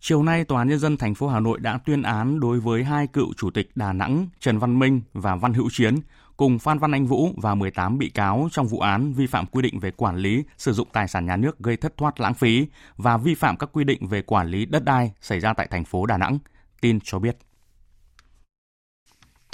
Chiều 0.00 0.22
nay, 0.22 0.44
Tòa 0.44 0.60
án 0.60 0.68
Nhân 0.68 0.78
dân 0.78 0.96
thành 0.96 1.14
phố 1.14 1.28
Hà 1.28 1.40
Nội 1.40 1.60
đã 1.60 1.78
tuyên 1.86 2.02
án 2.02 2.40
đối 2.40 2.60
với 2.60 2.84
hai 2.84 3.06
cựu 3.06 3.32
chủ 3.36 3.50
tịch 3.50 3.70
Đà 3.74 3.92
Nẵng 3.92 4.28
Trần 4.40 4.58
Văn 4.58 4.78
Minh 4.78 5.00
và 5.12 5.36
Văn 5.36 5.54
Hữu 5.54 5.68
Chiến 5.72 5.94
cùng 6.36 6.58
Phan 6.58 6.78
Văn 6.78 6.92
Anh 6.92 7.06
Vũ 7.06 7.30
và 7.36 7.54
18 7.54 7.98
bị 7.98 8.08
cáo 8.08 8.48
trong 8.52 8.66
vụ 8.66 8.78
án 8.78 9.12
vi 9.12 9.26
phạm 9.26 9.46
quy 9.46 9.62
định 9.62 9.78
về 9.78 9.90
quản 9.90 10.16
lý 10.16 10.44
sử 10.58 10.72
dụng 10.72 10.88
tài 10.92 11.08
sản 11.08 11.26
nhà 11.26 11.36
nước 11.36 11.58
gây 11.58 11.76
thất 11.76 11.96
thoát 11.96 12.20
lãng 12.20 12.34
phí 12.34 12.66
và 12.96 13.16
vi 13.16 13.34
phạm 13.34 13.56
các 13.56 13.70
quy 13.72 13.84
định 13.84 14.06
về 14.06 14.22
quản 14.22 14.48
lý 14.48 14.66
đất 14.66 14.84
đai 14.84 15.12
xảy 15.20 15.40
ra 15.40 15.52
tại 15.52 15.68
thành 15.70 15.84
phố 15.84 16.06
Đà 16.06 16.18
Nẵng. 16.18 16.38
Tin 16.80 16.98
cho 17.04 17.18
biết. 17.18 17.36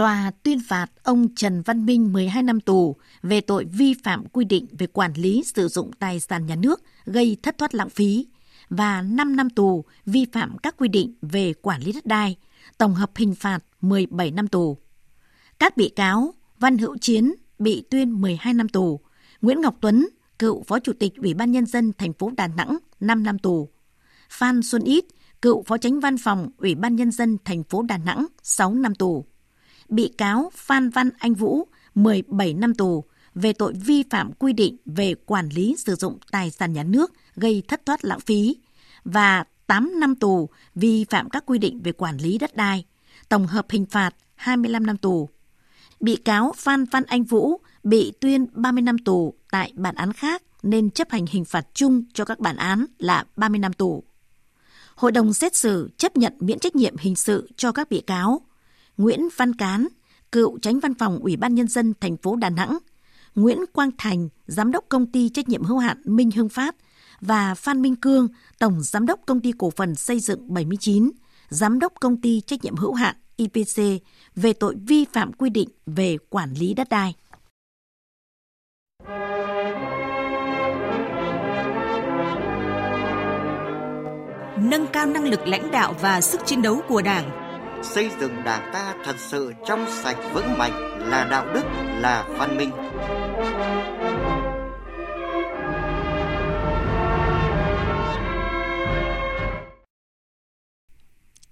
Tòa 0.00 0.32
tuyên 0.42 0.58
phạt 0.68 0.86
ông 1.02 1.34
Trần 1.36 1.62
Văn 1.62 1.86
Minh 1.86 2.12
12 2.12 2.42
năm 2.42 2.60
tù 2.60 2.96
về 3.22 3.40
tội 3.40 3.64
vi 3.64 3.94
phạm 4.04 4.26
quy 4.32 4.44
định 4.44 4.66
về 4.78 4.86
quản 4.86 5.12
lý 5.14 5.42
sử 5.54 5.68
dụng 5.68 5.92
tài 5.92 6.20
sản 6.20 6.46
nhà 6.46 6.56
nước 6.56 6.82
gây 7.04 7.36
thất 7.42 7.58
thoát 7.58 7.74
lãng 7.74 7.90
phí 7.90 8.26
và 8.68 9.02
5 9.02 9.36
năm 9.36 9.50
tù 9.50 9.84
vi 10.06 10.26
phạm 10.32 10.58
các 10.58 10.74
quy 10.76 10.88
định 10.88 11.14
về 11.22 11.52
quản 11.52 11.82
lý 11.82 11.92
đất 11.92 12.06
đai, 12.06 12.36
tổng 12.78 12.94
hợp 12.94 13.10
hình 13.16 13.34
phạt 13.34 13.58
17 13.80 14.30
năm 14.30 14.48
tù. 14.48 14.78
Các 15.58 15.76
bị 15.76 15.88
cáo 15.88 16.34
Văn 16.58 16.78
Hữu 16.78 16.96
Chiến 16.98 17.34
bị 17.58 17.84
tuyên 17.90 18.20
12 18.20 18.54
năm 18.54 18.68
tù, 18.68 19.00
Nguyễn 19.42 19.60
Ngọc 19.60 19.76
Tuấn, 19.80 20.08
cựu 20.38 20.62
Phó 20.62 20.78
Chủ 20.78 20.92
tịch 20.92 21.12
Ủy 21.16 21.34
ban 21.34 21.52
Nhân 21.52 21.66
dân 21.66 21.92
thành 21.98 22.12
phố 22.12 22.30
Đà 22.36 22.46
Nẵng 22.46 22.78
5 23.00 23.22
năm 23.22 23.38
tù, 23.38 23.68
Phan 24.30 24.62
Xuân 24.62 24.82
Ít, 24.82 25.04
cựu 25.42 25.62
Phó 25.62 25.78
Tránh 25.78 26.00
Văn 26.00 26.18
phòng 26.18 26.50
Ủy 26.58 26.74
ban 26.74 26.96
Nhân 26.96 27.10
dân 27.10 27.38
thành 27.44 27.62
phố 27.62 27.82
Đà 27.82 27.96
Nẵng 27.96 28.26
6 28.42 28.74
năm 28.74 28.94
tù 28.94 29.26
bị 29.90 30.12
cáo 30.18 30.50
Phan 30.54 30.90
Văn 30.90 31.10
Anh 31.18 31.34
Vũ 31.34 31.66
17 31.94 32.54
năm 32.54 32.74
tù 32.74 33.04
về 33.34 33.52
tội 33.52 33.72
vi 33.72 34.04
phạm 34.10 34.32
quy 34.32 34.52
định 34.52 34.76
về 34.84 35.14
quản 35.26 35.48
lý 35.48 35.76
sử 35.78 35.94
dụng 35.94 36.18
tài 36.30 36.50
sản 36.50 36.72
nhà 36.72 36.82
nước 36.82 37.12
gây 37.36 37.62
thất 37.68 37.86
thoát 37.86 38.04
lãng 38.04 38.20
phí 38.20 38.56
và 39.04 39.44
8 39.66 40.00
năm 40.00 40.14
tù 40.14 40.48
vi 40.74 41.04
phạm 41.10 41.30
các 41.30 41.46
quy 41.46 41.58
định 41.58 41.80
về 41.82 41.92
quản 41.92 42.16
lý 42.16 42.38
đất 42.38 42.56
đai, 42.56 42.84
tổng 43.28 43.46
hợp 43.46 43.66
hình 43.70 43.86
phạt 43.86 44.10
25 44.34 44.86
năm 44.86 44.96
tù. 44.96 45.28
Bị 46.00 46.16
cáo 46.16 46.52
Phan 46.56 46.84
Văn 46.84 47.04
Anh 47.06 47.24
Vũ 47.24 47.60
bị 47.82 48.12
tuyên 48.20 48.46
30 48.52 48.82
năm 48.82 48.98
tù 48.98 49.34
tại 49.50 49.72
bản 49.74 49.94
án 49.94 50.12
khác 50.12 50.42
nên 50.62 50.90
chấp 50.90 51.10
hành 51.10 51.26
hình 51.30 51.44
phạt 51.44 51.66
chung 51.74 52.04
cho 52.14 52.24
các 52.24 52.38
bản 52.38 52.56
án 52.56 52.86
là 52.98 53.24
30 53.36 53.58
năm 53.58 53.72
tù. 53.72 54.04
Hội 54.94 55.12
đồng 55.12 55.34
xét 55.34 55.56
xử 55.56 55.90
chấp 55.96 56.16
nhận 56.16 56.32
miễn 56.40 56.58
trách 56.58 56.76
nhiệm 56.76 56.96
hình 56.96 57.16
sự 57.16 57.50
cho 57.56 57.72
các 57.72 57.90
bị 57.90 58.00
cáo 58.00 58.42
Nguyễn 59.00 59.28
Văn 59.36 59.54
Cán, 59.54 59.88
cựu 60.32 60.58
tránh 60.58 60.80
văn 60.80 60.94
phòng 60.94 61.18
Ủy 61.18 61.36
ban 61.36 61.54
Nhân 61.54 61.68
dân 61.68 61.94
thành 62.00 62.16
phố 62.16 62.36
Đà 62.36 62.50
Nẵng, 62.50 62.78
Nguyễn 63.34 63.58
Quang 63.72 63.90
Thành, 63.98 64.28
giám 64.46 64.72
đốc 64.72 64.84
công 64.88 65.06
ty 65.06 65.28
trách 65.28 65.48
nhiệm 65.48 65.64
hữu 65.64 65.78
hạn 65.78 66.02
Minh 66.04 66.30
Hưng 66.30 66.48
Phát 66.48 66.76
và 67.20 67.54
Phan 67.54 67.82
Minh 67.82 67.96
Cương, 67.96 68.28
tổng 68.58 68.82
giám 68.82 69.06
đốc 69.06 69.20
công 69.26 69.40
ty 69.40 69.52
cổ 69.58 69.70
phần 69.70 69.94
xây 69.94 70.20
dựng 70.20 70.54
79, 70.54 71.10
giám 71.48 71.78
đốc 71.78 71.92
công 72.00 72.20
ty 72.20 72.40
trách 72.40 72.64
nhiệm 72.64 72.76
hữu 72.76 72.94
hạn 72.94 73.16
IPC 73.36 74.02
về 74.36 74.52
tội 74.52 74.74
vi 74.86 75.04
phạm 75.12 75.32
quy 75.32 75.50
định 75.50 75.68
về 75.86 76.16
quản 76.30 76.54
lý 76.54 76.74
đất 76.74 76.88
đai. 76.88 77.14
Nâng 84.58 84.86
cao 84.92 85.06
năng 85.06 85.28
lực 85.28 85.46
lãnh 85.46 85.70
đạo 85.70 85.94
và 86.00 86.20
sức 86.20 86.40
chiến 86.46 86.62
đấu 86.62 86.80
của 86.88 87.02
Đảng 87.02 87.39
xây 87.82 88.10
dựng 88.20 88.44
đảng 88.44 88.70
ta 88.72 88.94
thật 89.04 89.16
sự 89.18 89.52
trong 89.66 89.86
sạch 89.88 90.16
vững 90.34 90.58
mạnh 90.58 90.72
là 90.98 91.28
đạo 91.30 91.46
đức 91.54 91.64
là 92.00 92.24
văn 92.28 92.56
minh. 92.56 92.70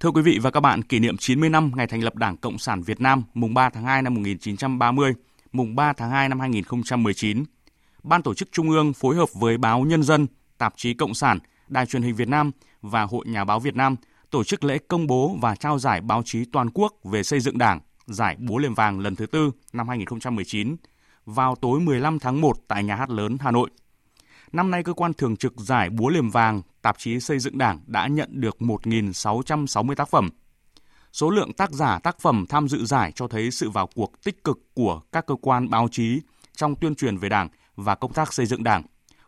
Thưa 0.01 0.11
quý 0.11 0.23
vị 0.23 0.39
và 0.43 0.51
các 0.51 0.61
bạn, 0.61 0.83
kỷ 0.83 0.99
niệm 0.99 1.17
90 1.17 1.51
năm 1.51 1.73
ngày 1.77 1.87
thành 1.87 2.05
lập 2.05 2.17
Đảng 2.17 2.37
Cộng 2.37 2.59
sản 2.59 2.83
Việt 2.83 3.01
Nam 3.01 3.23
mùng 3.35 3.55
3 3.55 3.71
tháng 3.71 3.85
2 3.85 4.03
năm 4.03 4.15
1930, 4.15 5.15
mùng 5.53 5.77
3 5.77 5.93
tháng 5.93 6.11
2 6.11 6.29
năm 6.29 6.41
2019, 6.41 7.45
Ban 8.03 8.23
tổ 8.23 8.35
chức 8.35 8.49
Trung 8.53 8.71
ương 8.71 8.93
phối 8.93 9.17
hợp 9.17 9.29
với 9.35 9.59
báo 9.59 9.81
Nhân 9.81 10.03
dân, 10.03 10.27
tạp 10.59 10.75
chí 10.77 10.95
Cộng 10.95 11.15
sản, 11.15 11.39
Đài 11.69 11.87
truyền 11.87 12.03
hình 12.03 12.15
Việt 12.15 12.29
Nam 12.29 12.51
và 12.83 13.03
Hội 13.03 13.27
Nhà 13.27 13.45
báo 13.45 13.61
Việt 13.61 13.77
Nam 13.77 13.97
tổ 14.31 14.45
chức 14.45 14.65
lễ 14.65 14.79
công 14.79 15.07
bố 15.07 15.37
và 15.41 15.55
trao 15.55 15.79
giải 15.79 16.01
báo 16.01 16.23
chí 16.25 16.45
toàn 16.45 16.71
quốc 16.71 16.93
về 17.05 17.23
xây 17.23 17.41
dựng 17.41 17.59
Đảng, 17.59 17.81
giải 18.07 18.37
Búa 18.39 18.59
Liềm 18.59 18.75
Vàng 18.75 19.01
lần 19.01 19.17
thứ 19.17 19.27
tư 19.27 19.51
năm 19.73 19.89
2019 19.89 20.77
vào 21.25 21.55
tối 21.55 21.81
15 21.81 22.19
tháng 22.19 22.41
1 22.41 22.57
tại 22.69 22.85
Nhà 22.85 22.97
hát 22.97 23.11
lớn 23.11 23.37
Hà 23.41 23.51
Nội. 23.51 23.71
Năm 24.53 24.71
nay, 24.71 24.83
cơ 24.83 24.93
quan 24.93 25.15
thường 25.15 25.37
trực 25.37 25.53
giải 25.57 25.91
Búa 25.91 26.09
Liềm 26.09 26.31
Vàng, 26.31 26.63
tạp 26.83 26.99
chí 26.99 27.21
xây 27.21 27.39
dựng 27.39 27.59
Đảng 27.59 27.81
đã 27.87 28.07
nhận 28.07 28.41
được 28.41 28.57
1.660 28.59 29.95
tác 29.95 30.09
phẩm. 30.09 30.31
Số 31.13 31.31
lượng 31.31 31.53
tác 31.53 31.71
giả 31.71 31.99
tác 31.99 32.21
phẩm 32.21 32.45
tham 32.49 32.69
dự 32.69 32.85
giải 32.85 33.13
cho 33.15 33.29
thấy 33.29 33.51
sự 33.51 33.71
vào 33.71 33.89
cuộc 33.95 34.25
tích 34.25 34.45
cực 34.45 34.59
của 34.75 35.01
các 35.13 35.27
cơ 35.27 35.35
quan 35.43 35.71
báo 35.71 35.89
chí 35.91 36.21
trong 36.57 36.75
tuyên 36.77 36.95
truyền 36.95 37.17
về 37.17 37.29
Đảng 37.29 37.49
và 37.77 37.95
công 37.95 38.13
tác 38.13 38.33
xây 38.33 38.47
dựng 38.47 38.65
Đảng, 38.65 38.83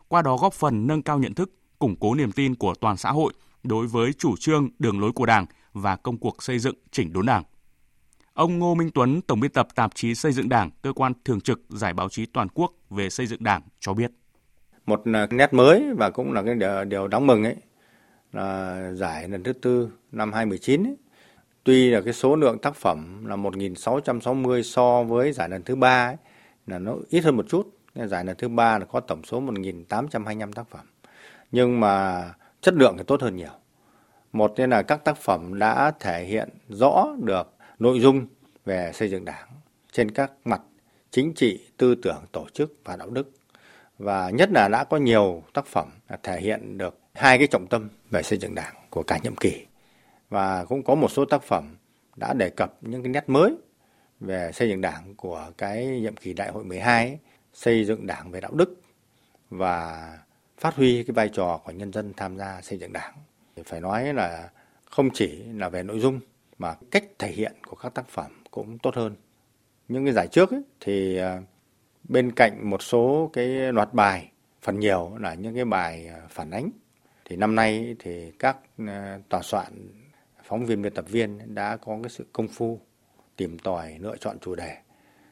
qua 0.07 0.21
đó 0.21 0.37
góp 0.37 0.53
phần 0.53 0.87
nâng 0.87 1.01
cao 1.01 1.19
nhận 1.19 1.33
thức, 1.33 1.51
củng 1.79 1.95
cố 1.99 2.15
niềm 2.15 2.31
tin 2.31 2.55
của 2.55 2.73
toàn 2.81 2.97
xã 2.97 3.11
hội 3.11 3.33
đối 3.63 3.87
với 3.87 4.13
chủ 4.13 4.35
trương, 4.39 4.69
đường 4.79 4.99
lối 4.99 5.11
của 5.11 5.25
Đảng 5.25 5.45
và 5.73 5.95
công 5.95 6.17
cuộc 6.17 6.43
xây 6.43 6.59
dựng 6.59 6.75
chỉnh 6.91 7.13
đốn 7.13 7.25
Đảng. 7.25 7.43
Ông 8.33 8.59
Ngô 8.59 8.75
Minh 8.75 8.89
Tuấn, 8.93 9.21
Tổng 9.21 9.39
biên 9.39 9.51
tập 9.51 9.67
tạp 9.75 9.95
chí 9.95 10.15
Xây 10.15 10.31
dựng 10.31 10.49
Đảng, 10.49 10.69
cơ 10.81 10.93
quan 10.93 11.13
thường 11.25 11.41
trực 11.41 11.61
Giải 11.69 11.93
báo 11.93 12.09
chí 12.09 12.25
toàn 12.25 12.47
quốc 12.53 12.73
về 12.89 13.09
xây 13.09 13.27
dựng 13.27 13.43
Đảng 13.43 13.61
cho 13.79 13.93
biết. 13.93 14.11
Một 14.85 15.01
nét 15.31 15.53
mới 15.53 15.93
và 15.97 16.09
cũng 16.09 16.33
là 16.33 16.43
cái 16.43 16.55
điều, 16.55 16.85
điều 16.85 17.07
đáng 17.07 17.27
mừng 17.27 17.43
ấy 17.43 17.55
là 18.33 18.91
giải 18.93 19.29
lần 19.29 19.43
thứ 19.43 19.53
tư 19.53 19.89
năm 20.11 20.33
2019 20.33 20.83
ấy. 20.83 20.95
Tuy 21.63 21.89
là 21.89 22.01
cái 22.01 22.13
số 22.13 22.35
lượng 22.35 22.57
tác 22.59 22.75
phẩm 22.75 23.25
là 23.25 23.35
1.660 23.35 24.61
so 24.61 25.03
với 25.03 25.31
giải 25.31 25.49
lần 25.49 25.63
thứ 25.63 25.75
ba 25.75 26.07
ấy, 26.07 26.15
là 26.67 26.79
nó 26.79 26.95
ít 27.09 27.23
hơn 27.23 27.37
một 27.37 27.45
chút. 27.49 27.77
Giải 27.95 28.25
lần 28.25 28.35
thứ 28.37 28.47
ba 28.47 28.79
là 28.79 28.85
có 28.85 28.99
tổng 28.99 29.23
số 29.23 29.41
1.825 29.41 30.51
tác 30.51 30.67
phẩm. 30.69 30.85
Nhưng 31.51 31.79
mà 31.79 32.23
chất 32.61 32.73
lượng 32.73 32.95
thì 32.97 33.03
tốt 33.07 33.21
hơn 33.21 33.35
nhiều. 33.35 33.51
Một 34.33 34.53
là 34.57 34.81
các 34.81 35.03
tác 35.03 35.17
phẩm 35.17 35.59
đã 35.59 35.91
thể 35.99 36.25
hiện 36.25 36.49
rõ 36.69 37.07
được 37.23 37.53
nội 37.79 37.99
dung 37.99 38.27
về 38.65 38.91
xây 38.93 39.09
dựng 39.09 39.25
đảng 39.25 39.47
trên 39.91 40.11
các 40.11 40.31
mặt 40.45 40.61
chính 41.11 41.33
trị, 41.33 41.67
tư 41.77 41.95
tưởng, 41.95 42.23
tổ 42.31 42.45
chức 42.53 42.73
và 42.83 42.95
đạo 42.95 43.09
đức. 43.09 43.31
Và 43.97 44.29
nhất 44.29 44.49
là 44.51 44.67
đã 44.67 44.83
có 44.83 44.97
nhiều 44.97 45.43
tác 45.53 45.65
phẩm 45.65 45.89
thể 46.23 46.41
hiện 46.41 46.77
được 46.77 46.99
hai 47.13 47.37
cái 47.37 47.47
trọng 47.47 47.67
tâm 47.67 47.89
về 48.09 48.23
xây 48.23 48.39
dựng 48.39 48.55
đảng 48.55 48.75
của 48.89 49.03
cả 49.03 49.19
nhiệm 49.23 49.35
kỳ. 49.35 49.65
Và 50.29 50.65
cũng 50.65 50.83
có 50.83 50.95
một 50.95 51.11
số 51.11 51.25
tác 51.25 51.43
phẩm 51.43 51.75
đã 52.15 52.33
đề 52.33 52.49
cập 52.49 52.77
những 52.81 53.03
cái 53.03 53.09
nét 53.09 53.29
mới 53.29 53.55
về 54.19 54.51
xây 54.53 54.69
dựng 54.69 54.81
đảng 54.81 55.15
của 55.15 55.51
cái 55.57 55.85
nhiệm 55.85 56.15
kỳ 56.15 56.33
đại 56.33 56.51
hội 56.51 56.63
12 56.63 57.07
ấy, 57.07 57.17
xây 57.53 57.85
dựng 57.85 58.07
đảng 58.07 58.31
về 58.31 58.41
đạo 58.41 58.51
đức 58.53 58.81
và 59.49 60.07
phát 60.61 60.75
huy 60.75 61.03
cái 61.03 61.13
vai 61.13 61.29
trò 61.29 61.61
của 61.65 61.71
nhân 61.71 61.93
dân 61.93 62.13
tham 62.17 62.37
gia 62.37 62.61
xây 62.61 62.77
dựng 62.79 62.93
đảng. 62.93 63.13
Phải 63.65 63.81
nói 63.81 64.13
là 64.13 64.49
không 64.85 65.09
chỉ 65.13 65.43
là 65.43 65.69
về 65.69 65.83
nội 65.83 65.99
dung 65.99 66.19
mà 66.57 66.75
cách 66.91 67.03
thể 67.19 67.31
hiện 67.31 67.53
của 67.67 67.75
các 67.75 67.93
tác 67.93 68.09
phẩm 68.09 68.43
cũng 68.51 68.77
tốt 68.77 68.95
hơn. 68.95 69.15
Những 69.87 70.05
cái 70.05 70.13
giải 70.13 70.27
trước 70.27 70.51
ấy, 70.51 70.61
thì 70.79 71.17
à, 71.17 71.41
bên 72.03 72.31
cạnh 72.31 72.69
một 72.69 72.83
số 72.83 73.29
cái 73.33 73.47
loạt 73.47 73.93
bài 73.93 74.31
phần 74.61 74.79
nhiều 74.79 75.17
là 75.19 75.33
những 75.33 75.55
cái 75.55 75.65
bài 75.65 76.07
à, 76.07 76.21
phản 76.29 76.51
ánh 76.51 76.69
thì 77.25 77.35
năm 77.35 77.55
nay 77.55 77.95
thì 77.99 78.31
các 78.39 78.57
à, 78.87 79.19
tòa 79.29 79.41
soạn 79.41 79.87
phóng 80.43 80.65
viên 80.65 80.81
biên 80.81 80.93
tập 80.93 81.05
viên 81.09 81.55
đã 81.55 81.77
có 81.77 81.99
cái 82.03 82.09
sự 82.09 82.25
công 82.33 82.47
phu 82.47 82.79
tìm 83.35 83.59
tòi 83.59 83.97
lựa 83.99 84.17
chọn 84.17 84.39
chủ 84.39 84.55
đề 84.55 84.77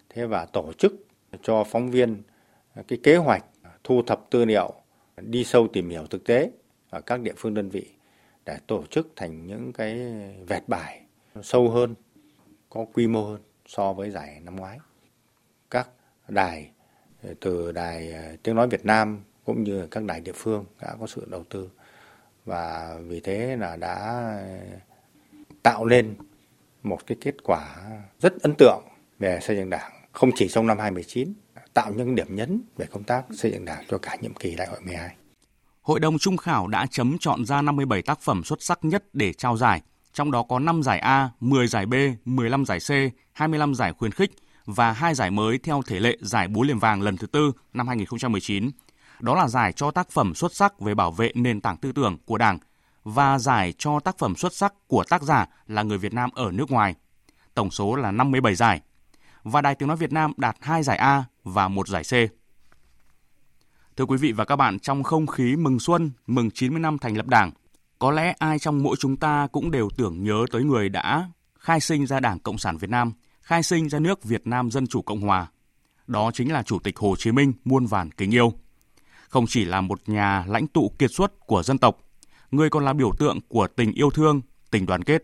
thế 0.10 0.26
và 0.26 0.46
tổ 0.46 0.74
chức 0.78 0.94
cho 1.44 1.63
phóng 1.63 1.92
viên 1.92 2.22
cái 2.88 3.00
kế 3.04 3.15
hoạch 3.15 3.46
thu 3.84 4.02
thập 4.08 4.30
tư 4.30 4.46
liệu 4.46 4.74
đi 5.21 5.43
sâu 5.43 5.67
tìm 5.67 5.89
hiểu 5.89 6.05
thực 6.08 6.25
tế 6.25 6.51
ở 6.89 7.01
các 7.01 7.21
địa 7.21 7.34
phương 7.38 7.53
đơn 7.53 7.69
vị 7.69 7.89
để 8.45 8.58
tổ 8.67 8.84
chức 8.89 9.08
thành 9.15 9.47
những 9.47 9.73
cái 9.73 9.99
vẹt 10.47 10.63
bài 10.67 11.01
sâu 11.43 11.69
hơn, 11.69 11.95
có 12.69 12.86
quy 12.93 13.08
mô 13.08 13.25
hơn 13.25 13.41
so 13.65 13.93
với 13.93 14.10
giải 14.10 14.41
năm 14.43 14.55
ngoái. 14.55 14.79
Các 15.69 15.89
đài 16.27 16.71
từ 17.39 17.71
đài 17.71 18.12
ờ, 18.12 18.36
tiếng 18.43 18.55
nói 18.55 18.67
Việt 18.67 18.86
Nam 18.86 19.23
cũng 19.45 19.63
như 19.63 19.88
các 19.91 20.03
đài 20.03 20.21
địa 20.21 20.32
phương 20.36 20.65
đã 20.82 20.95
có 20.99 21.08
sự 21.08 21.25
đầu 21.27 21.43
tư 21.49 21.69
và 22.45 22.95
vì 23.08 23.19
thế 23.19 23.55
là 23.60 23.75
đã 23.75 23.95
ờ, 24.38 24.58
tạo 25.63 25.86
nên 25.86 26.15
một 26.84 27.08
cái 27.08 27.17
kết 27.21 27.43
quả 27.43 27.75
rất 28.19 28.41
ấn 28.41 28.53
tượng 28.58 28.84
về 29.19 29.39
xây 29.41 29.58
dựng 29.58 29.69
đảng 29.69 29.91
không 30.12 30.29
chỉ 30.36 30.47
trong 30.47 30.67
năm 30.67 30.79
2019 30.79 31.34
tạo 31.73 31.93
những 31.93 32.15
điểm 32.15 32.36
nhấn 32.36 32.62
về 32.77 32.86
công 32.86 33.03
tác 33.03 33.25
xây 33.32 33.51
dựng 33.51 33.65
đảng 33.65 33.84
cho 33.89 33.97
cả 33.97 34.17
nhiệm 34.21 34.34
kỳ 34.34 34.55
đại 34.55 34.67
hội 34.67 34.79
12. 34.86 35.15
Hội 35.82 35.99
đồng 35.99 36.17
trung 36.17 36.38
khảo 36.38 36.67
đã 36.67 36.86
chấm 36.86 37.17
chọn 37.19 37.45
ra 37.45 37.62
57 37.62 38.01
tác 38.01 38.21
phẩm 38.21 38.43
xuất 38.43 38.62
sắc 38.62 38.79
nhất 38.86 39.03
để 39.13 39.34
trao 39.34 39.58
giải, 39.58 39.82
trong 40.13 40.32
đó 40.32 40.43
có 40.43 40.60
5 40.60 40.84
giải 40.84 40.99
A, 40.99 41.29
10 41.39 41.67
giải 41.67 41.86
B, 41.86 41.93
15 42.25 42.65
giải 42.65 42.79
C, 42.79 42.89
25 43.32 43.75
giải 43.75 43.93
khuyến 43.93 44.12
khích 44.12 44.32
và 44.65 44.91
hai 44.91 45.15
giải 45.15 45.32
mới 45.32 45.58
theo 45.58 45.82
thể 45.88 45.99
lệ 45.99 46.17
giải 46.21 46.47
búa 46.47 46.63
liềm 46.63 46.79
vàng 46.79 47.01
lần 47.01 47.17
thứ 47.17 47.27
tư 47.27 47.51
năm 47.73 47.88
2019. 47.88 48.69
Đó 49.19 49.36
là 49.36 49.47
giải 49.47 49.73
cho 49.73 49.91
tác 49.91 50.10
phẩm 50.10 50.36
xuất 50.36 50.55
sắc 50.55 50.79
về 50.79 50.95
bảo 50.95 51.12
vệ 51.12 51.32
nền 51.36 51.62
tảng 51.62 51.77
tư 51.77 51.91
tưởng 51.91 52.17
của 52.25 52.38
Đảng 52.38 52.58
và 53.03 53.39
giải 53.39 53.73
cho 53.77 53.99
tác 53.99 54.17
phẩm 54.17 54.36
xuất 54.36 54.53
sắc 54.53 54.73
của 54.88 55.03
tác 55.03 55.23
giả 55.23 55.47
là 55.67 55.84
người 55.84 55.97
Việt 55.97 56.13
Nam 56.13 56.29
ở 56.34 56.51
nước 56.51 56.71
ngoài. 56.71 56.95
Tổng 57.53 57.71
số 57.71 57.95
là 57.95 58.12
57 58.12 58.55
giải. 58.55 58.82
Và 59.43 59.62
Đài 59.62 59.75
Tiếng 59.75 59.88
Nói 59.88 59.97
Việt 59.97 60.12
Nam 60.12 60.34
đạt 60.38 60.55
2 60.62 60.84
giải 60.84 60.97
A 60.97 61.23
và 61.53 61.67
một 61.67 61.88
giải 61.88 62.03
C. 62.03 62.13
Thưa 63.97 64.05
quý 64.05 64.17
vị 64.17 64.31
và 64.31 64.45
các 64.45 64.55
bạn, 64.55 64.79
trong 64.79 65.03
không 65.03 65.27
khí 65.27 65.55
mừng 65.55 65.79
xuân, 65.79 66.12
mừng 66.27 66.51
90 66.51 66.79
năm 66.79 66.97
thành 66.97 67.17
lập 67.17 67.27
Đảng, 67.27 67.51
có 67.99 68.12
lẽ 68.12 68.33
ai 68.39 68.59
trong 68.59 68.83
mỗi 68.83 68.95
chúng 68.99 69.17
ta 69.17 69.47
cũng 69.51 69.71
đều 69.71 69.89
tưởng 69.97 70.23
nhớ 70.23 70.45
tới 70.51 70.63
người 70.63 70.89
đã 70.89 71.29
khai 71.59 71.79
sinh 71.79 72.05
ra 72.05 72.19
Đảng 72.19 72.39
Cộng 72.39 72.57
sản 72.57 72.77
Việt 72.77 72.89
Nam, 72.89 73.13
khai 73.41 73.63
sinh 73.63 73.89
ra 73.89 73.99
nước 73.99 74.23
Việt 74.23 74.47
Nam 74.47 74.71
Dân 74.71 74.88
Chủ 74.88 75.01
Cộng 75.01 75.21
Hòa. 75.21 75.47
Đó 76.07 76.31
chính 76.33 76.51
là 76.51 76.63
Chủ 76.63 76.79
tịch 76.79 76.97
Hồ 76.97 77.15
Chí 77.15 77.31
Minh 77.31 77.53
muôn 77.65 77.85
vàn 77.85 78.12
kính 78.12 78.33
yêu. 78.33 78.53
Không 79.29 79.47
chỉ 79.47 79.65
là 79.65 79.81
một 79.81 80.09
nhà 80.09 80.45
lãnh 80.47 80.67
tụ 80.67 80.91
kiệt 80.99 81.12
xuất 81.12 81.47
của 81.47 81.63
dân 81.63 81.77
tộc, 81.77 81.97
người 82.51 82.69
còn 82.69 82.85
là 82.85 82.93
biểu 82.93 83.12
tượng 83.19 83.39
của 83.47 83.67
tình 83.67 83.91
yêu 83.91 84.09
thương, 84.09 84.41
tình 84.71 84.85
đoàn 84.85 85.03
kết. 85.03 85.23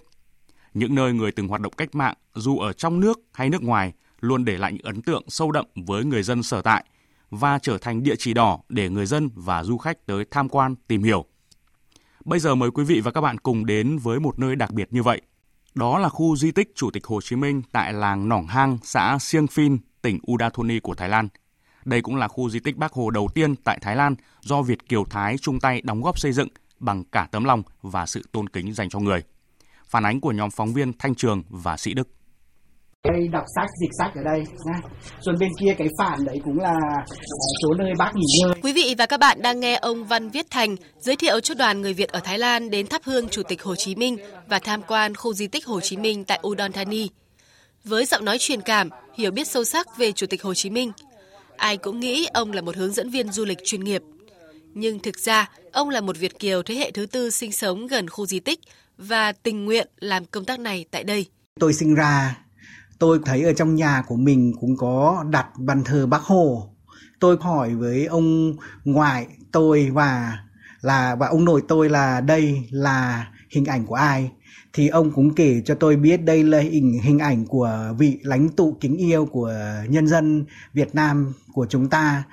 Những 0.73 0.95
nơi 0.95 1.13
người 1.13 1.31
từng 1.31 1.47
hoạt 1.47 1.61
động 1.61 1.73
cách 1.77 1.95
mạng, 1.95 2.15
dù 2.33 2.59
ở 2.59 2.73
trong 2.73 2.99
nước 2.99 3.19
hay 3.33 3.49
nước 3.49 3.63
ngoài, 3.63 3.93
luôn 4.25 4.45
để 4.45 4.57
lại 4.57 4.73
những 4.73 4.85
ấn 4.85 5.01
tượng 5.01 5.23
sâu 5.27 5.51
đậm 5.51 5.65
với 5.75 6.05
người 6.05 6.23
dân 6.23 6.43
sở 6.43 6.61
tại 6.61 6.85
và 7.29 7.59
trở 7.59 7.77
thành 7.77 8.03
địa 8.03 8.15
chỉ 8.19 8.33
đỏ 8.33 8.59
để 8.69 8.89
người 8.89 9.05
dân 9.05 9.29
và 9.35 9.63
du 9.63 9.77
khách 9.77 10.05
tới 10.05 10.25
tham 10.31 10.49
quan, 10.49 10.75
tìm 10.87 11.03
hiểu. 11.03 11.25
Bây 12.25 12.39
giờ 12.39 12.55
mời 12.55 12.71
quý 12.71 12.83
vị 12.83 13.01
và 13.01 13.11
các 13.11 13.21
bạn 13.21 13.37
cùng 13.37 13.65
đến 13.65 13.97
với 13.97 14.19
một 14.19 14.39
nơi 14.39 14.55
đặc 14.55 14.71
biệt 14.71 14.93
như 14.93 15.03
vậy. 15.03 15.21
Đó 15.75 15.99
là 15.99 16.09
khu 16.09 16.35
di 16.35 16.51
tích 16.51 16.71
Chủ 16.75 16.91
tịch 16.91 17.05
Hồ 17.05 17.21
Chí 17.21 17.35
Minh 17.35 17.61
tại 17.71 17.93
làng 17.93 18.29
Nỏng 18.29 18.47
Hang, 18.47 18.77
xã 18.83 19.17
Siêng 19.19 19.47
Phin, 19.47 19.77
tỉnh 20.01 20.19
Udathoni 20.31 20.79
của 20.79 20.95
Thái 20.95 21.09
Lan. 21.09 21.27
Đây 21.85 22.01
cũng 22.01 22.15
là 22.15 22.27
khu 22.27 22.49
di 22.49 22.59
tích 22.59 22.77
Bác 22.77 22.93
Hồ 22.93 23.09
đầu 23.09 23.29
tiên 23.33 23.55
tại 23.55 23.79
Thái 23.81 23.95
Lan 23.95 24.15
do 24.41 24.61
Việt 24.61 24.89
Kiều 24.89 25.05
Thái 25.05 25.37
chung 25.37 25.59
tay 25.59 25.81
đóng 25.81 26.01
góp 26.01 26.19
xây 26.19 26.31
dựng 26.31 26.47
bằng 26.79 27.03
cả 27.03 27.27
tấm 27.31 27.43
lòng 27.43 27.63
và 27.81 28.05
sự 28.05 28.23
tôn 28.31 28.49
kính 28.49 28.73
dành 28.73 28.89
cho 28.89 28.99
người. 28.99 29.23
Phản 29.87 30.05
ánh 30.05 30.19
của 30.19 30.31
nhóm 30.31 30.51
phóng 30.51 30.73
viên 30.73 30.93
Thanh 30.99 31.15
Trường 31.15 31.43
và 31.49 31.77
Sĩ 31.77 31.93
Đức. 31.93 32.07
Đây 33.13 33.27
đọc 33.27 33.43
sách, 33.55 33.69
dịch 33.81 33.91
sách 33.97 34.11
ở 34.15 34.23
đây 34.23 34.39
nha. 34.65 34.81
Rồi 35.19 35.35
bên 35.39 35.49
kia 35.59 35.75
cái 35.77 35.87
phản 35.99 36.25
đấy 36.25 36.39
cũng 36.43 36.59
là 36.59 36.73
chỗ 37.61 37.73
nơi 37.73 37.91
bác 37.97 38.11
nghỉ 38.15 38.39
ngơi. 38.43 38.53
Quý 38.61 38.73
vị 38.73 38.95
và 38.97 39.05
các 39.05 39.19
bạn 39.19 39.41
đang 39.41 39.59
nghe 39.59 39.75
ông 39.75 40.05
Văn 40.05 40.29
Viết 40.29 40.45
Thành 40.49 40.75
giới 40.99 41.15
thiệu 41.15 41.39
cho 41.39 41.55
đoàn 41.55 41.81
người 41.81 41.93
Việt 41.93 42.09
ở 42.09 42.19
Thái 42.23 42.39
Lan 42.39 42.69
đến 42.69 42.87
thắp 42.87 43.01
hương 43.05 43.29
Chủ 43.29 43.43
tịch 43.43 43.63
Hồ 43.63 43.75
Chí 43.75 43.95
Minh 43.95 44.17
và 44.47 44.59
tham 44.59 44.81
quan 44.87 45.15
khu 45.15 45.33
di 45.33 45.47
tích 45.47 45.65
Hồ 45.65 45.81
Chí 45.81 45.97
Minh 45.97 46.23
tại 46.23 46.39
Udon 46.47 46.71
Thani. 46.71 47.09
Với 47.83 48.05
giọng 48.05 48.25
nói 48.25 48.37
truyền 48.39 48.61
cảm, 48.61 48.89
hiểu 49.17 49.31
biết 49.31 49.47
sâu 49.47 49.63
sắc 49.63 49.97
về 49.97 50.11
Chủ 50.11 50.27
tịch 50.27 50.43
Hồ 50.43 50.53
Chí 50.53 50.69
Minh, 50.69 50.91
ai 51.57 51.77
cũng 51.77 51.99
nghĩ 51.99 52.27
ông 52.33 52.51
là 52.51 52.61
một 52.61 52.75
hướng 52.75 52.93
dẫn 52.93 53.09
viên 53.09 53.31
du 53.31 53.45
lịch 53.45 53.57
chuyên 53.65 53.83
nghiệp. 53.83 54.01
Nhưng 54.73 54.99
thực 54.99 55.19
ra, 55.19 55.49
ông 55.71 55.89
là 55.89 56.01
một 56.01 56.17
Việt 56.17 56.39
kiều 56.39 56.63
thế 56.63 56.75
hệ 56.75 56.91
thứ 56.91 57.05
tư 57.05 57.29
sinh 57.29 57.51
sống 57.51 57.87
gần 57.87 58.09
khu 58.09 58.25
di 58.25 58.39
tích 58.39 58.59
và 58.97 59.31
tình 59.31 59.65
nguyện 59.65 59.87
làm 59.99 60.25
công 60.25 60.45
tác 60.45 60.59
này 60.59 60.85
tại 60.91 61.03
đây. 61.03 61.25
Tôi 61.59 61.73
sinh 61.73 61.95
ra 61.95 62.35
tôi 62.99 63.19
thấy 63.25 63.43
ở 63.43 63.53
trong 63.53 63.75
nhà 63.75 64.03
của 64.07 64.15
mình 64.15 64.53
cũng 64.59 64.77
có 64.77 65.25
đặt 65.29 65.47
bàn 65.59 65.83
thờ 65.85 66.07
bác 66.07 66.21
hồ. 66.21 66.69
Tôi 67.19 67.37
hỏi 67.41 67.75
với 67.75 68.05
ông 68.05 68.53
ngoại 68.85 69.27
tôi 69.51 69.89
và 69.93 70.39
là 70.81 71.15
và 71.15 71.27
ông 71.27 71.45
nội 71.45 71.63
tôi 71.67 71.89
là 71.89 72.21
đây 72.21 72.67
là 72.71 73.27
hình 73.49 73.65
ảnh 73.65 73.85
của 73.85 73.95
ai. 73.95 74.31
Thì 74.73 74.87
ông 74.87 75.11
cũng 75.11 75.35
kể 75.35 75.61
cho 75.65 75.75
tôi 75.75 75.95
biết 75.95 76.17
đây 76.17 76.43
là 76.43 76.59
hình 76.59 76.99
hình 77.03 77.19
ảnh 77.19 77.45
của 77.45 77.93
vị 77.97 78.19
lãnh 78.23 78.49
tụ 78.49 78.77
kính 78.81 78.97
yêu 78.97 79.25
của 79.25 79.53
nhân 79.89 80.07
dân 80.07 80.45
Việt 80.73 80.95
Nam 80.95 81.33
của 81.53 81.65
chúng 81.69 81.89
ta. 81.89 82.23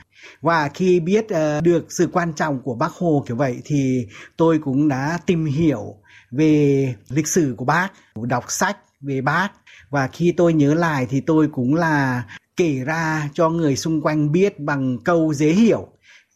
Và 0.40 0.68
khi 0.68 1.00
biết 1.00 1.24
uh, 1.24 1.62
được 1.62 1.86
sự 1.88 2.08
quan 2.12 2.32
trọng 2.32 2.62
của 2.62 2.74
bác 2.74 2.92
hồ 2.92 3.24
kiểu 3.26 3.36
vậy 3.36 3.60
thì 3.64 4.06
tôi 4.36 4.58
cũng 4.58 4.88
đã 4.88 5.18
tìm 5.26 5.44
hiểu 5.44 5.94
về 6.30 6.94
lịch 7.08 7.28
sử 7.28 7.54
của 7.56 7.64
bác, 7.64 7.88
đọc 8.22 8.44
sách 8.48 8.76
về 9.00 9.20
bác 9.20 9.48
và 9.92 10.08
khi 10.08 10.32
tôi 10.36 10.52
nhớ 10.52 10.74
lại 10.74 11.06
thì 11.10 11.20
tôi 11.20 11.48
cũng 11.52 11.74
là 11.74 12.22
kể 12.56 12.74
ra 12.86 13.28
cho 13.34 13.48
người 13.48 13.76
xung 13.76 14.00
quanh 14.00 14.32
biết 14.32 14.58
bằng 14.58 14.98
câu 15.04 15.34
dễ 15.34 15.48
hiểu, 15.48 15.88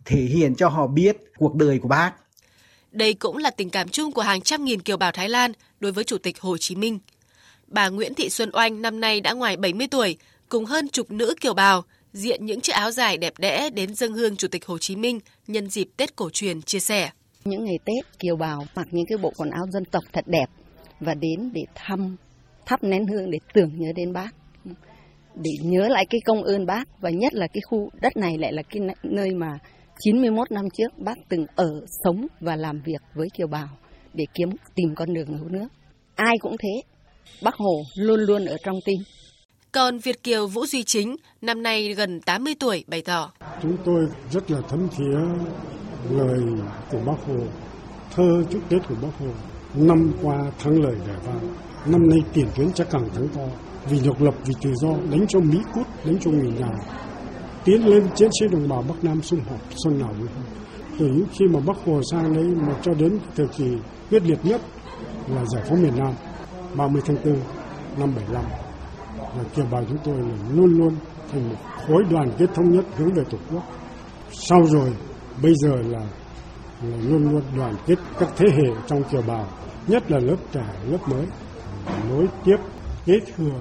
thể 0.04 0.20
hiện 0.20 0.54
cho 0.54 0.68
họ 0.68 0.86
biết 0.86 1.16
cuộc 1.36 1.54
đời 1.54 1.78
của 1.78 1.88
bác. 1.88 2.12
Đây 2.92 3.14
cũng 3.14 3.36
là 3.36 3.50
tình 3.50 3.70
cảm 3.70 3.88
chung 3.88 4.12
của 4.12 4.22
hàng 4.22 4.40
trăm 4.40 4.64
nghìn 4.64 4.82
kiều 4.82 4.96
bào 4.96 5.12
Thái 5.12 5.28
Lan 5.28 5.52
đối 5.80 5.92
với 5.92 6.04
Chủ 6.04 6.18
tịch 6.18 6.40
Hồ 6.40 6.56
Chí 6.58 6.74
Minh. 6.74 6.98
Bà 7.66 7.88
Nguyễn 7.88 8.14
Thị 8.14 8.30
Xuân 8.30 8.50
Oanh 8.52 8.82
năm 8.82 9.00
nay 9.00 9.20
đã 9.20 9.32
ngoài 9.32 9.56
70 9.56 9.86
tuổi, 9.90 10.16
cùng 10.48 10.64
hơn 10.64 10.88
chục 10.88 11.10
nữ 11.10 11.34
kiều 11.40 11.54
bào 11.54 11.84
diện 12.12 12.46
những 12.46 12.60
chiếc 12.60 12.72
áo 12.72 12.90
dài 12.90 13.16
đẹp 13.16 13.34
đẽ 13.38 13.70
đến 13.70 13.94
dân 13.94 14.12
hương 14.12 14.36
Chủ 14.36 14.48
tịch 14.48 14.66
Hồ 14.66 14.78
Chí 14.78 14.96
Minh 14.96 15.20
nhân 15.46 15.70
dịp 15.70 15.88
Tết 15.96 16.16
cổ 16.16 16.30
truyền 16.32 16.62
chia 16.62 16.80
sẻ. 16.80 17.10
Những 17.44 17.64
ngày 17.64 17.78
Tết 17.84 18.18
kiều 18.18 18.36
bào 18.36 18.66
mặc 18.74 18.88
những 18.90 19.06
cái 19.08 19.18
bộ 19.18 19.32
quần 19.36 19.50
áo 19.50 19.66
dân 19.72 19.84
tộc 19.84 20.04
thật 20.12 20.24
đẹp 20.26 20.46
và 21.00 21.14
đến 21.14 21.50
để 21.52 21.64
thăm 21.74 22.16
thắp 22.66 22.84
nén 22.84 23.06
hương 23.06 23.30
để 23.30 23.38
tưởng 23.54 23.70
nhớ 23.78 23.92
đến 23.96 24.12
bác 24.12 24.30
để 25.34 25.50
nhớ 25.62 25.88
lại 25.88 26.06
cái 26.10 26.20
công 26.24 26.42
ơn 26.42 26.66
bác 26.66 26.84
và 27.00 27.10
nhất 27.10 27.34
là 27.34 27.46
cái 27.46 27.60
khu 27.70 27.90
đất 28.00 28.16
này 28.16 28.38
lại 28.38 28.52
là 28.52 28.62
cái 28.62 28.82
nơi 29.02 29.30
mà 29.30 29.58
91 30.00 30.50
năm 30.50 30.64
trước 30.74 30.98
bác 30.98 31.14
từng 31.28 31.46
ở 31.56 31.70
sống 32.04 32.26
và 32.40 32.56
làm 32.56 32.80
việc 32.84 33.02
với 33.14 33.28
kiều 33.34 33.46
bào 33.46 33.68
để 34.14 34.24
kiếm 34.34 34.48
tìm 34.74 34.94
con 34.94 35.14
đường 35.14 35.26
cứu 35.26 35.48
nước. 35.48 35.68
Ai 36.14 36.34
cũng 36.40 36.56
thế, 36.58 36.82
bác 37.42 37.54
Hồ 37.54 37.82
luôn 37.96 38.20
luôn 38.20 38.44
ở 38.44 38.56
trong 38.64 38.76
tim. 38.84 38.98
Còn 39.72 39.98
Việt 39.98 40.22
Kiều 40.22 40.46
Vũ 40.46 40.66
Duy 40.66 40.82
Chính, 40.82 41.16
năm 41.40 41.62
nay 41.62 41.94
gần 41.94 42.20
80 42.20 42.54
tuổi, 42.60 42.84
bày 42.86 43.02
tỏ. 43.02 43.32
Chúng 43.62 43.76
tôi 43.84 44.06
rất 44.30 44.50
là 44.50 44.58
thấm 44.68 44.88
thía 44.96 45.18
lời 46.10 46.40
của 46.90 46.98
bác 47.06 47.26
Hồ, 47.26 47.36
thơ 48.14 48.42
chúc 48.50 48.62
Tết 48.68 48.88
của 48.88 48.94
bác 49.02 49.18
Hồ. 49.18 49.26
Năm 49.74 50.12
qua 50.22 50.52
thắng 50.58 50.82
lời 50.82 50.94
vẻ 51.06 51.14
vang, 51.24 51.54
năm 51.88 52.08
nay 52.08 52.18
tiền 52.32 52.46
tuyến 52.56 52.72
chắc 52.72 52.90
càng 52.90 53.08
thắng 53.14 53.28
to. 53.28 53.42
Vì 53.90 54.00
độc 54.04 54.22
lập, 54.22 54.34
vì 54.44 54.54
tự 54.62 54.72
do, 54.74 54.88
đánh 55.10 55.26
cho 55.28 55.40
Mỹ 55.40 55.58
cút, 55.74 55.86
đánh 56.04 56.16
cho 56.20 56.30
người 56.30 56.52
nhà. 56.58 56.70
Tiến 57.64 57.86
lên 57.86 58.08
chiến 58.14 58.30
sĩ 58.40 58.46
đồng 58.52 58.68
bào 58.68 58.84
Bắc 58.88 59.04
Nam 59.04 59.22
sung 59.22 59.40
họp 59.50 59.60
xuân 59.84 59.98
nào 59.98 60.12
nữa 60.18 60.26
không. 60.34 60.44
Từ 60.98 61.06
những 61.06 61.26
khi 61.38 61.44
mà 61.52 61.60
Bắc 61.66 61.76
Hồ 61.86 62.00
sang 62.10 62.34
đấy 62.34 62.44
mà 62.44 62.74
cho 62.82 62.94
đến 62.94 63.18
thời 63.36 63.46
kỳ 63.56 63.76
quyết 64.10 64.22
liệt 64.22 64.38
nhất 64.44 64.60
là 65.28 65.44
giải 65.44 65.62
phóng 65.68 65.82
miền 65.82 65.92
Nam 65.96 66.12
30 66.76 67.02
tháng 67.06 67.16
4 67.24 67.34
năm 67.98 68.14
75 68.16 68.44
và 69.18 69.44
kiều 69.54 69.66
bào 69.70 69.84
chúng 69.88 69.98
tôi 70.04 70.14
là 70.14 70.36
luôn 70.54 70.78
luôn 70.78 70.96
thành 71.32 71.48
một 71.48 71.56
khối 71.86 72.04
đoàn 72.10 72.30
kết 72.38 72.46
thống 72.54 72.70
nhất 72.70 72.84
hướng 72.96 73.14
về 73.14 73.22
tổ 73.30 73.38
quốc 73.50 73.62
sau 74.30 74.66
rồi 74.66 74.92
bây 75.42 75.54
giờ 75.54 75.72
là, 75.76 76.00
là 76.82 76.96
luôn 77.08 77.30
luôn 77.30 77.42
đoàn 77.56 77.74
kết 77.86 77.94
các 78.18 78.28
thế 78.36 78.46
hệ 78.50 78.80
trong 78.86 79.02
kiều 79.04 79.22
bào 79.22 79.48
nhất 79.86 80.10
là 80.10 80.18
lớp 80.18 80.36
trẻ 80.52 80.64
lớp 80.90 81.08
mới 81.08 81.26
nối 82.08 82.26
tiếp 82.44 82.56
kế 83.06 83.12
thừa 83.20 83.60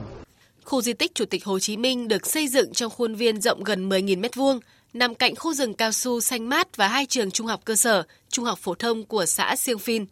Khu 0.66 0.82
di 0.82 0.94
tích 0.94 1.16
Chủ 1.16 1.26
tịch 1.26 1.46
Hồ 1.46 1.60
Chí 1.60 1.78
Minh 1.78 2.08
được 2.08 2.28
xây 2.28 2.48
dựng 2.48 2.74
trong 2.74 2.92
khuôn 2.92 3.16
viên 3.16 3.42
rộng 3.42 3.64
gần 3.64 3.90
10.000 3.90 4.22
m2, 4.22 4.60
nằm 4.94 5.16
cạnh 5.16 5.36
khu 5.36 5.54
rừng 5.54 5.74
cao 5.74 5.92
su 5.92 6.22
xanh 6.22 6.50
mát 6.50 6.78
và 6.78 6.88
hai 6.88 7.06
trường 7.06 7.32
trung 7.32 7.48
học 7.48 7.62
cơ 7.66 7.76
sở, 7.76 8.04
trung 8.30 8.46
học 8.46 8.60
phổ 8.60 8.76
thông 8.76 9.06
của 9.06 9.26
xã 9.26 9.56
Siêng 9.56 9.80
Phin. 9.80 10.06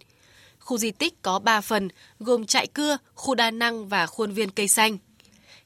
Khu 0.59 0.77
di 0.77 0.91
tích 0.91 1.21
có 1.21 1.39
3 1.39 1.61
phần, 1.61 1.89
gồm 2.19 2.45
trại 2.45 2.67
cưa, 2.67 2.97
khu 3.15 3.35
đa 3.35 3.51
năng 3.51 3.87
và 3.87 4.05
khuôn 4.05 4.31
viên 4.31 4.49
cây 4.49 4.67
xanh. 4.67 4.97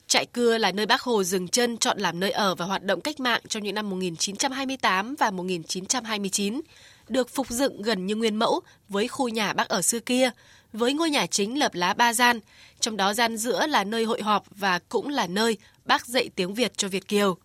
Trại 0.08 0.26
cưa 0.26 0.58
là 0.58 0.72
nơi 0.72 0.86
bác 0.86 1.02
Hồ 1.02 1.24
dừng 1.24 1.48
chân 1.48 1.78
chọn 1.78 1.98
làm 2.00 2.20
nơi 2.20 2.32
ở 2.32 2.56
và 2.56 2.66
hoạt 2.66 2.84
động 2.84 3.02
cách 3.02 3.20
mạng 3.20 3.42
trong 3.48 3.64
những 3.64 3.76
năm 3.76 3.90
1928 3.90 5.16
và 5.16 5.32
1929, 5.32 6.62
được 7.10 7.30
phục 7.30 7.50
dựng 7.50 7.82
gần 7.82 8.06
như 8.06 8.16
nguyên 8.16 8.36
mẫu 8.36 8.62
với 8.90 9.08
khu 9.08 9.30
nhà 9.30 9.54
bác 9.54 9.70
ở 9.70 9.82
xưa 9.82 10.00
kia, 10.00 10.32
với 10.74 10.94
ngôi 10.94 11.10
nhà 11.10 11.28
chính 11.28 11.60
lập 11.60 11.74
lá 11.74 11.94
ba 11.94 12.14
gian, 12.14 12.40
trong 12.80 12.98
đó 12.98 13.14
gian 13.14 13.38
giữa 13.38 13.68
là 13.68 13.84
nơi 13.84 14.04
hội 14.04 14.22
họp 14.22 14.46
và 14.56 14.80
cũng 14.90 15.08
là 15.08 15.28
nơi 15.28 15.58
bác 15.86 16.06
dạy 16.08 16.30
tiếng 16.36 16.54
Việt 16.54 16.78
cho 16.78 16.88
Việt 16.88 17.08
Kiều. 17.08 17.38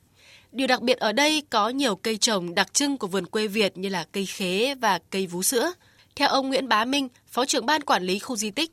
Điều 0.52 0.66
đặc 0.66 0.82
biệt 0.82 0.98
ở 0.98 1.12
đây 1.12 1.42
có 1.50 1.68
nhiều 1.68 1.96
cây 1.96 2.16
trồng 2.16 2.54
đặc 2.54 2.74
trưng 2.74 2.98
của 2.98 3.06
vườn 3.06 3.26
quê 3.26 3.46
Việt 3.46 3.78
như 3.78 3.88
là 3.88 4.06
cây 4.12 4.26
khế 4.26 4.74
và 4.74 4.98
cây 5.10 5.26
vú 5.26 5.42
sữa. 5.42 5.72
Theo 6.16 6.28
ông 6.28 6.48
Nguyễn 6.48 6.68
Bá 6.68 6.84
Minh, 6.84 7.08
Phó 7.28 7.44
trưởng 7.44 7.66
ban 7.66 7.82
quản 7.82 8.02
lý 8.02 8.18
khu 8.18 8.36
di 8.36 8.50
tích, 8.50 8.70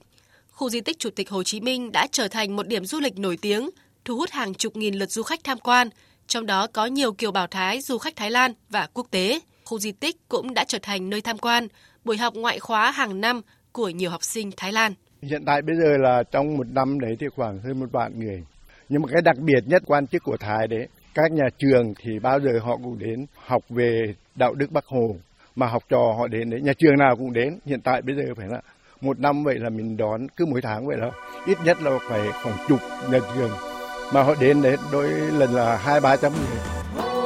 khu 0.52 0.70
di 0.70 0.82
tích 0.82 1.00
Chủ 1.00 1.10
tịch 1.10 1.30
Hồ 1.30 1.44
Chí 1.44 1.60
Minh 1.62 1.92
đã 1.92 2.08
trở 2.12 2.28
thành 2.28 2.56
một 2.56 2.68
điểm 2.68 2.86
du 2.86 3.00
lịch 3.00 3.18
nổi 3.18 3.38
tiếng, 3.42 3.70
thu 4.06 4.16
hút 4.16 4.30
hàng 4.30 4.54
chục 4.54 4.76
nghìn 4.76 4.96
lượt 4.96 5.12
du 5.12 5.24
khách 5.24 5.44
tham 5.44 5.60
quan, 5.60 5.90
trong 6.28 6.46
đó 6.46 6.68
có 6.68 6.86
nhiều 6.86 7.14
kiều 7.14 7.32
bào 7.32 7.48
Thái, 7.48 7.82
du 7.82 7.98
khách 7.98 8.16
Thái 8.16 8.32
Lan 8.32 8.54
và 8.70 8.88
quốc 8.94 9.08
tế. 9.12 9.40
Khu 9.66 9.80
di 9.80 9.92
tích 9.92 10.16
cũng 10.30 10.54
đã 10.54 10.64
trở 10.68 10.78
thành 10.82 11.10
nơi 11.10 11.22
tham 11.22 11.38
quan, 11.38 11.68
buổi 12.04 12.18
học 12.18 12.34
ngoại 12.36 12.60
khóa 12.60 12.92
hàng 12.92 13.22
năm 13.22 13.42
của 13.80 13.90
nhiều 13.90 14.10
học 14.10 14.24
sinh 14.24 14.52
Thái 14.58 14.72
Lan. 14.72 14.94
Hiện 15.22 15.46
tại 15.46 15.62
bây 15.62 15.76
giờ 15.76 15.98
là 15.98 16.24
trong 16.32 16.58
một 16.58 16.68
năm 16.72 17.00
đấy 17.00 17.16
thì 17.20 17.28
khoảng 17.36 17.60
hơn 17.60 17.80
một 17.80 17.86
vạn 17.92 18.20
người. 18.20 18.44
Nhưng 18.90 19.02
mà 19.02 19.08
cái 19.12 19.22
đặc 19.22 19.38
biệt 19.38 19.64
nhất 19.66 19.84
quan 19.86 20.08
chức 20.08 20.24
của 20.24 20.38
Thái 20.40 20.68
đấy, 20.68 20.88
các 21.14 21.32
nhà 21.32 21.46
trường 21.58 21.94
thì 22.04 22.20
bao 22.20 22.40
giờ 22.40 22.60
họ 22.62 22.78
cũng 22.84 23.00
đến 23.00 23.26
học 23.46 23.62
về 23.70 24.14
đạo 24.36 24.54
đức 24.54 24.72
Bắc 24.72 24.86
Hồ 24.86 25.16
mà 25.56 25.68
học 25.68 25.84
trò 25.90 26.16
họ 26.18 26.28
đến 26.28 26.50
đấy, 26.50 26.62
nhà 26.62 26.74
trường 26.78 26.98
nào 26.98 27.16
cũng 27.16 27.34
đến. 27.34 27.60
Hiện 27.66 27.82
tại 27.82 28.02
bây 28.02 28.16
giờ 28.16 28.24
phải 28.38 28.48
là 28.48 28.62
một 29.02 29.20
năm 29.20 29.44
vậy 29.44 29.56
là 29.60 29.70
mình 29.70 29.98
đón 29.98 30.28
cứ 30.36 30.46
mỗi 30.46 30.62
tháng 30.62 30.88
vậy 30.88 30.98
đó, 31.02 31.12
ít 31.46 31.58
nhất 31.66 31.82
là 31.82 31.92
phải 32.10 32.22
khoảng 32.44 32.58
chục 32.68 32.80
nhà 33.12 33.20
trường 33.36 33.52
mà 34.14 34.24
họ 34.24 34.36
đến 34.42 34.62
đấy 34.62 34.76
đôi 34.92 35.10
lần 35.12 35.54
là 35.54 35.78
hai 35.78 36.00
ba 36.00 36.16
trăm 36.16 36.32
người. 36.32 37.19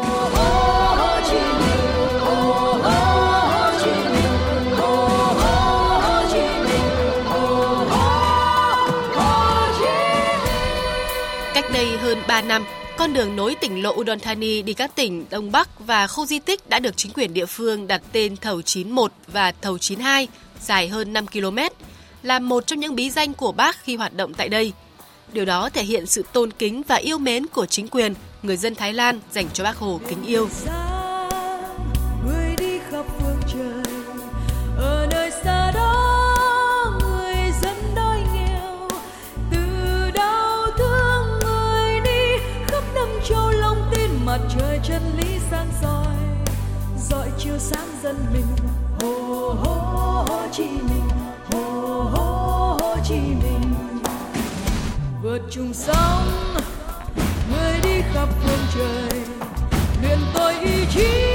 3 12.33 12.41
năm, 12.41 12.65
con 12.97 13.13
đường 13.13 13.35
nối 13.35 13.55
tỉnh 13.55 13.83
lộ 13.83 13.93
Udon 13.93 14.19
Thani 14.19 14.61
đi 14.61 14.73
các 14.73 14.95
tỉnh 14.95 15.25
Đông 15.29 15.51
Bắc 15.51 15.69
và 15.79 16.07
khu 16.07 16.25
di 16.25 16.39
tích 16.39 16.69
đã 16.69 16.79
được 16.79 16.97
chính 16.97 17.11
quyền 17.11 17.33
địa 17.33 17.45
phương 17.45 17.87
đặt 17.87 18.01
tên 18.11 18.37
Thầu 18.37 18.61
91 18.61 19.11
và 19.27 19.51
Thầu 19.61 19.77
92, 19.77 20.27
dài 20.61 20.87
hơn 20.87 21.13
5 21.13 21.27
km, 21.27 21.57
là 22.23 22.39
một 22.39 22.67
trong 22.67 22.79
những 22.79 22.95
bí 22.95 23.09
danh 23.09 23.33
của 23.33 23.51
bác 23.51 23.83
khi 23.83 23.95
hoạt 23.95 24.13
động 24.13 24.33
tại 24.33 24.49
đây. 24.49 24.73
Điều 25.33 25.45
đó 25.45 25.69
thể 25.69 25.83
hiện 25.83 26.05
sự 26.05 26.25
tôn 26.33 26.51
kính 26.51 26.81
và 26.87 26.95
yêu 26.95 27.17
mến 27.17 27.47
của 27.47 27.65
chính 27.65 27.87
quyền, 27.87 28.13
người 28.43 28.57
dân 28.57 28.75
Thái 28.75 28.93
Lan 28.93 29.19
dành 29.31 29.47
cho 29.53 29.63
bác 29.63 29.77
Hồ 29.77 29.99
kính 30.07 30.25
yêu. 30.25 30.49
Mặt 44.33 44.41
trời 44.49 44.79
chân 44.83 45.01
lý 45.17 45.39
sáng 45.51 45.67
soi 45.81 46.15
dọi 47.09 47.27
chiếu 47.37 47.57
sáng 47.59 47.87
dân 48.03 48.15
mình. 48.33 48.45
Hồ 49.01 49.55
hô 49.63 49.75
hồ 50.27 50.47
chí 50.51 50.63
minh. 50.63 51.09
Hồ 51.51 51.61
hô 52.13 52.77
hồ 52.81 52.95
chí 53.03 53.15
minh. 53.15 53.73
Vượt 55.21 55.41
chung 55.51 55.73
sóng, 55.73 56.27
người 57.51 57.79
đi 57.83 58.01
khắp 58.13 58.29
phương 58.43 58.65
trời. 58.75 59.21
Luyện 60.01 60.19
tôi 60.33 60.53
ý 60.53 60.85
chí 60.95 61.32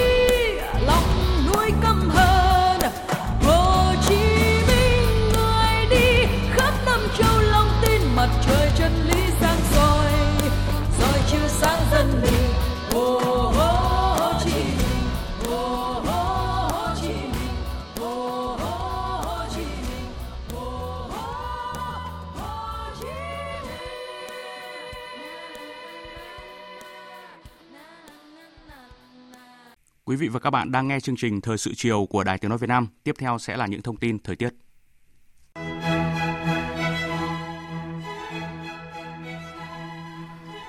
Quý 30.09 30.17
vị 30.17 30.29
và 30.29 30.41
các 30.41 30.51
bạn 30.51 30.73
đang 30.73 30.89
nghe 30.89 31.01
chương 31.01 31.17
trình 31.17 31.41
Thời 31.41 31.59
sự 31.59 31.73
chiều 31.77 32.07
của 32.11 32.25
Đài 32.25 32.39
Tiếng 32.39 32.49
Nói 32.49 32.59
Việt 32.59 32.67
Nam. 32.67 32.89
Tiếp 33.05 33.15
theo 33.19 33.39
sẽ 33.39 33.57
là 33.57 33.67
những 33.67 33.83
thông 33.83 33.97
tin 33.97 34.19
thời 34.19 34.37
tiết. 34.37 34.49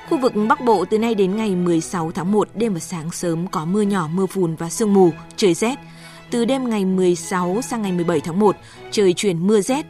Khu 0.10 0.18
vực 0.18 0.34
Bắc 0.50 0.62
Bộ 0.66 0.86
từ 0.86 0.98
nay 1.00 1.16
đến 1.16 1.38
ngày 1.38 1.56
16 1.56 2.12
tháng 2.12 2.32
1, 2.32 2.50
đêm 2.56 2.74
và 2.74 2.80
sáng 2.80 3.12
sớm 3.12 3.48
có 3.48 3.66
mưa 3.66 3.82
nhỏ, 3.82 4.10
mưa 4.14 4.26
phùn 4.26 4.56
và 4.56 4.70
sương 4.70 4.94
mù, 4.94 5.12
trời 5.36 5.54
rét. 5.54 5.76
Từ 6.32 6.46
đêm 6.46 6.70
ngày 6.70 6.86
16 6.86 7.62
sang 7.62 7.82
ngày 7.82 7.92
17 7.92 8.20
tháng 8.20 8.40
1, 8.40 8.56
trời 8.92 9.14
chuyển 9.14 9.48
mưa 9.48 9.62
rét. 9.62 9.86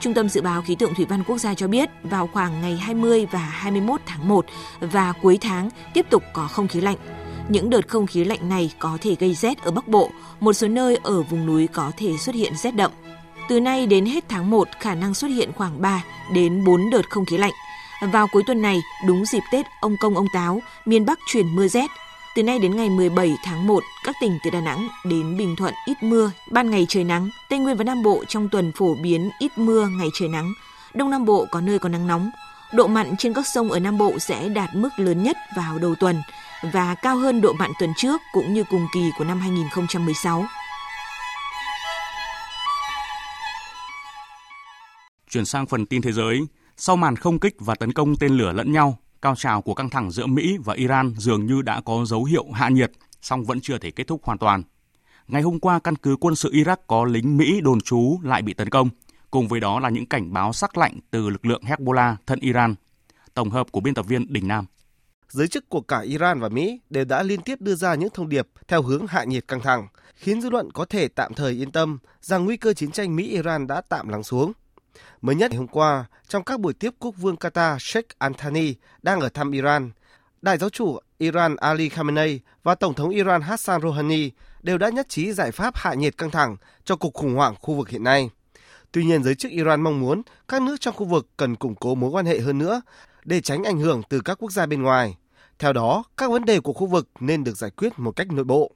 Trung 0.00 0.14
tâm 0.14 0.28
Dự 0.28 0.40
báo 0.40 0.62
Khí 0.62 0.74
tượng 0.74 0.94
Thủy 0.94 1.06
văn 1.08 1.24
Quốc 1.24 1.38
gia 1.38 1.54
cho 1.54 1.68
biết 1.68 1.88
vào 2.02 2.26
khoảng 2.32 2.60
ngày 2.60 2.76
20 2.76 3.26
và 3.30 3.38
21 3.38 4.00
tháng 4.06 4.28
1 4.28 4.46
và 4.80 5.12
cuối 5.22 5.38
tháng 5.40 5.70
tiếp 5.94 6.06
tục 6.10 6.22
có 6.32 6.48
không 6.48 6.68
khí 6.68 6.80
lạnh. 6.80 7.25
Những 7.48 7.70
đợt 7.70 7.88
không 7.88 8.06
khí 8.06 8.24
lạnh 8.24 8.48
này 8.48 8.70
có 8.78 8.98
thể 9.00 9.16
gây 9.18 9.34
rét 9.34 9.62
ở 9.62 9.70
Bắc 9.70 9.88
Bộ, 9.88 10.10
một 10.40 10.52
số 10.52 10.68
nơi 10.68 10.98
ở 11.02 11.22
vùng 11.22 11.46
núi 11.46 11.66
có 11.66 11.92
thể 11.96 12.16
xuất 12.18 12.34
hiện 12.34 12.52
rét 12.56 12.70
đậm. 12.70 12.90
Từ 13.48 13.60
nay 13.60 13.86
đến 13.86 14.06
hết 14.06 14.24
tháng 14.28 14.50
1, 14.50 14.68
khả 14.80 14.94
năng 14.94 15.14
xuất 15.14 15.28
hiện 15.28 15.52
khoảng 15.52 15.80
3 15.82 16.04
đến 16.32 16.64
4 16.64 16.90
đợt 16.90 17.10
không 17.10 17.24
khí 17.24 17.38
lạnh. 17.38 17.52
Vào 18.12 18.26
cuối 18.32 18.42
tuần 18.46 18.62
này, 18.62 18.80
đúng 19.06 19.24
dịp 19.24 19.42
Tết 19.52 19.66
ông 19.80 19.96
Công 20.00 20.16
ông 20.16 20.26
Táo, 20.32 20.62
miền 20.84 21.06
Bắc 21.06 21.18
chuyển 21.26 21.56
mưa 21.56 21.68
rét. 21.68 21.90
Từ 22.36 22.42
nay 22.42 22.58
đến 22.58 22.76
ngày 22.76 22.90
17 22.90 23.36
tháng 23.44 23.66
1, 23.66 23.82
các 24.04 24.16
tỉnh 24.20 24.38
từ 24.44 24.50
Đà 24.50 24.60
Nẵng 24.60 24.88
đến 25.04 25.36
Bình 25.36 25.56
Thuận 25.56 25.74
ít 25.86 26.02
mưa, 26.02 26.30
ban 26.50 26.70
ngày 26.70 26.86
trời 26.88 27.04
nắng. 27.04 27.30
Tây 27.48 27.58
Nguyên 27.58 27.76
và 27.76 27.84
Nam 27.84 28.02
Bộ 28.02 28.24
trong 28.28 28.48
tuần 28.48 28.72
phổ 28.72 28.94
biến 29.02 29.30
ít 29.38 29.58
mưa, 29.58 29.88
ngày 29.88 30.08
trời 30.14 30.28
nắng. 30.28 30.52
Đông 30.94 31.10
Nam 31.10 31.24
Bộ 31.24 31.46
có 31.50 31.60
nơi 31.60 31.78
có 31.78 31.88
nắng 31.88 32.06
nóng. 32.06 32.30
Độ 32.72 32.86
mặn 32.86 33.16
trên 33.16 33.34
các 33.34 33.46
sông 33.46 33.70
ở 33.70 33.78
Nam 33.78 33.98
Bộ 33.98 34.18
sẽ 34.18 34.48
đạt 34.48 34.74
mức 34.74 34.88
lớn 34.96 35.22
nhất 35.22 35.36
vào 35.56 35.78
đầu 35.78 35.94
tuần 35.94 36.22
và 36.62 36.94
cao 36.94 37.16
hơn 37.16 37.40
độ 37.40 37.52
mặn 37.52 37.70
tuần 37.78 37.90
trước 37.96 38.20
cũng 38.32 38.54
như 38.54 38.64
cùng 38.70 38.86
kỳ 38.94 39.10
của 39.18 39.24
năm 39.24 39.40
2016. 39.40 40.44
Chuyển 45.30 45.44
sang 45.44 45.66
phần 45.66 45.86
tin 45.86 46.02
thế 46.02 46.12
giới, 46.12 46.40
sau 46.76 46.96
màn 46.96 47.16
không 47.16 47.40
kích 47.40 47.54
và 47.58 47.74
tấn 47.74 47.92
công 47.92 48.16
tên 48.16 48.32
lửa 48.32 48.52
lẫn 48.52 48.72
nhau, 48.72 48.98
cao 49.22 49.34
trào 49.36 49.62
của 49.62 49.74
căng 49.74 49.90
thẳng 49.90 50.10
giữa 50.10 50.26
Mỹ 50.26 50.58
và 50.64 50.74
Iran 50.74 51.14
dường 51.16 51.46
như 51.46 51.62
đã 51.62 51.80
có 51.80 52.04
dấu 52.04 52.24
hiệu 52.24 52.44
hạ 52.52 52.68
nhiệt, 52.68 52.92
song 53.20 53.44
vẫn 53.44 53.60
chưa 53.60 53.78
thể 53.78 53.90
kết 53.90 54.06
thúc 54.06 54.24
hoàn 54.24 54.38
toàn. 54.38 54.62
Ngày 55.28 55.42
hôm 55.42 55.60
qua, 55.60 55.78
căn 55.78 55.96
cứ 55.96 56.16
quân 56.20 56.34
sự 56.34 56.50
Iraq 56.52 56.76
có 56.86 57.04
lính 57.04 57.36
Mỹ 57.36 57.60
đồn 57.60 57.80
trú 57.80 58.18
lại 58.22 58.42
bị 58.42 58.54
tấn 58.54 58.70
công, 58.70 58.88
cùng 59.30 59.48
với 59.48 59.60
đó 59.60 59.80
là 59.80 59.88
những 59.88 60.06
cảnh 60.06 60.32
báo 60.32 60.52
sắc 60.52 60.78
lạnh 60.78 60.98
từ 61.10 61.28
lực 61.28 61.46
lượng 61.46 61.62
Hezbollah 61.62 62.16
thân 62.26 62.40
Iran. 62.40 62.74
Tổng 63.34 63.50
hợp 63.50 63.72
của 63.72 63.80
biên 63.80 63.94
tập 63.94 64.06
viên 64.06 64.32
Đình 64.32 64.48
Nam. 64.48 64.66
Giới 65.28 65.48
chức 65.48 65.68
của 65.68 65.80
cả 65.80 66.00
Iran 66.00 66.40
và 66.40 66.48
Mỹ 66.48 66.80
đều 66.90 67.04
đã 67.04 67.22
liên 67.22 67.40
tiếp 67.40 67.60
đưa 67.60 67.74
ra 67.74 67.94
những 67.94 68.10
thông 68.14 68.28
điệp 68.28 68.48
theo 68.68 68.82
hướng 68.82 69.06
hạ 69.06 69.24
nhiệt 69.24 69.48
căng 69.48 69.60
thẳng, 69.60 69.88
khiến 70.14 70.40
dư 70.40 70.50
luận 70.50 70.70
có 70.72 70.84
thể 70.84 71.08
tạm 71.08 71.34
thời 71.34 71.52
yên 71.52 71.72
tâm 71.72 71.98
rằng 72.20 72.44
nguy 72.44 72.56
cơ 72.56 72.72
chiến 72.72 72.90
tranh 72.90 73.16
Mỹ-Iran 73.16 73.66
đã 73.66 73.80
tạm 73.88 74.08
lắng 74.08 74.22
xuống. 74.22 74.52
Mới 75.20 75.36
nhất 75.36 75.54
hôm 75.54 75.66
qua, 75.66 76.04
trong 76.28 76.44
các 76.44 76.60
buổi 76.60 76.74
tiếp 76.74 76.90
quốc 76.98 77.14
vương 77.18 77.36
Qatar 77.36 77.76
Sheikh 77.78 78.18
Al 78.18 78.32
Thani 78.38 78.74
đang 79.02 79.20
ở 79.20 79.28
thăm 79.28 79.50
Iran, 79.50 79.90
Đại 80.42 80.58
giáo 80.58 80.70
chủ 80.70 80.98
Iran 81.18 81.56
Ali 81.56 81.88
Khamenei 81.88 82.40
và 82.62 82.74
Tổng 82.74 82.94
thống 82.94 83.10
Iran 83.10 83.42
Hassan 83.42 83.82
Rouhani 83.82 84.30
đều 84.62 84.78
đã 84.78 84.88
nhất 84.88 85.08
trí 85.08 85.32
giải 85.32 85.52
pháp 85.52 85.76
hạ 85.76 85.94
nhiệt 85.94 86.18
căng 86.18 86.30
thẳng 86.30 86.56
cho 86.84 86.96
cuộc 86.96 87.14
khủng 87.14 87.34
hoảng 87.34 87.54
khu 87.60 87.74
vực 87.74 87.88
hiện 87.88 88.04
nay. 88.04 88.30
Tuy 88.92 89.04
nhiên, 89.04 89.22
giới 89.22 89.34
chức 89.34 89.52
Iran 89.52 89.80
mong 89.80 90.00
muốn 90.00 90.22
các 90.48 90.62
nước 90.62 90.76
trong 90.80 90.94
khu 90.94 91.04
vực 91.04 91.28
cần 91.36 91.56
củng 91.56 91.74
cố 91.74 91.94
mối 91.94 92.10
quan 92.10 92.26
hệ 92.26 92.40
hơn 92.40 92.58
nữa 92.58 92.80
để 93.26 93.40
tránh 93.40 93.64
ảnh 93.64 93.80
hưởng 93.80 94.02
từ 94.08 94.20
các 94.20 94.38
quốc 94.40 94.52
gia 94.52 94.66
bên 94.66 94.82
ngoài. 94.82 95.16
Theo 95.58 95.72
đó, 95.72 96.04
các 96.16 96.30
vấn 96.30 96.44
đề 96.44 96.60
của 96.60 96.72
khu 96.72 96.86
vực 96.86 97.08
nên 97.20 97.44
được 97.44 97.56
giải 97.56 97.70
quyết 97.70 97.98
một 97.98 98.16
cách 98.16 98.32
nội 98.32 98.44
bộ. 98.44 98.72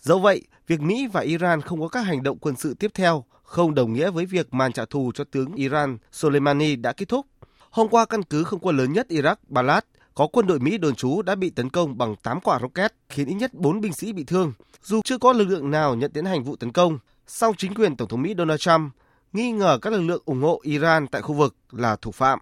Dẫu 0.00 0.18
vậy, 0.18 0.42
việc 0.66 0.80
Mỹ 0.80 1.06
và 1.12 1.20
Iran 1.20 1.60
không 1.60 1.80
có 1.80 1.88
các 1.88 2.00
hành 2.00 2.22
động 2.22 2.38
quân 2.38 2.56
sự 2.56 2.74
tiếp 2.74 2.90
theo 2.94 3.24
không 3.42 3.74
đồng 3.74 3.92
nghĩa 3.92 4.10
với 4.10 4.26
việc 4.26 4.54
màn 4.54 4.72
trả 4.72 4.84
thù 4.84 5.12
cho 5.14 5.24
tướng 5.24 5.54
Iran 5.54 5.98
Soleimani 6.12 6.76
đã 6.76 6.92
kết 6.92 7.08
thúc. 7.08 7.26
Hôm 7.70 7.88
qua, 7.88 8.04
căn 8.04 8.22
cứ 8.22 8.44
không 8.44 8.60
quân 8.60 8.76
lớn 8.76 8.92
nhất 8.92 9.06
Iraq, 9.08 9.36
Balad, 9.48 9.82
có 10.14 10.26
quân 10.26 10.46
đội 10.46 10.58
Mỹ 10.58 10.78
đồn 10.78 10.94
trú 10.94 11.22
đã 11.22 11.34
bị 11.34 11.50
tấn 11.50 11.70
công 11.70 11.98
bằng 11.98 12.16
8 12.22 12.40
quả 12.40 12.58
rocket, 12.62 12.94
khiến 13.08 13.28
ít 13.28 13.34
nhất 13.34 13.54
4 13.54 13.80
binh 13.80 13.92
sĩ 13.92 14.12
bị 14.12 14.24
thương. 14.24 14.52
Dù 14.82 15.00
chưa 15.04 15.18
có 15.18 15.32
lực 15.32 15.48
lượng 15.48 15.70
nào 15.70 15.94
nhận 15.94 16.12
tiến 16.12 16.24
hành 16.24 16.44
vụ 16.44 16.56
tấn 16.56 16.72
công, 16.72 16.98
song 17.26 17.54
chính 17.58 17.74
quyền 17.74 17.96
Tổng 17.96 18.08
thống 18.08 18.22
Mỹ 18.22 18.34
Donald 18.38 18.60
Trump 18.60 18.92
nghi 19.32 19.52
ngờ 19.52 19.78
các 19.82 19.92
lực 19.92 20.00
lượng 20.00 20.22
ủng 20.24 20.42
hộ 20.42 20.60
Iran 20.62 21.06
tại 21.06 21.22
khu 21.22 21.34
vực 21.34 21.56
là 21.70 21.96
thủ 21.96 22.10
phạm. 22.10 22.38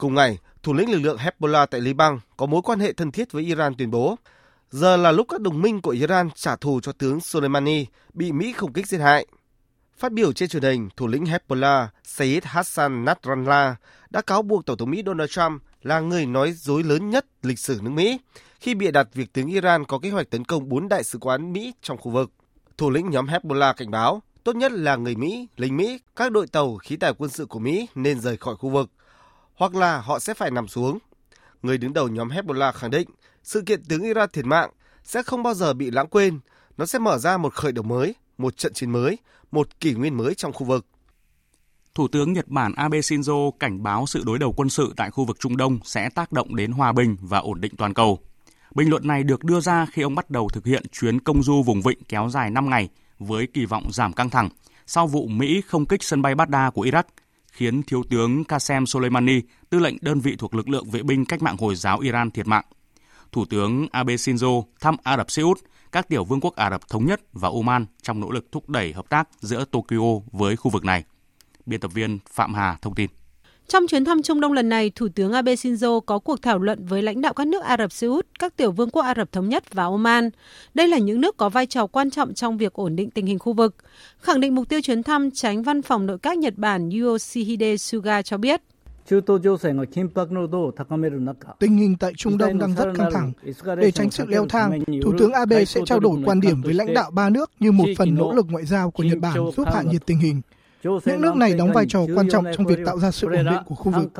Cùng 0.00 0.14
ngày, 0.14 0.38
thủ 0.62 0.72
lĩnh 0.72 0.90
lực 0.90 0.98
lượng 0.98 1.16
Hezbollah 1.16 1.66
tại 1.66 1.80
Liban 1.80 2.18
có 2.36 2.46
mối 2.46 2.62
quan 2.62 2.80
hệ 2.80 2.92
thân 2.92 3.10
thiết 3.10 3.32
với 3.32 3.44
Iran 3.44 3.74
tuyên 3.74 3.90
bố 3.90 4.16
giờ 4.70 4.96
là 4.96 5.12
lúc 5.12 5.26
các 5.28 5.40
đồng 5.40 5.62
minh 5.62 5.80
của 5.80 5.90
Iran 5.90 6.30
trả 6.34 6.56
thù 6.56 6.80
cho 6.80 6.92
tướng 6.92 7.20
Soleimani 7.20 7.86
bị 8.14 8.32
Mỹ 8.32 8.52
không 8.52 8.72
kích 8.72 8.86
giết 8.86 8.98
hại. 8.98 9.26
Phát 9.98 10.12
biểu 10.12 10.32
trên 10.32 10.48
truyền 10.48 10.62
hình, 10.62 10.88
thủ 10.96 11.06
lĩnh 11.06 11.24
Hezbollah 11.24 11.86
Sayyid 12.04 12.44
Hassan 12.44 13.04
Nasrallah 13.04 13.76
đã 14.10 14.20
cáo 14.20 14.42
buộc 14.42 14.66
Tổng 14.66 14.76
thống 14.76 14.90
Mỹ 14.90 15.02
Donald 15.06 15.30
Trump 15.30 15.62
là 15.82 16.00
người 16.00 16.26
nói 16.26 16.52
dối 16.52 16.82
lớn 16.82 17.10
nhất 17.10 17.26
lịch 17.42 17.58
sử 17.58 17.80
nước 17.82 17.90
Mỹ 17.90 18.18
khi 18.60 18.74
bịa 18.74 18.90
đặt 18.90 19.08
việc 19.14 19.32
tướng 19.32 19.46
Iran 19.46 19.84
có 19.84 19.98
kế 19.98 20.10
hoạch 20.10 20.30
tấn 20.30 20.44
công 20.44 20.68
bốn 20.68 20.88
đại 20.88 21.04
sứ 21.04 21.18
quán 21.18 21.52
Mỹ 21.52 21.74
trong 21.82 21.98
khu 21.98 22.10
vực. 22.10 22.30
Thủ 22.78 22.90
lĩnh 22.90 23.10
nhóm 23.10 23.26
Hezbollah 23.26 23.74
cảnh 23.74 23.90
báo 23.90 24.22
tốt 24.44 24.56
nhất 24.56 24.72
là 24.72 24.96
người 24.96 25.14
Mỹ, 25.14 25.48
lính 25.56 25.76
Mỹ, 25.76 26.00
các 26.16 26.32
đội 26.32 26.46
tàu 26.46 26.76
khí 26.76 26.96
tài 26.96 27.12
quân 27.18 27.30
sự 27.30 27.46
của 27.46 27.58
Mỹ 27.58 27.88
nên 27.94 28.20
rời 28.20 28.36
khỏi 28.36 28.56
khu 28.56 28.68
vực, 28.68 28.90
hoặc 29.60 29.74
là 29.74 30.00
họ 30.00 30.18
sẽ 30.18 30.34
phải 30.34 30.50
nằm 30.50 30.68
xuống. 30.68 30.98
Người 31.62 31.78
đứng 31.78 31.92
đầu 31.92 32.08
nhóm 32.08 32.28
Hezbollah 32.28 32.72
khẳng 32.72 32.90
định 32.90 33.08
sự 33.42 33.62
kiện 33.66 33.84
tướng 33.84 34.02
Iran 34.02 34.30
thiệt 34.32 34.44
mạng 34.44 34.70
sẽ 35.04 35.22
không 35.22 35.42
bao 35.42 35.54
giờ 35.54 35.72
bị 35.72 35.90
lãng 35.90 36.06
quên, 36.06 36.40
nó 36.76 36.86
sẽ 36.86 36.98
mở 36.98 37.18
ra 37.18 37.36
một 37.36 37.54
khởi 37.54 37.72
đầu 37.72 37.82
mới, 37.82 38.14
một 38.38 38.56
trận 38.56 38.72
chiến 38.72 38.90
mới, 38.90 39.18
một 39.50 39.80
kỷ 39.80 39.94
nguyên 39.94 40.16
mới 40.16 40.34
trong 40.34 40.52
khu 40.52 40.66
vực. 40.66 40.86
Thủ 41.94 42.08
tướng 42.08 42.32
Nhật 42.32 42.48
Bản 42.48 42.72
Abe 42.76 42.98
Shinzo 42.98 43.50
cảnh 43.50 43.82
báo 43.82 44.06
sự 44.06 44.22
đối 44.26 44.38
đầu 44.38 44.52
quân 44.52 44.68
sự 44.70 44.92
tại 44.96 45.10
khu 45.10 45.24
vực 45.24 45.36
Trung 45.40 45.56
Đông 45.56 45.78
sẽ 45.84 46.08
tác 46.08 46.32
động 46.32 46.56
đến 46.56 46.72
hòa 46.72 46.92
bình 46.92 47.16
và 47.20 47.38
ổn 47.38 47.60
định 47.60 47.72
toàn 47.76 47.94
cầu. 47.94 48.18
Bình 48.74 48.90
luận 48.90 49.06
này 49.06 49.22
được 49.22 49.44
đưa 49.44 49.60
ra 49.60 49.86
khi 49.92 50.02
ông 50.02 50.14
bắt 50.14 50.30
đầu 50.30 50.48
thực 50.48 50.66
hiện 50.66 50.82
chuyến 50.92 51.20
công 51.20 51.42
du 51.42 51.62
vùng 51.62 51.82
vịnh 51.82 51.98
kéo 52.08 52.28
dài 52.28 52.50
5 52.50 52.70
ngày 52.70 52.88
với 53.18 53.46
kỳ 53.46 53.66
vọng 53.66 53.92
giảm 53.92 54.12
căng 54.12 54.30
thẳng 54.30 54.48
sau 54.86 55.06
vụ 55.06 55.26
Mỹ 55.26 55.62
không 55.66 55.86
kích 55.86 56.02
sân 56.02 56.22
bay 56.22 56.34
Baghdad 56.34 56.72
của 56.74 56.84
Iraq, 56.84 57.02
khiến 57.52 57.82
Thiếu 57.82 58.02
tướng 58.10 58.44
Qasem 58.44 58.86
Soleimani, 58.86 59.40
tư 59.70 59.78
lệnh 59.78 59.96
đơn 60.00 60.20
vị 60.20 60.36
thuộc 60.38 60.54
lực 60.54 60.68
lượng 60.68 60.90
vệ 60.90 61.02
binh 61.02 61.24
cách 61.24 61.42
mạng 61.42 61.56
Hồi 61.58 61.74
giáo 61.74 61.98
Iran 61.98 62.30
thiệt 62.30 62.46
mạng. 62.46 62.64
Thủ 63.32 63.44
tướng 63.44 63.86
Abe 63.92 64.14
Shinzo 64.14 64.62
thăm 64.80 64.96
Ả 65.02 65.16
Rập 65.16 65.30
Xê 65.30 65.42
Út, 65.42 65.60
các 65.92 66.08
tiểu 66.08 66.24
vương 66.24 66.40
quốc 66.40 66.56
Ả 66.56 66.70
Rập 66.70 66.88
Thống 66.88 67.06
Nhất 67.06 67.20
và 67.32 67.48
Oman 67.48 67.86
trong 68.02 68.20
nỗ 68.20 68.30
lực 68.30 68.52
thúc 68.52 68.68
đẩy 68.68 68.92
hợp 68.92 69.08
tác 69.08 69.28
giữa 69.40 69.64
Tokyo 69.64 70.20
với 70.32 70.56
khu 70.56 70.70
vực 70.70 70.84
này. 70.84 71.04
Biên 71.66 71.80
tập 71.80 71.92
viên 71.94 72.18
Phạm 72.32 72.54
Hà 72.54 72.76
thông 72.82 72.94
tin. 72.94 73.10
Trong 73.70 73.86
chuyến 73.86 74.04
thăm 74.04 74.22
Trung 74.22 74.40
Đông 74.40 74.52
lần 74.52 74.68
này, 74.68 74.90
Thủ 74.94 75.08
tướng 75.14 75.32
Abe 75.32 75.54
Shinzo 75.54 76.00
có 76.00 76.18
cuộc 76.18 76.42
thảo 76.42 76.58
luận 76.58 76.84
với 76.86 77.02
lãnh 77.02 77.20
đạo 77.20 77.34
các 77.34 77.46
nước 77.46 77.62
Ả 77.62 77.76
Rập 77.76 77.92
Xê 77.92 78.06
Út, 78.06 78.26
các 78.38 78.56
tiểu 78.56 78.72
vương 78.72 78.90
quốc 78.90 79.02
Ả 79.02 79.14
Rập 79.16 79.32
Thống 79.32 79.48
Nhất 79.48 79.74
và 79.74 79.84
Oman. 79.84 80.30
Đây 80.74 80.88
là 80.88 80.98
những 80.98 81.20
nước 81.20 81.36
có 81.36 81.48
vai 81.48 81.66
trò 81.66 81.86
quan 81.86 82.10
trọng 82.10 82.34
trong 82.34 82.58
việc 82.58 82.72
ổn 82.72 82.96
định 82.96 83.10
tình 83.10 83.26
hình 83.26 83.38
khu 83.38 83.52
vực. 83.52 83.74
Khẳng 84.20 84.40
định 84.40 84.54
mục 84.54 84.68
tiêu 84.68 84.80
chuyến 84.80 85.02
thăm, 85.02 85.30
tránh 85.30 85.62
văn 85.62 85.82
phòng 85.82 86.06
nội 86.06 86.18
các 86.18 86.38
Nhật 86.38 86.54
Bản 86.56 86.90
Yoshihide 86.90 87.76
Suga 87.76 88.22
cho 88.22 88.36
biết. 88.36 88.60
Tình 91.58 91.76
hình 91.76 91.96
tại 92.00 92.12
Trung 92.16 92.38
Đông 92.38 92.58
đang 92.58 92.74
rất 92.74 92.88
căng 92.96 93.10
thẳng. 93.12 93.32
Để 93.76 93.90
tránh 93.90 94.10
sự 94.10 94.26
leo 94.26 94.46
thang, 94.46 94.80
Thủ 95.02 95.12
tướng 95.18 95.32
Abe 95.32 95.64
sẽ 95.64 95.80
trao 95.86 96.00
đổi 96.00 96.22
quan 96.24 96.40
điểm 96.40 96.62
với 96.62 96.74
lãnh 96.74 96.94
đạo 96.94 97.10
ba 97.10 97.30
nước 97.30 97.50
như 97.60 97.72
một 97.72 97.86
phần 97.98 98.14
nỗ 98.14 98.32
lực 98.32 98.46
ngoại 98.50 98.64
giao 98.66 98.90
của 98.90 99.02
Nhật 99.02 99.18
Bản 99.18 99.34
giúp 99.56 99.68
hạ 99.72 99.82
nhiệt 99.82 100.06
tình 100.06 100.18
hình. 100.18 100.40
Những 100.82 101.20
nước 101.20 101.36
này 101.36 101.54
đóng 101.54 101.72
vai 101.72 101.86
trò 101.88 102.00
quan 102.16 102.28
trọng 102.28 102.44
trong 102.56 102.66
việc 102.66 102.78
tạo 102.86 102.98
ra 102.98 103.10
sự 103.10 103.26
ổn 103.26 103.44
định 103.44 103.62
của 103.66 103.74
khu 103.74 103.92
vực. 103.92 104.12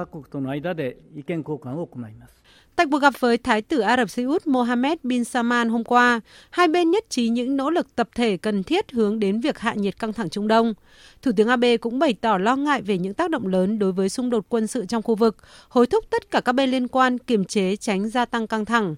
Tại 2.77 2.87
cuộc 2.91 2.99
gặp 2.99 3.15
với 3.21 3.39
Thái 3.39 3.63
tử 3.63 3.81
Ả 3.81 3.97
Rập 3.97 4.11
Xê 4.11 4.23
Út 4.23 4.47
Mohammed 4.47 4.99
bin 5.03 5.25
Salman 5.25 5.69
hôm 5.69 5.85
qua, 5.85 6.21
hai 6.51 6.69
bên 6.69 6.91
nhất 6.91 7.05
trí 7.09 7.29
những 7.29 7.57
nỗ 7.57 7.71
lực 7.71 7.97
tập 7.97 8.09
thể 8.15 8.37
cần 8.37 8.63
thiết 8.63 8.93
hướng 8.93 9.19
đến 9.19 9.41
việc 9.41 9.59
hạ 9.59 9.75
nhiệt 9.75 9.99
căng 9.99 10.13
thẳng 10.13 10.31
Trung 10.31 10.49
Đông. 10.49 10.75
Thủ 11.23 11.31
tướng 11.37 11.49
Abe 11.49 11.77
cũng 11.77 11.99
bày 11.99 12.15
tỏ 12.15 12.39
lo 12.39 12.57
ngại 12.57 12.83
về 12.83 12.99
những 12.99 13.15
tác 13.15 13.31
động 13.31 13.47
lớn 13.47 13.79
đối 13.79 13.93
với 13.93 14.09
xung 14.09 14.31
đột 14.31 14.47
quân 14.49 14.67
sự 14.67 14.87
trong 14.87 15.03
khu 15.03 15.15
vực, 15.15 15.37
hối 15.69 15.87
thúc 15.87 16.05
tất 16.11 16.31
cả 16.31 16.41
các 16.41 16.53
bên 16.53 16.71
liên 16.71 16.89
quan 16.89 17.19
kiềm 17.19 17.45
chế 17.45 17.77
tránh 17.77 18.09
gia 18.09 18.25
tăng 18.25 18.47
căng 18.47 18.65
thẳng. 18.65 18.95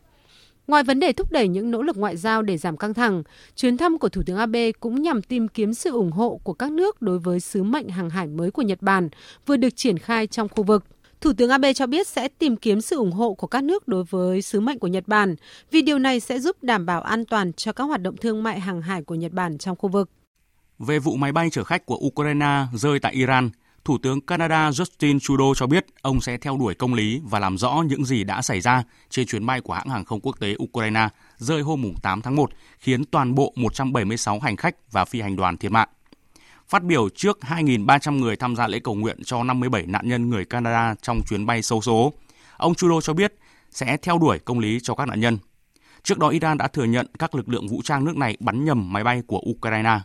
Ngoài 0.67 0.83
vấn 0.83 1.01
đề 1.01 1.13
thúc 1.13 1.33
đẩy 1.33 1.49
những 1.49 1.71
nỗ 1.71 1.83
lực 1.83 1.97
ngoại 1.97 2.17
giao 2.17 2.43
để 2.43 2.57
giảm 2.57 2.77
căng 2.77 2.95
thẳng, 2.95 3.23
chuyến 3.57 3.77
thăm 3.77 3.99
của 3.99 4.09
Thủ 4.09 4.23
tướng 4.27 4.37
Abe 4.37 4.73
cũng 4.73 5.03
nhằm 5.03 5.23
tìm 5.23 5.49
kiếm 5.49 5.75
sự 5.75 5.91
ủng 5.91 6.13
hộ 6.13 6.41
của 6.45 6.53
các 6.53 6.73
nước 6.73 7.03
đối 7.03 7.19
với 7.19 7.41
sứ 7.41 7.63
mệnh 7.63 7.89
hàng 7.89 8.11
hải 8.11 8.27
mới 8.27 8.51
của 8.51 8.63
Nhật 8.63 8.83
Bản 8.83 9.09
vừa 9.47 9.57
được 9.57 9.77
triển 9.77 9.99
khai 9.99 10.27
trong 10.27 10.49
khu 10.49 10.63
vực. 10.65 10.85
Thủ 11.21 11.33
tướng 11.33 11.51
Abe 11.51 11.73
cho 11.73 11.87
biết 11.87 12.07
sẽ 12.07 12.29
tìm 12.29 12.57
kiếm 12.57 12.81
sự 12.81 12.97
ủng 12.97 13.13
hộ 13.13 13.35
của 13.35 13.47
các 13.47 13.65
nước 13.65 13.89
đối 13.89 14.05
với 14.05 14.43
sứ 14.43 14.61
mệnh 14.61 14.79
của 14.79 14.87
Nhật 14.87 15.09
Bản, 15.09 15.35
vì 15.71 15.83
điều 15.83 15.99
này 15.99 16.21
sẽ 16.21 16.41
giúp 16.41 16.63
đảm 16.63 16.87
bảo 16.87 17.03
an 17.03 17.25
toàn 17.25 17.53
cho 17.53 17.73
các 17.73 17.85
hoạt 17.85 18.03
động 18.03 18.17
thương 18.17 18.43
mại 18.43 18.61
hàng 18.61 18.83
hải 18.83 19.03
của 19.03 19.15
Nhật 19.15 19.33
Bản 19.33 19.59
trong 19.59 19.77
khu 19.77 19.89
vực. 19.89 20.11
Về 20.79 20.99
vụ 20.99 21.17
máy 21.17 21.33
bay 21.33 21.51
chở 21.51 21.65
khách 21.65 21.87
của 21.87 21.97
Ukraine 22.07 22.67
rơi 22.75 22.99
tại 22.99 23.13
Iran, 23.13 23.51
Thủ 23.85 23.99
tướng 23.99 24.21
Canada 24.21 24.71
Justin 24.71 25.19
Trudeau 25.19 25.55
cho 25.57 25.67
biết 25.67 25.87
ông 26.03 26.21
sẽ 26.21 26.37
theo 26.37 26.57
đuổi 26.57 26.75
công 26.75 26.95
lý 26.95 27.21
và 27.25 27.39
làm 27.39 27.59
rõ 27.59 27.83
những 27.87 28.05
gì 28.05 28.25
đã 28.25 28.43
xảy 28.43 28.61
ra 28.61 28.83
trên 29.11 29.27
chuyến 29.27 29.47
bay 29.47 29.61
của 29.61 29.73
hãng 29.73 29.89
hàng 29.89 30.05
không 30.05 30.21
quốc 30.21 30.37
tế 30.41 30.55
Ukraine 30.63 31.09
rơi 31.39 31.63
hôm 31.63 31.93
8 32.03 32.23
tháng 32.23 32.37
1, 32.37 32.51
khiến 32.79 33.05
toàn 33.05 33.35
bộ 33.35 33.53
176 33.57 34.41
hành 34.41 34.57
khách 34.57 34.93
và 34.93 35.05
phi 35.05 35.21
hành 35.21 35.37
đoàn 35.37 35.57
thiệt 35.57 35.73
mạng. 35.73 35.89
Phát 36.69 36.83
biểu 36.83 37.09
trước 37.09 37.39
2.300 37.41 38.19
người 38.19 38.37
tham 38.37 38.57
gia 38.57 38.67
lễ 38.67 38.79
cầu 38.85 38.95
nguyện 38.95 39.19
cho 39.25 39.43
57 39.43 39.87
nạn 39.87 40.09
nhân 40.09 40.31
người 40.31 40.45
Canada 40.45 40.95
trong 41.03 41.21
chuyến 41.29 41.47
bay 41.47 41.63
sâu 41.63 41.81
số, 41.81 42.13
ông 42.57 42.75
Trudeau 42.75 43.01
cho 43.01 43.13
biết 43.13 43.35
sẽ 43.71 43.97
theo 43.97 44.19
đuổi 44.19 44.39
công 44.39 44.59
lý 44.59 44.79
cho 44.83 44.95
các 44.95 45.09
nạn 45.09 45.21
nhân. 45.21 45.39
Trước 46.03 46.19
đó, 46.19 46.29
Iran 46.29 46.59
đã 46.59 46.69
thừa 46.69 46.85
nhận 46.85 47.07
các 47.19 47.35
lực 47.35 47.49
lượng 47.49 47.69
vũ 47.69 47.81
trang 47.85 48.05
nước 48.05 48.17
này 48.17 48.37
bắn 48.41 48.65
nhầm 48.65 48.93
máy 48.93 49.05
bay 49.05 49.23
của 49.27 49.43
Ukraine. 49.51 50.01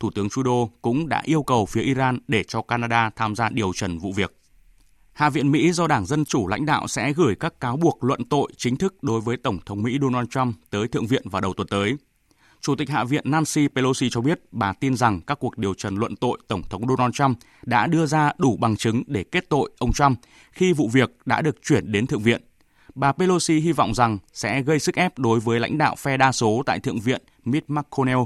Thủ 0.00 0.10
tướng 0.14 0.28
Trudeau 0.28 0.70
cũng 0.82 1.08
đã 1.08 1.22
yêu 1.24 1.42
cầu 1.42 1.66
phía 1.66 1.82
Iran 1.82 2.18
để 2.28 2.44
cho 2.44 2.62
Canada 2.62 3.10
tham 3.16 3.34
gia 3.34 3.48
điều 3.48 3.72
trần 3.72 3.98
vụ 3.98 4.12
việc. 4.12 4.34
Hạ 5.12 5.30
viện 5.30 5.50
Mỹ 5.50 5.72
do 5.72 5.86
Đảng 5.86 6.06
Dân 6.06 6.24
Chủ 6.24 6.46
lãnh 6.46 6.66
đạo 6.66 6.88
sẽ 6.88 7.12
gửi 7.12 7.34
các 7.34 7.60
cáo 7.60 7.76
buộc 7.76 8.04
luận 8.04 8.24
tội 8.24 8.52
chính 8.56 8.76
thức 8.76 9.02
đối 9.02 9.20
với 9.20 9.36
Tổng 9.36 9.58
thống 9.66 9.82
Mỹ 9.82 9.98
Donald 10.00 10.28
Trump 10.30 10.56
tới 10.70 10.88
Thượng 10.88 11.06
viện 11.06 11.28
vào 11.28 11.40
đầu 11.40 11.54
tuần 11.54 11.68
tới. 11.68 11.96
Chủ 12.60 12.74
tịch 12.76 12.90
Hạ 12.90 13.04
viện 13.04 13.30
Nancy 13.30 13.68
Pelosi 13.68 14.10
cho 14.10 14.20
biết 14.20 14.40
bà 14.52 14.72
tin 14.72 14.96
rằng 14.96 15.20
các 15.20 15.38
cuộc 15.40 15.58
điều 15.58 15.74
trần 15.74 15.96
luận 15.96 16.16
tội 16.16 16.38
Tổng 16.48 16.62
thống 16.70 16.88
Donald 16.88 17.14
Trump 17.14 17.38
đã 17.62 17.86
đưa 17.86 18.06
ra 18.06 18.32
đủ 18.38 18.56
bằng 18.56 18.76
chứng 18.76 19.02
để 19.06 19.24
kết 19.24 19.48
tội 19.48 19.70
ông 19.78 19.92
Trump 19.92 20.18
khi 20.52 20.72
vụ 20.72 20.88
việc 20.88 21.16
đã 21.24 21.42
được 21.42 21.56
chuyển 21.62 21.92
đến 21.92 22.06
Thượng 22.06 22.22
viện. 22.22 22.42
Bà 22.94 23.12
Pelosi 23.12 23.60
hy 23.60 23.72
vọng 23.72 23.94
rằng 23.94 24.18
sẽ 24.32 24.62
gây 24.62 24.78
sức 24.78 24.94
ép 24.94 25.18
đối 25.18 25.40
với 25.40 25.60
lãnh 25.60 25.78
đạo 25.78 25.94
phe 25.98 26.16
đa 26.16 26.32
số 26.32 26.62
tại 26.66 26.80
Thượng 26.80 27.00
viện 27.00 27.22
Mitch 27.44 27.70
McConnell, 27.70 28.20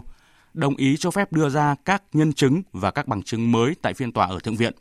đồng 0.55 0.77
ý 0.77 0.97
cho 0.97 1.11
phép 1.11 1.33
đưa 1.33 1.49
ra 1.49 1.75
các 1.85 2.03
nhân 2.13 2.33
chứng 2.33 2.63
và 2.73 2.91
các 2.91 3.09
bằng 3.09 3.23
chứng 3.23 3.53
mới 3.53 3.75
tại 3.83 3.95
phiên 3.95 4.13
tòa 4.13 4.27
ở 4.27 4.39
Thượng 4.41 4.57
viện. 4.57 4.75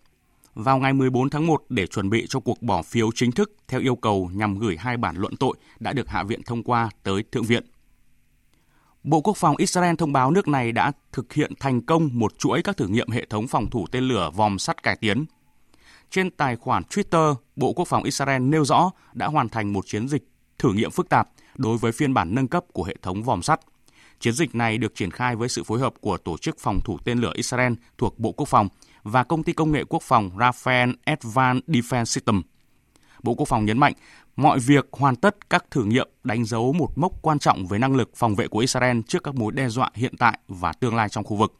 Vào 0.53 0.77
ngày 0.77 0.93
14 0.93 1.29
tháng 1.29 1.47
1 1.47 1.63
để 1.69 1.87
chuẩn 1.87 2.09
bị 2.09 2.25
cho 2.29 2.39
cuộc 2.39 2.61
bỏ 2.61 2.81
phiếu 2.81 3.09
chính 3.15 3.31
thức 3.31 3.55
theo 3.67 3.79
yêu 3.79 3.95
cầu 3.95 4.31
nhằm 4.33 4.59
gửi 4.59 4.77
hai 4.77 4.97
bản 4.97 5.15
luận 5.15 5.35
tội 5.35 5.55
đã 5.79 5.93
được 5.93 6.09
Hạ 6.09 6.23
viện 6.23 6.43
thông 6.43 6.63
qua 6.63 6.89
tới 7.03 7.23
Thượng 7.31 7.43
viện. 7.43 7.63
Bộ 9.03 9.21
Quốc 9.21 9.37
phòng 9.37 9.57
Israel 9.57 9.95
thông 9.95 10.13
báo 10.13 10.31
nước 10.31 10.47
này 10.47 10.71
đã 10.71 10.91
thực 11.11 11.33
hiện 11.33 11.53
thành 11.59 11.81
công 11.81 12.09
một 12.13 12.39
chuỗi 12.39 12.61
các 12.61 12.77
thử 12.77 12.87
nghiệm 12.87 13.09
hệ 13.09 13.25
thống 13.25 13.47
phòng 13.47 13.69
thủ 13.69 13.85
tên 13.91 14.03
lửa 14.03 14.29
vòm 14.35 14.59
sắt 14.59 14.83
cải 14.83 14.95
tiến. 14.95 15.25
Trên 16.09 16.31
tài 16.31 16.55
khoản 16.55 16.83
Twitter, 16.83 17.35
Bộ 17.55 17.73
Quốc 17.73 17.87
phòng 17.87 18.03
Israel 18.03 18.41
nêu 18.41 18.65
rõ 18.65 18.91
đã 19.13 19.27
hoàn 19.27 19.49
thành 19.49 19.73
một 19.73 19.85
chiến 19.87 20.07
dịch 20.07 20.23
thử 20.59 20.73
nghiệm 20.73 20.91
phức 20.91 21.09
tạp 21.09 21.29
đối 21.55 21.77
với 21.77 21.91
phiên 21.91 22.13
bản 22.13 22.35
nâng 22.35 22.47
cấp 22.47 22.65
của 22.73 22.83
hệ 22.83 22.95
thống 23.01 23.23
vòm 23.23 23.41
sắt. 23.41 23.59
Chiến 24.21 24.33
dịch 24.33 24.55
này 24.55 24.77
được 24.77 24.95
triển 24.95 25.11
khai 25.11 25.35
với 25.35 25.49
sự 25.49 25.63
phối 25.63 25.79
hợp 25.79 25.93
của 26.01 26.17
Tổ 26.17 26.37
chức 26.37 26.59
Phòng 26.59 26.79
thủ 26.85 26.97
tên 27.03 27.19
lửa 27.19 27.31
Israel 27.35 27.73
thuộc 27.97 28.19
Bộ 28.19 28.31
Quốc 28.31 28.49
phòng 28.49 28.67
và 29.03 29.23
công 29.23 29.43
ty 29.43 29.53
công 29.53 29.71
nghệ 29.71 29.83
quốc 29.83 30.03
phòng 30.03 30.29
Rafael 30.37 30.93
Advanced 31.05 31.63
Defense 31.67 32.05
System. 32.05 32.41
Bộ 33.23 33.33
Quốc 33.33 33.47
phòng 33.47 33.65
nhấn 33.65 33.77
mạnh, 33.77 33.93
mọi 34.35 34.59
việc 34.59 34.87
hoàn 34.91 35.15
tất 35.15 35.49
các 35.49 35.65
thử 35.71 35.83
nghiệm 35.83 36.09
đánh 36.23 36.45
dấu 36.45 36.73
một 36.73 36.89
mốc 36.95 37.21
quan 37.21 37.39
trọng 37.39 37.67
về 37.67 37.79
năng 37.79 37.95
lực 37.95 38.11
phòng 38.15 38.35
vệ 38.35 38.47
của 38.47 38.59
Israel 38.59 38.99
trước 39.07 39.23
các 39.23 39.35
mối 39.35 39.51
đe 39.51 39.69
dọa 39.69 39.89
hiện 39.93 40.17
tại 40.17 40.39
và 40.47 40.73
tương 40.73 40.95
lai 40.95 41.09
trong 41.09 41.23
khu 41.23 41.35
vực. 41.35 41.53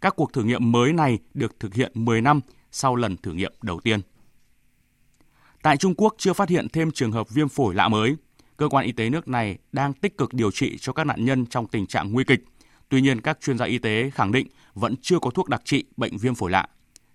Các 0.00 0.16
cuộc 0.16 0.32
thử 0.32 0.42
nghiệm 0.42 0.72
mới 0.72 0.92
này 0.92 1.18
được 1.34 1.60
thực 1.60 1.74
hiện 1.74 1.92
10 1.94 2.20
năm 2.20 2.40
sau 2.70 2.96
lần 2.96 3.16
thử 3.16 3.32
nghiệm 3.32 3.52
đầu 3.62 3.80
tiên. 3.80 4.00
Tại 5.62 5.76
Trung 5.76 5.94
Quốc 5.96 6.14
chưa 6.18 6.32
phát 6.32 6.48
hiện 6.48 6.68
thêm 6.68 6.90
trường 6.90 7.12
hợp 7.12 7.30
viêm 7.30 7.48
phổi 7.48 7.74
lạ 7.74 7.88
mới. 7.88 8.16
Cơ 8.56 8.68
quan 8.68 8.86
y 8.86 8.92
tế 8.92 9.10
nước 9.10 9.28
này 9.28 9.58
đang 9.72 9.92
tích 9.92 10.18
cực 10.18 10.32
điều 10.32 10.50
trị 10.50 10.76
cho 10.80 10.92
các 10.92 11.04
nạn 11.04 11.24
nhân 11.24 11.46
trong 11.46 11.66
tình 11.66 11.86
trạng 11.86 12.12
nguy 12.12 12.24
kịch. 12.24 12.40
Tuy 12.88 13.00
nhiên, 13.00 13.20
các 13.20 13.38
chuyên 13.40 13.58
gia 13.58 13.64
y 13.64 13.78
tế 13.78 14.10
khẳng 14.14 14.32
định 14.32 14.46
vẫn 14.74 14.94
chưa 15.02 15.18
có 15.18 15.30
thuốc 15.30 15.48
đặc 15.48 15.62
trị 15.64 15.84
bệnh 15.96 16.18
viêm 16.18 16.34
phổi 16.34 16.50
lạ. 16.50 16.66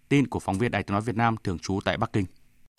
Tin 0.09 0.27
của 0.27 0.39
phóng 0.39 0.57
viên 0.57 0.71
Đài 0.71 0.83
tiếng 0.83 0.93
nói 0.93 1.01
Việt 1.01 1.15
Nam 1.15 1.35
thường 1.43 1.59
trú 1.59 1.79
tại 1.85 1.97
Bắc 1.97 2.13
Kinh. 2.13 2.25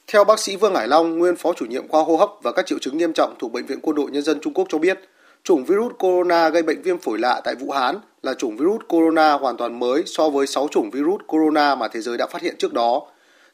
Theo 0.06 0.24
bác 0.24 0.38
sĩ 0.38 0.56
Vương 0.56 0.74
Hải 0.74 0.88
Long, 0.88 1.18
nguyên 1.18 1.36
phó 1.36 1.52
chủ 1.52 1.66
nhiệm 1.66 1.88
khoa 1.88 2.02
hô 2.02 2.16
hấp 2.16 2.30
và 2.42 2.52
các 2.52 2.66
triệu 2.66 2.78
chứng 2.78 2.98
nghiêm 2.98 3.12
trọng 3.12 3.34
thuộc 3.38 3.52
Bệnh 3.52 3.66
viện 3.66 3.78
Quân 3.82 3.96
đội 3.96 4.10
Nhân 4.10 4.22
dân 4.22 4.38
Trung 4.42 4.54
Quốc 4.54 4.66
cho 4.70 4.78
biết, 4.78 5.00
chủng 5.44 5.64
virus 5.64 5.92
corona 5.98 6.48
gây 6.48 6.62
bệnh 6.62 6.82
viêm 6.82 6.98
phổi 6.98 7.18
lạ 7.18 7.40
tại 7.44 7.54
Vũ 7.54 7.70
Hán 7.70 7.96
là 8.22 8.34
chủng 8.34 8.56
virus 8.56 8.82
corona 8.88 9.32
hoàn 9.32 9.56
toàn 9.56 9.78
mới 9.78 10.02
so 10.06 10.30
với 10.30 10.46
6 10.46 10.68
chủng 10.70 10.90
virus 10.90 11.20
corona 11.26 11.74
mà 11.74 11.88
thế 11.88 12.00
giới 12.00 12.18
đã 12.18 12.26
phát 12.26 12.42
hiện 12.42 12.54
trước 12.58 12.72
đó. 12.72 13.02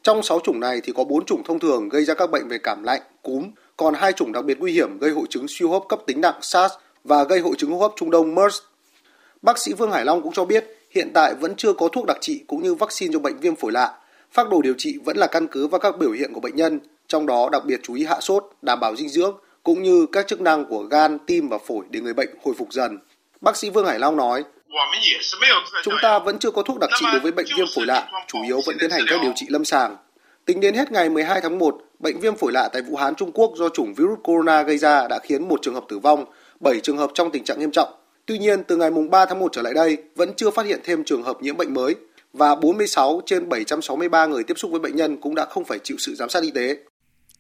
Trong 0.02 0.22
6 0.22 0.40
chủng 0.44 0.60
này 0.60 0.80
thì 0.84 0.92
có 0.96 1.04
4 1.04 1.24
chủng 1.24 1.42
thông 1.44 1.58
thường 1.58 1.88
gây 1.88 2.04
ra 2.04 2.14
các 2.14 2.30
bệnh 2.30 2.48
về 2.48 2.58
cảm 2.58 2.82
lạnh, 2.82 3.02
cúm, 3.22 3.50
còn 3.78 3.94
hai 3.94 4.12
chủng 4.12 4.32
đặc 4.32 4.44
biệt 4.44 4.60
nguy 4.60 4.72
hiểm 4.72 4.98
gây 4.98 5.10
hội 5.10 5.26
chứng 5.30 5.46
suy 5.48 5.66
hô 5.66 5.72
hấp 5.72 5.82
cấp 5.88 5.98
tính 6.06 6.20
nặng 6.20 6.34
SARS 6.40 6.74
và 7.04 7.24
gây 7.24 7.40
hội 7.40 7.54
chứng 7.58 7.70
hô 7.70 7.78
hấp 7.78 7.92
Trung 7.96 8.10
Đông 8.10 8.34
MERS. 8.34 8.56
Bác 9.42 9.58
sĩ 9.58 9.72
Vương 9.72 9.90
Hải 9.90 10.04
Long 10.04 10.22
cũng 10.22 10.32
cho 10.32 10.44
biết 10.44 10.64
hiện 10.90 11.10
tại 11.14 11.34
vẫn 11.34 11.54
chưa 11.56 11.72
có 11.72 11.88
thuốc 11.88 12.04
đặc 12.06 12.16
trị 12.20 12.44
cũng 12.46 12.62
như 12.62 12.74
vaccine 12.74 13.12
cho 13.12 13.18
bệnh 13.18 13.38
viêm 13.40 13.56
phổi 13.56 13.72
lạ. 13.72 13.94
Phác 14.32 14.48
đồ 14.48 14.62
điều 14.62 14.74
trị 14.78 14.98
vẫn 15.04 15.16
là 15.16 15.26
căn 15.26 15.46
cứ 15.46 15.66
vào 15.66 15.78
các 15.78 15.98
biểu 15.98 16.12
hiện 16.12 16.32
của 16.32 16.40
bệnh 16.40 16.56
nhân, 16.56 16.80
trong 17.06 17.26
đó 17.26 17.48
đặc 17.52 17.62
biệt 17.64 17.80
chú 17.82 17.94
ý 17.94 18.04
hạ 18.04 18.20
sốt, 18.20 18.44
đảm 18.62 18.80
bảo 18.80 18.96
dinh 18.96 19.08
dưỡng 19.08 19.36
cũng 19.62 19.82
như 19.82 20.06
các 20.12 20.26
chức 20.26 20.40
năng 20.40 20.64
của 20.64 20.82
gan, 20.82 21.18
tim 21.26 21.48
và 21.48 21.58
phổi 21.58 21.84
để 21.90 22.00
người 22.00 22.14
bệnh 22.14 22.28
hồi 22.44 22.54
phục 22.58 22.72
dần. 22.72 22.98
Bác 23.40 23.56
sĩ 23.56 23.70
Vương 23.70 23.86
Hải 23.86 23.98
Long 23.98 24.16
nói, 24.16 24.44
Chúng 25.82 25.94
ta 26.02 26.18
vẫn 26.18 26.38
chưa 26.38 26.50
có 26.50 26.62
thuốc 26.62 26.78
đặc 26.78 26.90
trị 27.00 27.06
đối 27.12 27.20
với 27.20 27.32
bệnh 27.32 27.46
viêm 27.56 27.66
phổi 27.74 27.86
lạ, 27.86 28.10
chủ 28.26 28.38
yếu 28.44 28.60
vẫn 28.66 28.76
tiến 28.80 28.90
hành 28.90 29.02
các 29.08 29.20
điều 29.22 29.32
trị 29.36 29.46
lâm 29.48 29.64
sàng. 29.64 29.96
Tính 30.48 30.60
đến 30.60 30.74
hết 30.74 30.92
ngày 30.92 31.10
12 31.10 31.40
tháng 31.40 31.58
1, 31.58 31.78
bệnh 31.98 32.20
viêm 32.20 32.36
phổi 32.36 32.52
lạ 32.52 32.68
tại 32.72 32.82
Vũ 32.82 32.96
Hán, 32.96 33.14
Trung 33.14 33.32
Quốc 33.32 33.52
do 33.56 33.68
chủng 33.68 33.94
virus 33.94 34.18
corona 34.22 34.62
gây 34.62 34.78
ra 34.78 35.08
đã 35.08 35.18
khiến 35.22 35.48
một 35.48 35.60
trường 35.62 35.74
hợp 35.74 35.84
tử 35.88 35.98
vong, 35.98 36.24
7 36.60 36.80
trường 36.82 36.96
hợp 36.96 37.10
trong 37.14 37.30
tình 37.30 37.44
trạng 37.44 37.58
nghiêm 37.58 37.70
trọng. 37.70 37.88
Tuy 38.26 38.38
nhiên, 38.38 38.64
từ 38.64 38.76
ngày 38.76 38.90
3 39.10 39.26
tháng 39.26 39.38
1 39.38 39.52
trở 39.52 39.62
lại 39.62 39.74
đây, 39.74 39.98
vẫn 40.16 40.32
chưa 40.36 40.50
phát 40.50 40.66
hiện 40.66 40.80
thêm 40.84 41.04
trường 41.04 41.22
hợp 41.22 41.42
nhiễm 41.42 41.56
bệnh 41.56 41.74
mới 41.74 41.96
và 42.32 42.54
46 42.54 43.20
trên 43.26 43.48
763 43.48 44.26
người 44.26 44.44
tiếp 44.44 44.54
xúc 44.56 44.70
với 44.70 44.80
bệnh 44.80 44.96
nhân 44.96 45.20
cũng 45.20 45.34
đã 45.34 45.46
không 45.50 45.64
phải 45.64 45.78
chịu 45.84 45.96
sự 46.00 46.14
giám 46.14 46.28
sát 46.28 46.42
y 46.42 46.50
tế. 46.50 46.76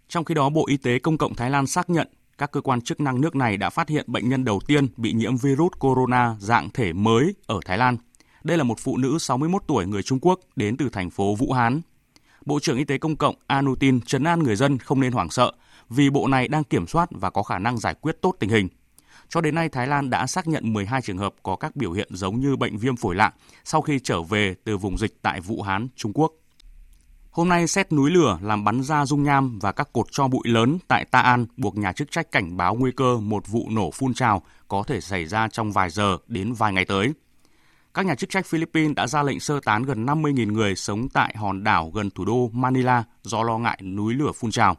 Trong 0.08 0.24
khi 0.24 0.34
đó, 0.34 0.48
Bộ 0.48 0.64
Y 0.68 0.76
tế 0.76 0.98
Công 0.98 1.18
cộng 1.18 1.34
Thái 1.34 1.50
Lan 1.50 1.66
xác 1.66 1.90
nhận 1.90 2.08
các 2.38 2.52
cơ 2.52 2.60
quan 2.60 2.80
chức 2.80 3.00
năng 3.00 3.20
nước 3.20 3.36
này 3.36 3.56
đã 3.56 3.70
phát 3.70 3.88
hiện 3.88 4.04
bệnh 4.06 4.28
nhân 4.28 4.44
đầu 4.44 4.60
tiên 4.66 4.86
bị 4.96 5.12
nhiễm 5.12 5.36
virus 5.36 5.72
corona 5.78 6.36
dạng 6.40 6.70
thể 6.74 6.92
mới 6.92 7.34
ở 7.46 7.60
Thái 7.64 7.78
Lan. 7.78 7.96
Đây 8.44 8.58
là 8.58 8.64
một 8.64 8.78
phụ 8.78 8.96
nữ 8.96 9.18
61 9.18 9.62
tuổi 9.66 9.86
người 9.86 10.02
Trung 10.02 10.18
Quốc 10.22 10.40
đến 10.56 10.76
từ 10.76 10.88
thành 10.92 11.10
phố 11.10 11.34
Vũ 11.34 11.52
Hán. 11.52 11.80
Bộ 12.48 12.60
trưởng 12.60 12.78
Y 12.78 12.84
tế 12.84 12.98
Công 12.98 13.16
cộng 13.16 13.34
Anutin 13.46 14.00
chấn 14.00 14.24
an 14.24 14.42
người 14.42 14.56
dân 14.56 14.78
không 14.78 15.00
nên 15.00 15.12
hoảng 15.12 15.30
sợ 15.30 15.52
vì 15.88 16.10
bộ 16.10 16.28
này 16.28 16.48
đang 16.48 16.64
kiểm 16.64 16.86
soát 16.86 17.08
và 17.10 17.30
có 17.30 17.42
khả 17.42 17.58
năng 17.58 17.78
giải 17.78 17.94
quyết 18.00 18.22
tốt 18.22 18.34
tình 18.40 18.50
hình. 18.50 18.68
Cho 19.28 19.40
đến 19.40 19.54
nay, 19.54 19.68
Thái 19.68 19.86
Lan 19.86 20.10
đã 20.10 20.26
xác 20.26 20.48
nhận 20.48 20.72
12 20.72 21.02
trường 21.02 21.18
hợp 21.18 21.34
có 21.42 21.56
các 21.56 21.76
biểu 21.76 21.92
hiện 21.92 22.08
giống 22.10 22.40
như 22.40 22.56
bệnh 22.56 22.78
viêm 22.78 22.96
phổi 22.96 23.14
lạ 23.14 23.32
sau 23.64 23.82
khi 23.82 23.98
trở 23.98 24.22
về 24.22 24.54
từ 24.64 24.76
vùng 24.76 24.98
dịch 24.98 25.22
tại 25.22 25.40
Vũ 25.40 25.62
Hán, 25.62 25.88
Trung 25.96 26.12
Quốc. 26.12 26.32
Hôm 27.30 27.48
nay, 27.48 27.66
xét 27.66 27.92
núi 27.92 28.10
lửa 28.10 28.38
làm 28.42 28.64
bắn 28.64 28.82
ra 28.82 29.06
dung 29.06 29.22
nham 29.22 29.58
và 29.58 29.72
các 29.72 29.92
cột 29.92 30.06
cho 30.10 30.28
bụi 30.28 30.42
lớn 30.44 30.78
tại 30.88 31.04
Ta 31.04 31.20
An 31.20 31.46
buộc 31.56 31.76
nhà 31.76 31.92
chức 31.92 32.10
trách 32.10 32.32
cảnh 32.32 32.56
báo 32.56 32.74
nguy 32.74 32.92
cơ 32.92 33.18
một 33.18 33.48
vụ 33.48 33.68
nổ 33.70 33.90
phun 33.90 34.14
trào 34.14 34.42
có 34.68 34.82
thể 34.86 35.00
xảy 35.00 35.24
ra 35.24 35.48
trong 35.48 35.72
vài 35.72 35.90
giờ 35.90 36.18
đến 36.26 36.52
vài 36.52 36.72
ngày 36.72 36.84
tới. 36.84 37.12
Các 37.98 38.06
nhà 38.06 38.14
chức 38.14 38.30
trách 38.30 38.46
Philippines 38.46 38.94
đã 38.94 39.06
ra 39.06 39.22
lệnh 39.22 39.40
sơ 39.40 39.60
tán 39.60 39.82
gần 39.82 40.06
50.000 40.06 40.52
người 40.52 40.76
sống 40.76 41.08
tại 41.08 41.34
hòn 41.38 41.64
đảo 41.64 41.90
gần 41.94 42.10
thủ 42.10 42.24
đô 42.24 42.48
Manila 42.52 43.04
do 43.22 43.42
lo 43.42 43.58
ngại 43.58 43.78
núi 43.82 44.14
lửa 44.14 44.32
phun 44.32 44.50
trào. 44.50 44.76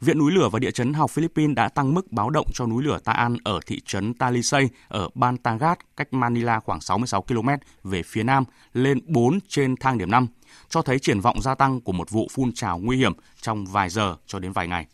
Viện 0.00 0.18
núi 0.18 0.32
lửa 0.32 0.48
và 0.52 0.58
địa 0.58 0.70
chấn 0.70 0.92
học 0.92 1.10
Philippines 1.10 1.54
đã 1.54 1.68
tăng 1.68 1.94
mức 1.94 2.12
báo 2.12 2.30
động 2.30 2.46
cho 2.54 2.66
núi 2.66 2.82
lửa 2.82 2.98
Taan 3.04 3.36
ở 3.44 3.60
thị 3.66 3.80
trấn 3.86 4.14
Talisay 4.14 4.68
ở 4.88 5.08
Bantagat, 5.14 5.78
cách 5.96 6.12
Manila 6.12 6.60
khoảng 6.60 6.80
66 6.80 7.22
km 7.22 7.48
về 7.84 8.02
phía 8.02 8.22
nam, 8.22 8.44
lên 8.72 9.00
4 9.06 9.38
trên 9.48 9.76
thang 9.76 9.98
điểm 9.98 10.10
5, 10.10 10.26
cho 10.68 10.82
thấy 10.82 10.98
triển 10.98 11.20
vọng 11.20 11.42
gia 11.42 11.54
tăng 11.54 11.80
của 11.80 11.92
một 11.92 12.10
vụ 12.10 12.28
phun 12.30 12.52
trào 12.52 12.78
nguy 12.78 12.96
hiểm 12.96 13.12
trong 13.40 13.66
vài 13.66 13.88
giờ 13.88 14.16
cho 14.26 14.38
đến 14.38 14.52
vài 14.52 14.68
ngày. 14.68 14.86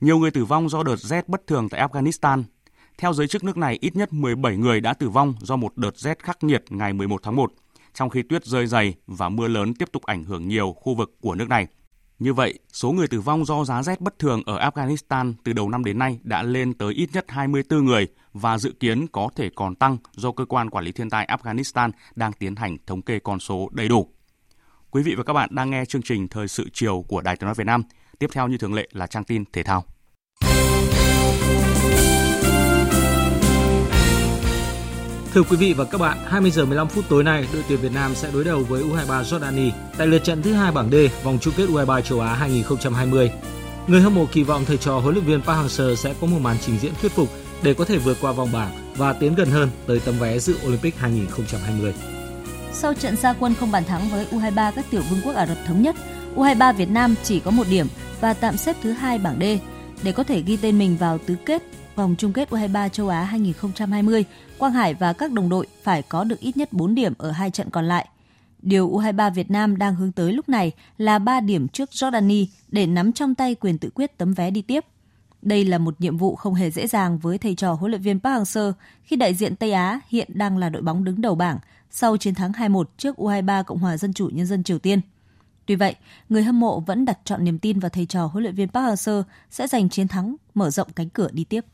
Nhiều 0.00 0.18
người 0.18 0.30
tử 0.30 0.44
vong 0.44 0.68
do 0.68 0.82
đợt 0.82 0.96
rét 0.96 1.28
bất 1.28 1.46
thường 1.46 1.68
tại 1.68 1.88
Afghanistan. 1.88 2.42
Theo 3.00 3.12
giới 3.12 3.28
chức 3.28 3.44
nước 3.44 3.56
này, 3.56 3.78
ít 3.80 3.96
nhất 3.96 4.12
17 4.12 4.56
người 4.56 4.80
đã 4.80 4.94
tử 4.94 5.08
vong 5.08 5.34
do 5.40 5.56
một 5.56 5.76
đợt 5.76 5.98
rét 5.98 6.18
khắc 6.22 6.44
nghiệt 6.44 6.64
ngày 6.70 6.92
11 6.92 7.22
tháng 7.22 7.36
1, 7.36 7.52
trong 7.94 8.10
khi 8.10 8.22
tuyết 8.22 8.44
rơi 8.44 8.66
dày 8.66 8.94
và 9.06 9.28
mưa 9.28 9.48
lớn 9.48 9.74
tiếp 9.74 9.88
tục 9.92 10.02
ảnh 10.02 10.24
hưởng 10.24 10.48
nhiều 10.48 10.72
khu 10.72 10.94
vực 10.94 11.16
của 11.20 11.34
nước 11.34 11.48
này– 11.48 11.66
như 12.20 12.34
vậy, 12.34 12.58
số 12.72 12.92
người 12.92 13.08
tử 13.08 13.20
vong 13.20 13.44
do 13.44 13.64
giá 13.64 13.82
rét 13.82 14.00
bất 14.00 14.18
thường 14.18 14.42
ở 14.46 14.70
Afghanistan 14.70 15.34
từ 15.44 15.52
đầu 15.52 15.68
năm 15.68 15.84
đến 15.84 15.98
nay 15.98 16.18
đã 16.22 16.42
lên 16.42 16.74
tới 16.74 16.94
ít 16.94 17.08
nhất 17.12 17.24
24 17.28 17.84
người 17.84 18.06
và 18.32 18.58
dự 18.58 18.72
kiến 18.80 19.06
có 19.06 19.28
thể 19.36 19.50
còn 19.54 19.74
tăng 19.74 19.96
do 20.12 20.32
cơ 20.32 20.44
quan 20.44 20.70
quản 20.70 20.84
lý 20.84 20.92
thiên 20.92 21.10
tai 21.10 21.26
Afghanistan 21.26 21.90
đang 22.14 22.32
tiến 22.32 22.56
hành 22.56 22.76
thống 22.86 23.02
kê 23.02 23.18
con 23.18 23.40
số 23.40 23.68
đầy 23.72 23.88
đủ. 23.88 24.08
Quý 24.90 25.02
vị 25.02 25.14
và 25.14 25.24
các 25.24 25.32
bạn 25.32 25.48
đang 25.52 25.70
nghe 25.70 25.84
chương 25.84 26.02
trình 26.02 26.28
Thời 26.28 26.48
sự 26.48 26.68
chiều 26.72 27.04
của 27.08 27.20
Đài 27.20 27.36
Tiếng 27.36 27.46
nói 27.46 27.54
Việt 27.54 27.66
Nam. 27.66 27.82
Tiếp 28.18 28.30
theo 28.32 28.48
như 28.48 28.58
thường 28.58 28.74
lệ 28.74 28.88
là 28.92 29.06
trang 29.06 29.24
tin 29.24 29.44
thể 29.52 29.62
thao. 29.62 29.84
Thưa 35.34 35.42
quý 35.42 35.56
vị 35.56 35.72
và 35.72 35.84
các 35.84 35.98
bạn, 35.98 36.18
20 36.26 36.50
giờ 36.50 36.64
15 36.64 36.88
phút 36.88 37.04
tối 37.08 37.24
nay, 37.24 37.46
đội 37.52 37.62
tuyển 37.68 37.80
Việt 37.80 37.92
Nam 37.94 38.14
sẽ 38.14 38.30
đối 38.32 38.44
đầu 38.44 38.64
với 38.68 38.82
U23 38.82 39.22
Jordani 39.22 39.70
tại 39.98 40.06
lượt 40.06 40.24
trận 40.24 40.42
thứ 40.42 40.52
hai 40.52 40.72
bảng 40.72 40.90
D 40.90 40.94
vòng 41.24 41.38
chung 41.40 41.54
kết 41.56 41.68
U23 41.68 42.00
châu 42.00 42.20
Á 42.20 42.34
2020. 42.34 43.30
Người 43.86 44.00
hâm 44.00 44.14
mộ 44.14 44.26
kỳ 44.32 44.42
vọng 44.42 44.64
thầy 44.66 44.76
trò 44.76 44.98
huấn 44.98 45.14
luyện 45.14 45.24
viên 45.26 45.42
Park 45.42 45.58
Hang-seo 45.58 45.94
sẽ 45.94 46.14
có 46.20 46.26
một 46.26 46.38
màn 46.40 46.56
trình 46.60 46.78
diễn 46.78 46.92
thuyết 47.00 47.12
phục 47.12 47.28
để 47.62 47.74
có 47.74 47.84
thể 47.84 47.98
vượt 47.98 48.16
qua 48.20 48.32
vòng 48.32 48.52
bảng 48.52 48.92
và 48.96 49.12
tiến 49.12 49.34
gần 49.34 49.50
hơn 49.50 49.70
tới 49.86 50.00
tấm 50.04 50.18
vé 50.18 50.38
dự 50.38 50.54
Olympic 50.66 50.96
2020. 50.98 51.94
Sau 52.72 52.94
trận 52.94 53.16
gia 53.16 53.32
quân 53.32 53.54
không 53.60 53.70
bàn 53.70 53.84
thắng 53.84 54.08
với 54.08 54.26
U23 54.30 54.72
các 54.76 54.84
tiểu 54.90 55.02
vương 55.10 55.20
quốc 55.24 55.34
Ả 55.36 55.46
Rập 55.46 55.58
thống 55.66 55.82
nhất, 55.82 55.96
U23 56.36 56.72
Việt 56.72 56.90
Nam 56.90 57.14
chỉ 57.22 57.40
có 57.40 57.50
một 57.50 57.64
điểm 57.70 57.86
và 58.20 58.34
tạm 58.34 58.56
xếp 58.56 58.76
thứ 58.82 58.92
hai 58.92 59.18
bảng 59.18 59.38
D 59.40 59.44
để 60.02 60.12
có 60.12 60.22
thể 60.22 60.42
ghi 60.42 60.56
tên 60.56 60.78
mình 60.78 60.96
vào 60.96 61.18
tứ 61.18 61.36
kết 61.46 61.62
vòng 61.96 62.14
chung 62.18 62.32
kết 62.32 62.50
U23 62.50 62.88
châu 62.88 63.08
Á 63.08 63.24
2020, 63.24 64.24
Quang 64.58 64.72
Hải 64.72 64.94
và 64.94 65.12
các 65.12 65.32
đồng 65.32 65.48
đội 65.48 65.66
phải 65.82 66.02
có 66.02 66.24
được 66.24 66.40
ít 66.40 66.56
nhất 66.56 66.72
4 66.72 66.94
điểm 66.94 67.12
ở 67.18 67.30
hai 67.30 67.50
trận 67.50 67.70
còn 67.70 67.84
lại. 67.84 68.08
Điều 68.62 68.90
U23 68.90 69.32
Việt 69.32 69.50
Nam 69.50 69.78
đang 69.78 69.94
hướng 69.94 70.12
tới 70.12 70.32
lúc 70.32 70.48
này 70.48 70.72
là 70.98 71.18
3 71.18 71.40
điểm 71.40 71.68
trước 71.68 71.90
Jordani 71.90 72.46
để 72.68 72.86
nắm 72.86 73.12
trong 73.12 73.34
tay 73.34 73.54
quyền 73.54 73.78
tự 73.78 73.90
quyết 73.94 74.18
tấm 74.18 74.34
vé 74.34 74.50
đi 74.50 74.62
tiếp. 74.62 74.84
Đây 75.42 75.64
là 75.64 75.78
một 75.78 76.00
nhiệm 76.00 76.16
vụ 76.16 76.36
không 76.36 76.54
hề 76.54 76.70
dễ 76.70 76.86
dàng 76.86 77.18
với 77.18 77.38
thầy 77.38 77.54
trò 77.54 77.72
huấn 77.72 77.90
luyện 77.90 78.02
viên 78.02 78.20
Park 78.20 78.42
Hang-seo 78.42 78.72
khi 79.02 79.16
đại 79.16 79.34
diện 79.34 79.56
Tây 79.56 79.72
Á 79.72 80.00
hiện 80.08 80.28
đang 80.34 80.58
là 80.58 80.68
đội 80.68 80.82
bóng 80.82 81.04
đứng 81.04 81.20
đầu 81.20 81.34
bảng 81.34 81.58
sau 81.90 82.16
chiến 82.16 82.34
thắng 82.34 82.52
2-1 82.52 82.84
trước 82.96 83.16
U23 83.16 83.64
Cộng 83.64 83.78
hòa 83.78 83.96
Dân 83.96 84.12
chủ 84.12 84.28
Nhân 84.32 84.46
dân 84.46 84.62
Triều 84.62 84.78
Tiên. 84.78 85.00
Tuy 85.66 85.76
vậy, 85.76 85.94
người 86.28 86.42
hâm 86.42 86.60
mộ 86.60 86.80
vẫn 86.80 87.04
đặt 87.04 87.18
chọn 87.24 87.44
niềm 87.44 87.58
tin 87.58 87.78
vào 87.78 87.88
thầy 87.88 88.06
trò 88.06 88.26
huấn 88.26 88.42
luyện 88.42 88.54
viên 88.54 88.68
Park 88.68 88.86
Hang-seo 88.86 89.22
sẽ 89.50 89.66
giành 89.66 89.88
chiến 89.88 90.08
thắng, 90.08 90.36
mở 90.54 90.70
rộng 90.70 90.88
cánh 90.96 91.08
cửa 91.08 91.28
đi 91.32 91.44
tiếp. 91.44 91.64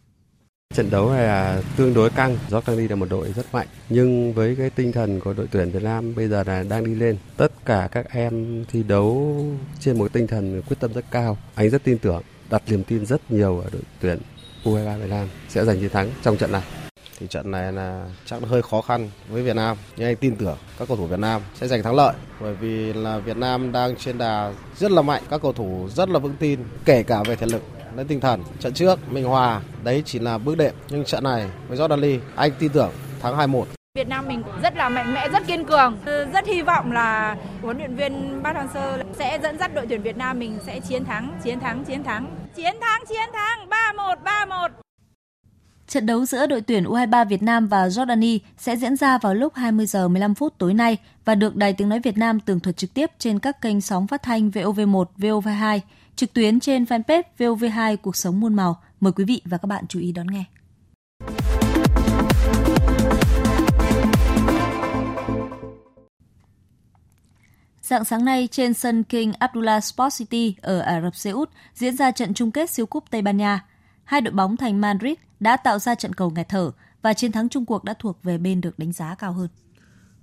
Trận 0.75 0.91
đấu 0.91 1.11
này 1.11 1.27
là 1.27 1.63
tương 1.77 1.95
đối 1.95 2.11
căng, 2.11 2.37
Jordani 2.51 2.89
là 2.89 2.97
một 2.97 3.07
đội 3.11 3.33
rất 3.33 3.47
mạnh, 3.53 3.67
nhưng 3.89 4.33
với 4.33 4.57
cái 4.57 4.71
tinh 4.71 4.93
thần 4.93 5.21
của 5.21 5.33
đội 5.33 5.49
tuyển 5.51 5.71
Việt 5.71 5.83
Nam 5.83 6.15
bây 6.15 6.29
giờ 6.29 6.45
là 6.47 6.63
đang 6.63 6.85
đi 6.85 6.95
lên. 6.95 7.17
Tất 7.37 7.53
cả 7.65 7.89
các 7.93 8.11
em 8.11 8.65
thi 8.69 8.83
đấu 8.83 9.45
trên 9.81 9.99
một 9.99 10.13
tinh 10.13 10.27
thần 10.27 10.63
quyết 10.63 10.77
tâm 10.81 10.93
rất 10.93 11.05
cao. 11.11 11.39
Anh 11.55 11.71
rất 11.71 11.85
tin 11.85 11.99
tưởng, 11.99 12.23
đặt 12.51 12.63
niềm 12.67 12.85
tin 12.85 13.07
rất 13.07 13.31
nhiều 13.31 13.61
ở 13.61 13.71
đội 13.73 13.83
tuyển 14.01 14.19
U23 14.65 14.99
Việt 14.99 15.11
Nam 15.11 15.29
sẽ 15.49 15.65
giành 15.65 15.81
chiến 15.81 15.91
thắng 15.91 16.11
trong 16.23 16.37
trận 16.37 16.53
này. 16.53 16.63
Thì 17.19 17.27
trận 17.27 17.51
này 17.51 17.73
là 17.73 18.07
chắc 18.25 18.43
hơi 18.43 18.63
khó 18.63 18.81
khăn 18.81 19.11
với 19.29 19.43
Việt 19.43 19.57
Nam, 19.57 19.77
nhưng 19.97 20.09
anh 20.09 20.17
tin 20.17 20.37
tưởng 20.37 20.57
các 20.79 20.89
cầu 20.89 20.97
thủ 20.97 21.07
Việt 21.07 21.19
Nam 21.19 21.43
sẽ 21.55 21.69
giành 21.69 21.83
thắng 21.83 21.95
lợi 21.95 22.15
bởi 22.41 22.55
vì 22.55 22.93
là 22.93 23.19
Việt 23.19 23.37
Nam 23.37 23.73
đang 23.73 23.97
trên 23.97 24.19
đà 24.19 24.53
rất 24.77 24.91
là 24.91 25.03
mạnh, 25.03 25.23
các 25.31 25.43
cầu 25.43 25.53
thủ 25.53 25.89
rất 25.91 26.09
là 26.09 26.19
vững 26.19 26.37
tin, 26.39 26.61
kể 26.85 27.03
cả 27.03 27.23
về 27.27 27.37
thể 27.37 27.47
lực 27.47 27.63
đến 27.97 28.07
tinh 28.07 28.21
thần. 28.21 28.43
Trận 28.61 28.73
trước 28.73 29.13
mình 29.13 29.25
hòa, 29.25 29.61
đấy 29.85 30.03
chỉ 30.07 30.19
là 30.19 30.39
bước 30.39 30.59
đệm, 30.59 30.75
nhưng 30.89 31.05
trận 31.05 31.25
này 31.25 31.51
với 31.69 31.79
Jordan 31.79 32.01
Lee, 32.01 32.19
anh 32.37 32.51
tin 32.59 32.73
tưởng 32.73 32.91
thắng 33.23 33.37
2-1. 33.37 33.65
Việt 33.95 34.09
Nam 34.09 34.29
mình 34.29 34.43
rất 34.63 34.77
là 34.77 34.89
mạnh 34.89 35.15
mẽ, 35.15 35.29
rất 35.29 35.47
kiên 35.47 35.65
cường. 35.65 35.99
Ờ, 36.05 36.25
rất 36.25 36.47
hy 36.47 36.63
vọng 36.63 36.93
là 36.93 37.37
huấn 37.63 37.79
luyện 37.79 37.97
viên 37.97 38.41
Park 38.45 38.57
Hang-seo 38.57 38.99
sẽ 39.19 39.39
dẫn 39.43 39.59
dắt 39.59 39.75
đội 39.75 39.87
tuyển 39.89 40.03
Việt 40.03 40.17
Nam 40.17 40.39
mình 40.39 40.59
sẽ 40.67 40.81
chiến 40.81 41.05
thắng, 41.05 41.41
chiến 41.45 41.61
thắng, 41.61 41.85
chiến 41.85 42.05
thắng. 42.05 42.27
Chiến 42.57 42.75
thắng, 42.81 43.03
chiến 43.09 43.29
thắng, 43.33 43.69
3-1, 43.69 44.17
3-1. 44.25 44.86
Trận 45.89 46.07
đấu 46.07 46.27
giữa 46.27 46.47
đội 46.47 46.61
tuyển 46.61 46.85
U23 46.85 47.25
Việt 47.29 47.43
Nam 47.43 47.67
và 47.67 47.89
Jordani 47.89 48.39
sẽ 48.59 48.77
diễn 48.77 48.97
ra 48.97 49.19
vào 49.19 49.35
lúc 49.35 49.55
20 49.55 49.87
giờ 49.87 50.09
15 50.09 50.35
phút 50.35 50.59
tối 50.59 50.75
nay 50.75 50.97
và 51.25 51.35
được 51.35 51.57
Đài 51.57 51.73
Tiếng 51.73 51.89
Nói 51.89 52.01
Việt 52.01 52.19
Nam 52.19 52.41
tường 52.41 52.61
thuật 52.61 52.77
trực 52.77 52.95
tiếp 52.95 53.11
trên 53.19 53.39
các 53.39 53.61
kênh 53.61 53.81
sóng 53.81 54.07
phát 54.07 54.23
thanh 54.23 54.51
VOV1, 54.51 55.05
VOV2, 55.19 55.81
trực 56.17 56.33
tuyến 56.33 56.61
trên 56.61 56.85
fanpage 56.85 57.23
VOV2 57.39 57.97
Cuộc 57.97 58.17
sống 58.17 58.41
muôn 58.41 58.55
màu. 58.55 58.81
Mời 59.01 59.13
quý 59.13 59.25
vị 59.25 59.43
và 59.45 59.59
các 59.59 59.67
bạn 59.67 59.85
chú 59.89 60.01
ý 60.01 60.13
đón 60.13 60.27
nghe. 60.27 60.45
Dạng 67.83 68.05
sáng 68.05 68.25
nay 68.25 68.49
trên 68.51 68.75
sân 68.75 69.03
King 69.03 69.33
Abdullah 69.39 69.85
Sports 69.85 70.19
City 70.19 70.55
ở 70.63 70.81
Ả 70.81 71.01
Rập 71.01 71.17
Xê 71.17 71.31
Út 71.31 71.51
diễn 71.75 71.97
ra 71.97 72.11
trận 72.11 72.35
chung 72.35 72.51
kết 72.51 72.71
siêu 72.71 72.87
cúp 72.87 73.05
Tây 73.11 73.23
Ban 73.23 73.37
Nha. 73.37 73.65
Hai 74.07 74.21
đội 74.21 74.35
bóng 74.35 74.57
thành 74.57 74.81
Madrid 74.81 75.15
đã 75.41 75.57
tạo 75.57 75.79
ra 75.79 75.95
trận 75.95 76.13
cầu 76.13 76.31
nghẹt 76.31 76.49
thở 76.49 76.71
và 77.03 77.15
chiến 77.15 77.33
thắng 77.33 77.49
chung 77.49 77.67
cuộc 77.67 77.85
đã 77.85 77.95
thuộc 77.99 78.19
về 78.23 78.39
bên 78.39 78.61
được 78.61 78.79
đánh 78.79 78.93
giá 78.93 79.15
cao 79.15 79.33
hơn. 79.33 79.49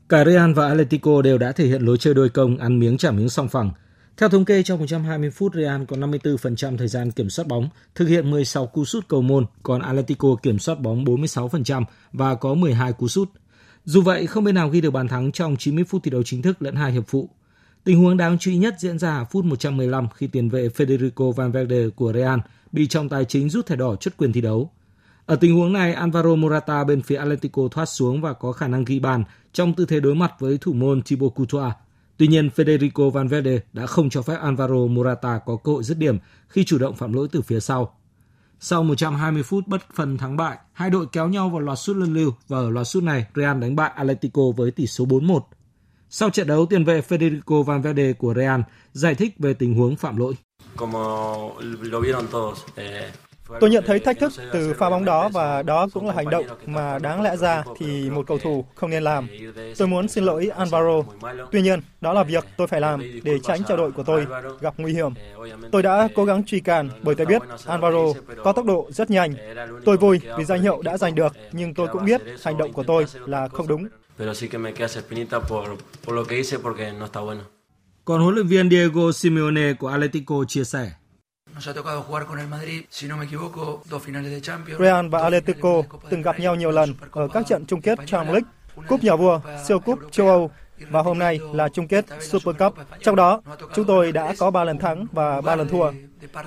Cả 0.09 0.25
Real 0.25 0.53
và 0.53 0.67
Atletico 0.67 1.21
đều 1.21 1.37
đã 1.37 1.51
thể 1.51 1.65
hiện 1.65 1.81
lối 1.81 1.97
chơi 1.97 2.13
đôi 2.13 2.29
công 2.29 2.57
ăn 2.57 2.79
miếng 2.79 2.97
trả 2.97 3.11
miếng 3.11 3.29
song 3.29 3.49
phẳng. 3.49 3.71
Theo 4.17 4.29
thống 4.29 4.45
kê, 4.45 4.63
trong 4.63 4.79
120 4.79 5.31
phút, 5.31 5.53
Real 5.55 5.83
có 5.87 5.97
54% 5.97 6.77
thời 6.77 6.87
gian 6.87 7.11
kiểm 7.11 7.29
soát 7.29 7.47
bóng, 7.47 7.69
thực 7.95 8.05
hiện 8.05 8.31
16 8.31 8.67
cú 8.67 8.85
sút 8.85 9.07
cầu 9.07 9.21
môn, 9.21 9.45
còn 9.63 9.81
Atletico 9.81 10.35
kiểm 10.43 10.59
soát 10.59 10.79
bóng 10.79 11.05
46% 11.05 11.83
và 12.13 12.35
có 12.35 12.53
12 12.53 12.93
cú 12.93 13.07
sút. 13.07 13.29
Dù 13.85 14.01
vậy, 14.01 14.27
không 14.27 14.43
bên 14.43 14.55
nào 14.55 14.69
ghi 14.69 14.81
được 14.81 14.91
bàn 14.91 15.07
thắng 15.07 15.31
trong 15.31 15.55
90 15.57 15.83
phút 15.83 16.03
thi 16.03 16.11
đấu 16.11 16.23
chính 16.23 16.41
thức 16.41 16.61
lẫn 16.61 16.75
hai 16.75 16.91
hiệp 16.91 17.03
phụ. 17.07 17.29
Tình 17.83 17.99
huống 17.99 18.17
đáng 18.17 18.37
chú 18.39 18.51
ý 18.51 18.57
nhất 18.57 18.75
diễn 18.79 18.99
ra 18.99 19.17
ở 19.17 19.25
phút 19.25 19.45
115 19.45 20.07
khi 20.15 20.27
tiền 20.27 20.49
vệ 20.49 20.67
Federico 20.67 21.31
Valverde 21.31 21.89
của 21.95 22.13
Real 22.13 22.39
bị 22.73 22.87
trọng 22.87 23.09
tài 23.09 23.25
chính 23.25 23.49
rút 23.49 23.65
thẻ 23.65 23.75
đỏ 23.75 23.95
chốt 23.95 24.13
quyền 24.17 24.33
thi 24.33 24.41
đấu. 24.41 24.71
Ở 25.25 25.35
tình 25.35 25.55
huống 25.55 25.73
này, 25.73 25.93
Alvaro 25.93 26.35
Morata 26.35 26.83
bên 26.83 27.01
phía 27.01 27.15
Atletico 27.15 27.61
thoát 27.71 27.85
xuống 27.85 28.21
và 28.21 28.33
có 28.33 28.51
khả 28.51 28.67
năng 28.67 28.85
ghi 28.85 28.99
bàn 28.99 29.23
trong 29.53 29.73
tư 29.73 29.85
thế 29.85 29.99
đối 29.99 30.15
mặt 30.15 30.33
với 30.39 30.57
thủ 30.57 30.73
môn 30.73 31.01
Thibaut 31.01 31.35
Courtois. 31.35 31.73
Tuy 32.17 32.27
nhiên, 32.27 32.49
Federico 32.55 33.09
Valverde 33.09 33.59
đã 33.73 33.85
không 33.85 34.09
cho 34.09 34.21
phép 34.21 34.37
Alvaro 34.41 34.87
Morata 34.89 35.39
có 35.45 35.55
cơ 35.55 35.71
hội 35.71 35.83
dứt 35.83 35.97
điểm 35.97 36.17
khi 36.47 36.63
chủ 36.63 36.77
động 36.77 36.95
phạm 36.95 37.13
lỗi 37.13 37.27
từ 37.31 37.41
phía 37.41 37.59
sau. 37.59 37.95
Sau 38.59 38.83
120 38.83 39.43
phút 39.43 39.67
bất 39.67 39.81
phân 39.93 40.17
thắng 40.17 40.37
bại, 40.37 40.57
hai 40.73 40.89
đội 40.89 41.05
kéo 41.11 41.27
nhau 41.27 41.49
vào 41.49 41.59
loạt 41.59 41.79
sút 41.79 41.95
luân 41.95 42.13
lưu 42.13 42.31
và 42.47 42.57
ở 42.57 42.69
loạt 42.69 42.87
sút 42.87 43.03
này, 43.03 43.25
Real 43.35 43.59
đánh 43.59 43.75
bại 43.75 43.91
Atletico 43.95 44.41
với 44.55 44.71
tỷ 44.71 44.87
số 44.87 45.05
4-1. 45.05 45.39
Sau 46.09 46.29
trận 46.29 46.47
đấu, 46.47 46.65
tiền 46.65 46.83
vệ 46.83 47.01
Federico 47.01 47.63
Valverde 47.63 48.13
của 48.13 48.33
Real 48.33 48.61
giải 48.93 49.15
thích 49.15 49.35
về 49.39 49.53
tình 49.53 49.73
huống 49.73 49.95
phạm 49.95 50.17
lỗi. 50.17 50.33
Tôi 53.59 53.69
nhận 53.69 53.83
thấy 53.87 53.99
thách 53.99 54.19
thức 54.19 54.31
từ 54.53 54.73
pha 54.73 54.89
bóng 54.89 55.05
đó 55.05 55.29
và 55.29 55.63
đó 55.63 55.87
cũng 55.93 56.07
là 56.07 56.13
hành 56.13 56.29
động 56.29 56.45
mà 56.65 56.99
đáng 56.99 57.21
lẽ 57.21 57.37
ra 57.37 57.63
thì 57.77 58.09
một 58.09 58.27
cầu 58.27 58.37
thủ 58.37 58.65
không 58.75 58.89
nên 58.89 59.03
làm. 59.03 59.27
Tôi 59.77 59.87
muốn 59.87 60.07
xin 60.07 60.23
lỗi 60.23 60.51
Alvaro. 60.55 61.01
Tuy 61.51 61.61
nhiên, 61.61 61.79
đó 62.01 62.13
là 62.13 62.23
việc 62.23 62.45
tôi 62.57 62.67
phải 62.67 62.81
làm 62.81 63.01
để 63.23 63.39
tránh 63.43 63.63
cho 63.67 63.77
đội 63.77 63.91
của 63.91 64.03
tôi 64.03 64.25
gặp 64.61 64.73
nguy 64.77 64.93
hiểm. 64.93 65.13
Tôi 65.71 65.83
đã 65.83 66.07
cố 66.15 66.25
gắng 66.25 66.43
truy 66.45 66.59
cản 66.59 66.89
bởi 67.01 67.15
tôi 67.15 67.25
biết 67.25 67.41
Alvaro 67.65 68.05
có 68.43 68.53
tốc 68.53 68.65
độ 68.65 68.87
rất 68.91 69.11
nhanh. 69.11 69.35
Tôi 69.85 69.97
vui 69.97 70.19
vì 70.37 70.45
danh 70.45 70.61
hiệu 70.61 70.81
đã 70.81 70.97
giành 70.97 71.15
được, 71.15 71.33
nhưng 71.51 71.73
tôi 71.73 71.87
cũng 71.87 72.05
biết 72.05 72.21
hành 72.43 72.57
động 72.57 72.73
của 72.73 72.83
tôi 72.83 73.05
là 73.25 73.47
không 73.47 73.67
đúng. 73.67 73.87
Còn 78.05 78.21
huấn 78.21 78.35
luyện 78.35 78.47
viên 78.47 78.69
Diego 78.69 79.11
Simeone 79.11 79.73
của 79.73 79.87
Atletico 79.87 80.35
chia 80.47 80.63
sẻ. 80.63 80.91
Real 84.79 85.07
và 85.07 85.21
Atletico 85.21 85.81
từng 86.09 86.21
gặp 86.21 86.39
nhau 86.39 86.55
nhiều 86.55 86.71
lần 86.71 86.93
ở 87.11 87.27
các 87.33 87.47
trận 87.47 87.65
chung 87.65 87.81
kết 87.81 87.99
Champions 88.05 88.33
League, 88.33 88.49
Cúp 88.87 89.03
Nhà 89.03 89.15
vua, 89.15 89.39
siêu 89.67 89.79
cúp 89.79 89.99
châu 90.11 90.27
Âu 90.27 90.51
và 90.89 91.01
hôm 91.01 91.19
nay 91.19 91.39
là 91.53 91.69
chung 91.69 91.87
kết 91.87 92.05
Super 92.21 92.55
Cup. 92.59 92.75
Trong 93.01 93.15
đó, 93.15 93.41
chúng 93.75 93.85
tôi 93.85 94.11
đã 94.11 94.33
có 94.39 94.51
3 94.51 94.63
lần 94.63 94.77
thắng 94.77 95.05
và 95.11 95.41
3 95.41 95.55
lần 95.55 95.67
thua. 95.69 95.91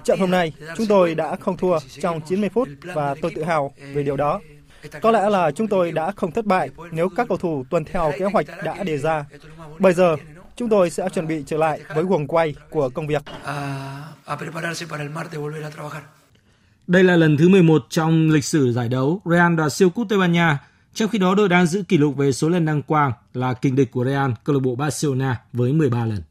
Trận 0.04 0.18
hôm 0.18 0.30
nay, 0.30 0.52
chúng 0.76 0.86
tôi 0.86 1.14
đã 1.14 1.36
không 1.36 1.56
thua 1.56 1.78
trong 2.00 2.20
90 2.20 2.48
phút 2.48 2.68
và 2.94 3.14
tôi 3.22 3.32
tự 3.34 3.44
hào 3.44 3.74
về 3.94 4.02
điều 4.02 4.16
đó. 4.16 4.40
Có 5.02 5.10
lẽ 5.10 5.30
là 5.30 5.50
chúng 5.50 5.68
tôi 5.68 5.92
đã 5.92 6.12
không 6.16 6.32
thất 6.32 6.44
bại 6.44 6.70
nếu 6.90 7.08
các 7.08 7.28
cầu 7.28 7.38
thủ 7.38 7.64
tuân 7.70 7.84
theo 7.84 8.12
kế 8.18 8.24
hoạch 8.24 8.46
đã 8.64 8.82
đề 8.82 8.98
ra. 8.98 9.24
Bây 9.78 9.92
giờ, 9.92 10.16
chúng 10.56 10.68
tôi 10.68 10.90
sẽ 10.90 11.08
chuẩn 11.08 11.26
bị 11.26 11.42
trở 11.46 11.56
lại 11.56 11.80
với 11.94 12.04
guồng 12.04 12.26
quay 12.26 12.54
của 12.70 12.88
công 12.88 13.06
việc. 13.06 13.22
Đây 16.86 17.04
là 17.04 17.16
lần 17.16 17.36
thứ 17.36 17.48
11 17.48 17.86
trong 17.90 18.30
lịch 18.30 18.44
sử 18.44 18.72
giải 18.72 18.88
đấu 18.88 19.20
Real 19.24 19.54
đoạt 19.54 19.72
siêu 19.72 19.90
cúp 19.90 20.06
Tây 20.08 20.18
Ban 20.18 20.32
Nha, 20.32 20.58
trong 20.94 21.08
khi 21.08 21.18
đó 21.18 21.34
đội 21.34 21.48
đang 21.48 21.66
giữ 21.66 21.82
kỷ 21.82 21.96
lục 21.96 22.16
về 22.16 22.32
số 22.32 22.48
lần 22.48 22.64
đăng 22.64 22.82
quang 22.82 23.12
là 23.34 23.54
kình 23.54 23.76
địch 23.76 23.90
của 23.90 24.04
Real, 24.04 24.30
câu 24.44 24.54
lạc 24.54 24.60
bộ 24.60 24.74
Barcelona 24.74 25.40
với 25.52 25.72
13 25.72 26.04
lần. 26.04 26.22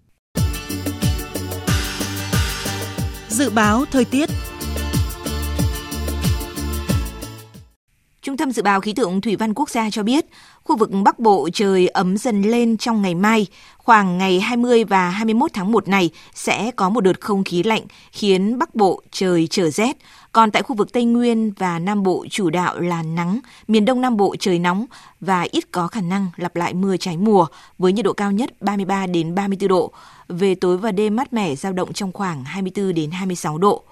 Dự 3.28 3.50
báo 3.50 3.86
thời 3.92 4.06
tiết 4.06 4.30
Trung 8.22 8.38
tâm 8.38 8.52
Dự 8.52 8.62
báo 8.62 8.82
Khí 8.82 8.94
tượng 8.94 9.22
Thủy 9.22 9.36
văn 9.36 9.54
Quốc 9.54 9.70
gia 9.70 9.90
cho 9.90 10.04
biết, 10.04 10.26
khu 10.66 10.78
vực 10.78 10.90
Bắc 11.04 11.20
Bộ 11.20 11.50
trời 11.54 11.88
ấm 11.88 12.18
dần 12.18 12.42
lên 12.42 12.78
trong 12.78 13.02
ngày 13.02 13.16
mai. 13.16 13.48
Khoảng 13.78 14.18
ngày 14.18 14.40
20 14.40 14.84
và 14.84 15.10
21 15.10 15.52
tháng 15.54 15.72
1 15.72 15.88
này 15.88 16.10
sẽ 16.34 16.72
có 16.72 16.90
một 16.90 17.02
đợt 17.02 17.22
không 17.22 17.44
khí 17.44 17.64
lạnh 17.64 17.82
khiến 18.12 18.60
Bắc 18.60 18.76
Bộ 18.76 19.02
trời 19.12 19.48
trở 19.50 19.70
rét. 19.70 19.98
Còn 20.32 20.52
tại 20.52 20.62
khu 20.62 20.76
vực 20.76 20.94
Tây 20.94 21.06
Nguyên 21.06 21.52
và 21.58 21.80
Nam 21.80 22.04
Bộ 22.04 22.26
chủ 22.30 22.50
đạo 22.50 22.80
là 22.80 23.04
nắng, 23.04 23.40
miền 23.68 23.86
Đông 23.86 24.02
Nam 24.02 24.18
Bộ 24.18 24.36
trời 24.40 24.60
nóng 24.60 24.86
và 25.20 25.42
ít 25.52 25.72
có 25.72 25.88
khả 25.88 26.02
năng 26.02 26.28
lặp 26.36 26.56
lại 26.56 26.74
mưa 26.74 26.98
trái 26.98 27.18
mùa 27.18 27.46
với 27.78 27.94
nhiệt 27.94 28.06
độ 28.06 28.14
cao 28.14 28.32
nhất 28.32 28.62
33 28.62 29.08
đến 29.08 29.36
34 29.36 29.68
độ. 29.68 29.92
Về 30.28 30.56
tối 30.56 30.78
và 30.78 30.92
đêm 30.92 31.16
mát 31.16 31.34
mẻ 31.34 31.56
giao 31.56 31.74
động 31.74 31.94
trong 31.94 32.12
khoảng 32.12 32.44
24 32.44 32.94
đến 32.94 33.12
26 33.12 33.58
độ. 33.58 33.84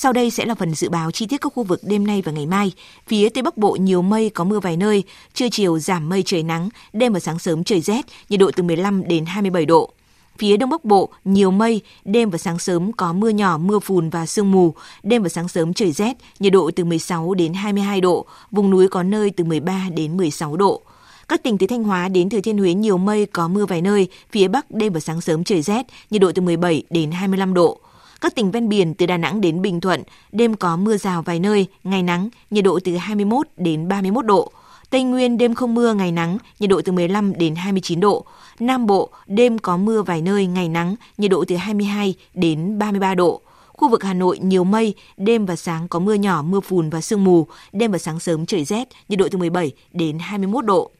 Sau 0.00 0.12
đây 0.12 0.30
sẽ 0.30 0.44
là 0.44 0.54
phần 0.54 0.74
dự 0.74 0.88
báo 0.88 1.10
chi 1.10 1.26
tiết 1.26 1.40
các 1.40 1.52
khu 1.54 1.62
vực 1.62 1.80
đêm 1.82 2.06
nay 2.06 2.22
và 2.22 2.32
ngày 2.32 2.46
mai. 2.46 2.72
Phía 3.06 3.28
Tây 3.28 3.42
Bắc 3.42 3.56
Bộ 3.56 3.76
nhiều 3.80 4.02
mây 4.02 4.30
có 4.30 4.44
mưa 4.44 4.60
vài 4.60 4.76
nơi, 4.76 5.04
trưa 5.34 5.48
chiều 5.52 5.78
giảm 5.78 6.08
mây 6.08 6.22
trời 6.26 6.42
nắng, 6.42 6.68
đêm 6.92 7.12
và 7.12 7.20
sáng 7.20 7.38
sớm 7.38 7.64
trời 7.64 7.80
rét, 7.80 8.06
nhiệt 8.28 8.40
độ 8.40 8.50
từ 8.56 8.62
15 8.62 9.08
đến 9.08 9.26
27 9.26 9.66
độ. 9.66 9.90
Phía 10.38 10.56
Đông 10.56 10.70
Bắc 10.70 10.84
Bộ 10.84 11.08
nhiều 11.24 11.50
mây, 11.50 11.80
đêm 12.04 12.30
và 12.30 12.38
sáng 12.38 12.58
sớm 12.58 12.92
có 12.92 13.12
mưa 13.12 13.28
nhỏ, 13.28 13.58
mưa 13.58 13.78
phùn 13.78 14.10
và 14.10 14.26
sương 14.26 14.50
mù, 14.50 14.74
đêm 15.02 15.22
và 15.22 15.28
sáng 15.28 15.48
sớm 15.48 15.74
trời 15.74 15.92
rét, 15.92 16.16
nhiệt 16.38 16.52
độ 16.52 16.70
từ 16.76 16.84
16 16.84 17.34
đến 17.34 17.52
22 17.52 18.00
độ, 18.00 18.26
vùng 18.50 18.70
núi 18.70 18.88
có 18.88 19.02
nơi 19.02 19.30
từ 19.30 19.44
13 19.44 19.88
đến 19.94 20.16
16 20.16 20.56
độ. 20.56 20.82
Các 21.28 21.42
tỉnh 21.42 21.58
từ 21.58 21.66
Thanh 21.66 21.84
Hóa 21.84 22.08
đến 22.08 22.30
Thừa 22.30 22.40
Thiên 22.40 22.58
Huế 22.58 22.74
nhiều 22.74 22.98
mây 22.98 23.26
có 23.26 23.48
mưa 23.48 23.66
vài 23.66 23.82
nơi, 23.82 24.08
phía 24.32 24.48
Bắc 24.48 24.70
đêm 24.70 24.92
và 24.92 25.00
sáng 25.00 25.20
sớm 25.20 25.44
trời 25.44 25.62
rét, 25.62 25.86
nhiệt 26.10 26.20
độ 26.20 26.32
từ 26.34 26.42
17 26.42 26.82
đến 26.90 27.10
25 27.10 27.54
độ. 27.54 27.78
Các 28.20 28.34
tỉnh 28.34 28.50
ven 28.50 28.68
biển 28.68 28.94
từ 28.94 29.06
Đà 29.06 29.16
Nẵng 29.16 29.40
đến 29.40 29.62
Bình 29.62 29.80
Thuận, 29.80 30.02
đêm 30.32 30.56
có 30.56 30.76
mưa 30.76 30.96
rào 30.96 31.22
vài 31.22 31.40
nơi, 31.40 31.66
ngày 31.84 32.02
nắng, 32.02 32.28
nhiệt 32.50 32.64
độ 32.64 32.78
từ 32.84 32.96
21 32.96 33.46
đến 33.56 33.88
31 33.88 34.26
độ. 34.26 34.52
Tây 34.90 35.02
Nguyên 35.02 35.38
đêm 35.38 35.54
không 35.54 35.74
mưa, 35.74 35.94
ngày 35.94 36.12
nắng, 36.12 36.38
nhiệt 36.60 36.70
độ 36.70 36.80
từ 36.84 36.92
15 36.92 37.32
đến 37.38 37.54
29 37.54 38.00
độ. 38.00 38.24
Nam 38.60 38.86
Bộ 38.86 39.08
đêm 39.26 39.58
có 39.58 39.76
mưa 39.76 40.02
vài 40.02 40.22
nơi, 40.22 40.46
ngày 40.46 40.68
nắng, 40.68 40.96
nhiệt 41.18 41.30
độ 41.30 41.44
từ 41.48 41.56
22 41.56 42.14
đến 42.34 42.78
33 42.78 43.14
độ. 43.14 43.40
Khu 43.66 43.88
vực 43.88 44.02
Hà 44.04 44.14
Nội 44.14 44.38
nhiều 44.38 44.64
mây, 44.64 44.94
đêm 45.16 45.46
và 45.46 45.56
sáng 45.56 45.88
có 45.88 45.98
mưa 45.98 46.14
nhỏ, 46.14 46.42
mưa 46.42 46.60
phùn 46.60 46.90
và 46.90 47.00
sương 47.00 47.24
mù, 47.24 47.46
đêm 47.72 47.92
và 47.92 47.98
sáng 47.98 48.20
sớm 48.20 48.46
trời 48.46 48.64
rét, 48.64 48.88
nhiệt 49.08 49.18
độ 49.18 49.28
từ 49.30 49.38
17 49.38 49.72
đến 49.92 50.18
21 50.18 50.64
độ. 50.64 50.90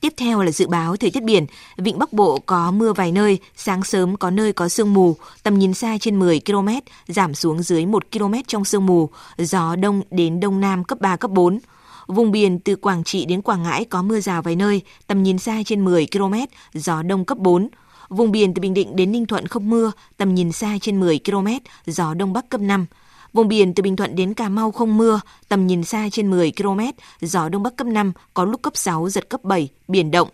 Tiếp 0.00 0.14
theo 0.16 0.42
là 0.42 0.50
dự 0.50 0.66
báo 0.66 0.96
thời 0.96 1.10
tiết 1.10 1.22
biển. 1.22 1.46
Vịnh 1.76 1.98
Bắc 1.98 2.12
Bộ 2.12 2.38
có 2.46 2.70
mưa 2.70 2.92
vài 2.92 3.12
nơi, 3.12 3.38
sáng 3.56 3.84
sớm 3.84 4.16
có 4.16 4.30
nơi 4.30 4.52
có 4.52 4.68
sương 4.68 4.94
mù, 4.94 5.16
tầm 5.42 5.58
nhìn 5.58 5.74
xa 5.74 5.98
trên 6.00 6.18
10 6.18 6.40
km, 6.46 6.68
giảm 7.08 7.34
xuống 7.34 7.62
dưới 7.62 7.86
1 7.86 8.02
km 8.12 8.34
trong 8.46 8.64
sương 8.64 8.86
mù, 8.86 9.10
gió 9.38 9.76
đông 9.76 10.02
đến 10.10 10.40
đông 10.40 10.60
nam 10.60 10.84
cấp 10.84 11.00
3, 11.00 11.16
cấp 11.16 11.30
4. 11.30 11.58
Vùng 12.06 12.30
biển 12.30 12.58
từ 12.58 12.76
Quảng 12.76 13.04
Trị 13.04 13.24
đến 13.24 13.42
Quảng 13.42 13.62
Ngãi 13.62 13.84
có 13.84 14.02
mưa 14.02 14.20
rào 14.20 14.42
vài 14.42 14.56
nơi, 14.56 14.82
tầm 15.06 15.22
nhìn 15.22 15.38
xa 15.38 15.62
trên 15.66 15.84
10 15.84 16.06
km, 16.12 16.34
gió 16.74 17.02
đông 17.02 17.24
cấp 17.24 17.38
4. 17.38 17.68
Vùng 18.08 18.32
biển 18.32 18.54
từ 18.54 18.60
Bình 18.60 18.74
Định 18.74 18.96
đến 18.96 19.12
Ninh 19.12 19.26
Thuận 19.26 19.46
không 19.46 19.70
mưa, 19.70 19.92
tầm 20.16 20.34
nhìn 20.34 20.52
xa 20.52 20.78
trên 20.80 21.00
10 21.00 21.20
km, 21.24 21.48
gió 21.86 22.14
đông 22.14 22.32
bắc 22.32 22.48
cấp 22.48 22.60
5. 22.60 22.86
Vùng 23.32 23.48
biển 23.48 23.74
từ 23.74 23.82
Bình 23.82 23.96
Thuận 23.96 24.16
đến 24.16 24.34
Cà 24.34 24.48
Mau 24.48 24.70
không 24.70 24.96
mưa, 24.96 25.20
tầm 25.48 25.66
nhìn 25.66 25.84
xa 25.84 26.08
trên 26.12 26.30
10 26.30 26.52
km, 26.56 26.80
gió 27.20 27.48
đông 27.48 27.62
bắc 27.62 27.76
cấp 27.76 27.86
5, 27.86 28.12
có 28.34 28.44
lúc 28.44 28.62
cấp 28.62 28.76
6, 28.76 29.08
giật 29.08 29.28
cấp 29.28 29.44
7, 29.44 29.68
biển 29.88 30.10
động. 30.10 30.28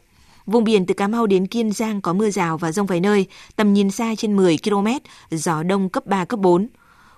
Vùng 0.46 0.64
biển 0.64 0.86
từ 0.86 0.94
Cà 0.94 1.08
Mau 1.08 1.26
đến 1.26 1.46
Kiên 1.46 1.72
Giang 1.72 2.00
có 2.00 2.12
mưa 2.12 2.30
rào 2.30 2.58
và 2.58 2.72
rông 2.72 2.86
vài 2.86 3.00
nơi, 3.00 3.26
tầm 3.56 3.74
nhìn 3.74 3.90
xa 3.90 4.14
trên 4.18 4.36
10 4.36 4.58
km, 4.64 4.86
gió 5.30 5.62
đông 5.62 5.88
cấp 5.88 6.06
3, 6.06 6.24
cấp 6.24 6.40
4. 6.40 6.68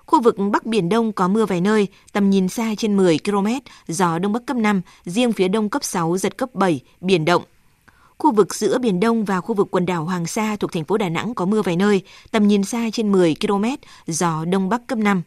Khu 0.05 0.21
vực 0.21 0.35
Bắc 0.51 0.65
Biển 0.65 0.89
Đông 0.89 1.11
có 1.11 1.27
mưa 1.27 1.45
vài 1.45 1.61
nơi, 1.61 1.87
tầm 2.13 2.29
nhìn 2.29 2.47
xa 2.47 2.75
trên 2.77 2.97
10 2.97 3.19
km, 3.25 3.47
gió 3.87 4.19
Đông 4.19 4.33
Bắc 4.33 4.45
cấp 4.45 4.57
5, 4.57 4.81
riêng 5.05 5.33
phía 5.33 5.47
Đông 5.47 5.69
cấp 5.69 5.83
6, 5.83 6.17
giật 6.17 6.37
cấp 6.37 6.49
7, 6.53 6.81
biển 7.01 7.25
động. 7.25 7.43
Khu 8.17 8.31
vực 8.31 8.55
giữa 8.55 8.77
Biển 8.77 8.99
Đông 8.99 9.25
và 9.25 9.41
khu 9.41 9.55
vực 9.55 9.67
quần 9.71 9.85
đảo 9.85 10.05
Hoàng 10.05 10.25
Sa 10.27 10.55
thuộc 10.55 10.71
thành 10.71 10.83
phố 10.83 10.97
Đà 10.97 11.09
Nẵng 11.09 11.35
có 11.35 11.45
mưa 11.45 11.61
vài 11.61 11.75
nơi, 11.75 12.01
tầm 12.31 12.47
nhìn 12.47 12.63
xa 12.63 12.89
trên 12.93 13.11
10 13.11 13.35
km, 13.41 13.65
gió 14.07 14.45
Đông 14.45 14.69
Bắc 14.69 14.87
cấp 14.87 14.97
5. 14.97 15.21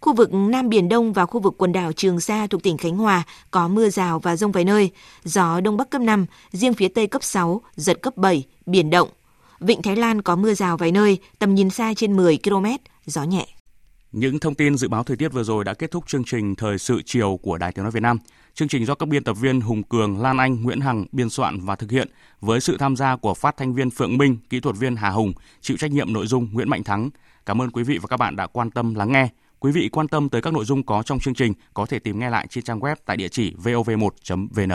Khu 0.00 0.14
vực 0.14 0.34
Nam 0.34 0.68
Biển 0.68 0.88
Đông 0.88 1.12
và 1.12 1.26
khu 1.26 1.40
vực 1.40 1.54
quần 1.58 1.72
đảo 1.72 1.92
Trường 1.92 2.20
Sa 2.20 2.46
thuộc 2.46 2.62
tỉnh 2.62 2.76
Khánh 2.76 2.96
Hòa 2.96 3.22
có 3.50 3.68
mưa 3.68 3.88
rào 3.88 4.18
và 4.18 4.36
rông 4.36 4.52
vài 4.52 4.64
nơi, 4.64 4.90
gió 5.24 5.60
Đông 5.60 5.76
Bắc 5.76 5.90
cấp 5.90 6.00
5, 6.00 6.26
riêng 6.52 6.74
phía 6.74 6.88
Tây 6.88 7.06
cấp 7.06 7.22
6, 7.24 7.62
giật 7.76 8.02
cấp 8.02 8.16
7, 8.16 8.44
biển 8.66 8.90
động. 8.90 9.08
Vịnh 9.60 9.82
Thái 9.82 9.96
Lan 9.96 10.22
có 10.22 10.36
mưa 10.36 10.54
rào 10.54 10.76
vài 10.76 10.92
nơi, 10.92 11.18
tầm 11.38 11.54
nhìn 11.54 11.70
xa 11.70 11.94
trên 11.94 12.16
10 12.16 12.38
km, 12.44 12.66
gió 13.06 13.24
nhẹ. 13.24 13.46
Những 14.12 14.38
thông 14.38 14.54
tin 14.54 14.76
dự 14.76 14.88
báo 14.88 15.04
thời 15.04 15.16
tiết 15.16 15.32
vừa 15.32 15.42
rồi 15.42 15.64
đã 15.64 15.74
kết 15.74 15.90
thúc 15.90 16.04
chương 16.06 16.24
trình 16.24 16.54
Thời 16.54 16.78
sự 16.78 17.02
chiều 17.04 17.38
của 17.42 17.58
Đài 17.58 17.72
Tiếng 17.72 17.82
Nói 17.82 17.92
Việt 17.92 18.02
Nam. 18.02 18.18
Chương 18.54 18.68
trình 18.68 18.86
do 18.86 18.94
các 18.94 19.08
biên 19.08 19.24
tập 19.24 19.32
viên 19.32 19.60
Hùng 19.60 19.82
Cường, 19.82 20.20
Lan 20.20 20.38
Anh, 20.38 20.62
Nguyễn 20.62 20.80
Hằng 20.80 21.06
biên 21.12 21.30
soạn 21.30 21.60
và 21.60 21.76
thực 21.76 21.90
hiện 21.90 22.08
với 22.40 22.60
sự 22.60 22.76
tham 22.78 22.96
gia 22.96 23.16
của 23.16 23.34
phát 23.34 23.56
thanh 23.56 23.74
viên 23.74 23.90
Phượng 23.90 24.18
Minh, 24.18 24.36
kỹ 24.50 24.60
thuật 24.60 24.76
viên 24.76 24.96
Hà 24.96 25.10
Hùng, 25.10 25.32
chịu 25.60 25.76
trách 25.76 25.90
nhiệm 25.90 26.12
nội 26.12 26.26
dung 26.26 26.48
Nguyễn 26.52 26.68
Mạnh 26.68 26.84
Thắng. 26.84 27.10
Cảm 27.46 27.62
ơn 27.62 27.70
quý 27.70 27.82
vị 27.82 27.98
và 27.98 28.06
các 28.08 28.16
bạn 28.16 28.36
đã 28.36 28.46
quan 28.46 28.70
tâm 28.70 28.94
lắng 28.94 29.12
nghe. 29.12 29.28
Quý 29.60 29.72
vị 29.72 29.88
quan 29.88 30.08
tâm 30.08 30.28
tới 30.28 30.42
các 30.42 30.52
nội 30.52 30.64
dung 30.64 30.82
có 30.86 31.02
trong 31.02 31.18
chương 31.18 31.34
trình, 31.34 31.52
có 31.74 31.86
thể 31.86 31.98
tìm 31.98 32.18
nghe 32.18 32.30
lại 32.30 32.46
trên 32.50 32.64
trang 32.64 32.80
web 32.80 32.96
tại 33.06 33.16
địa 33.16 33.28
chỉ 33.28 33.54
vov1.vn. 33.64 34.72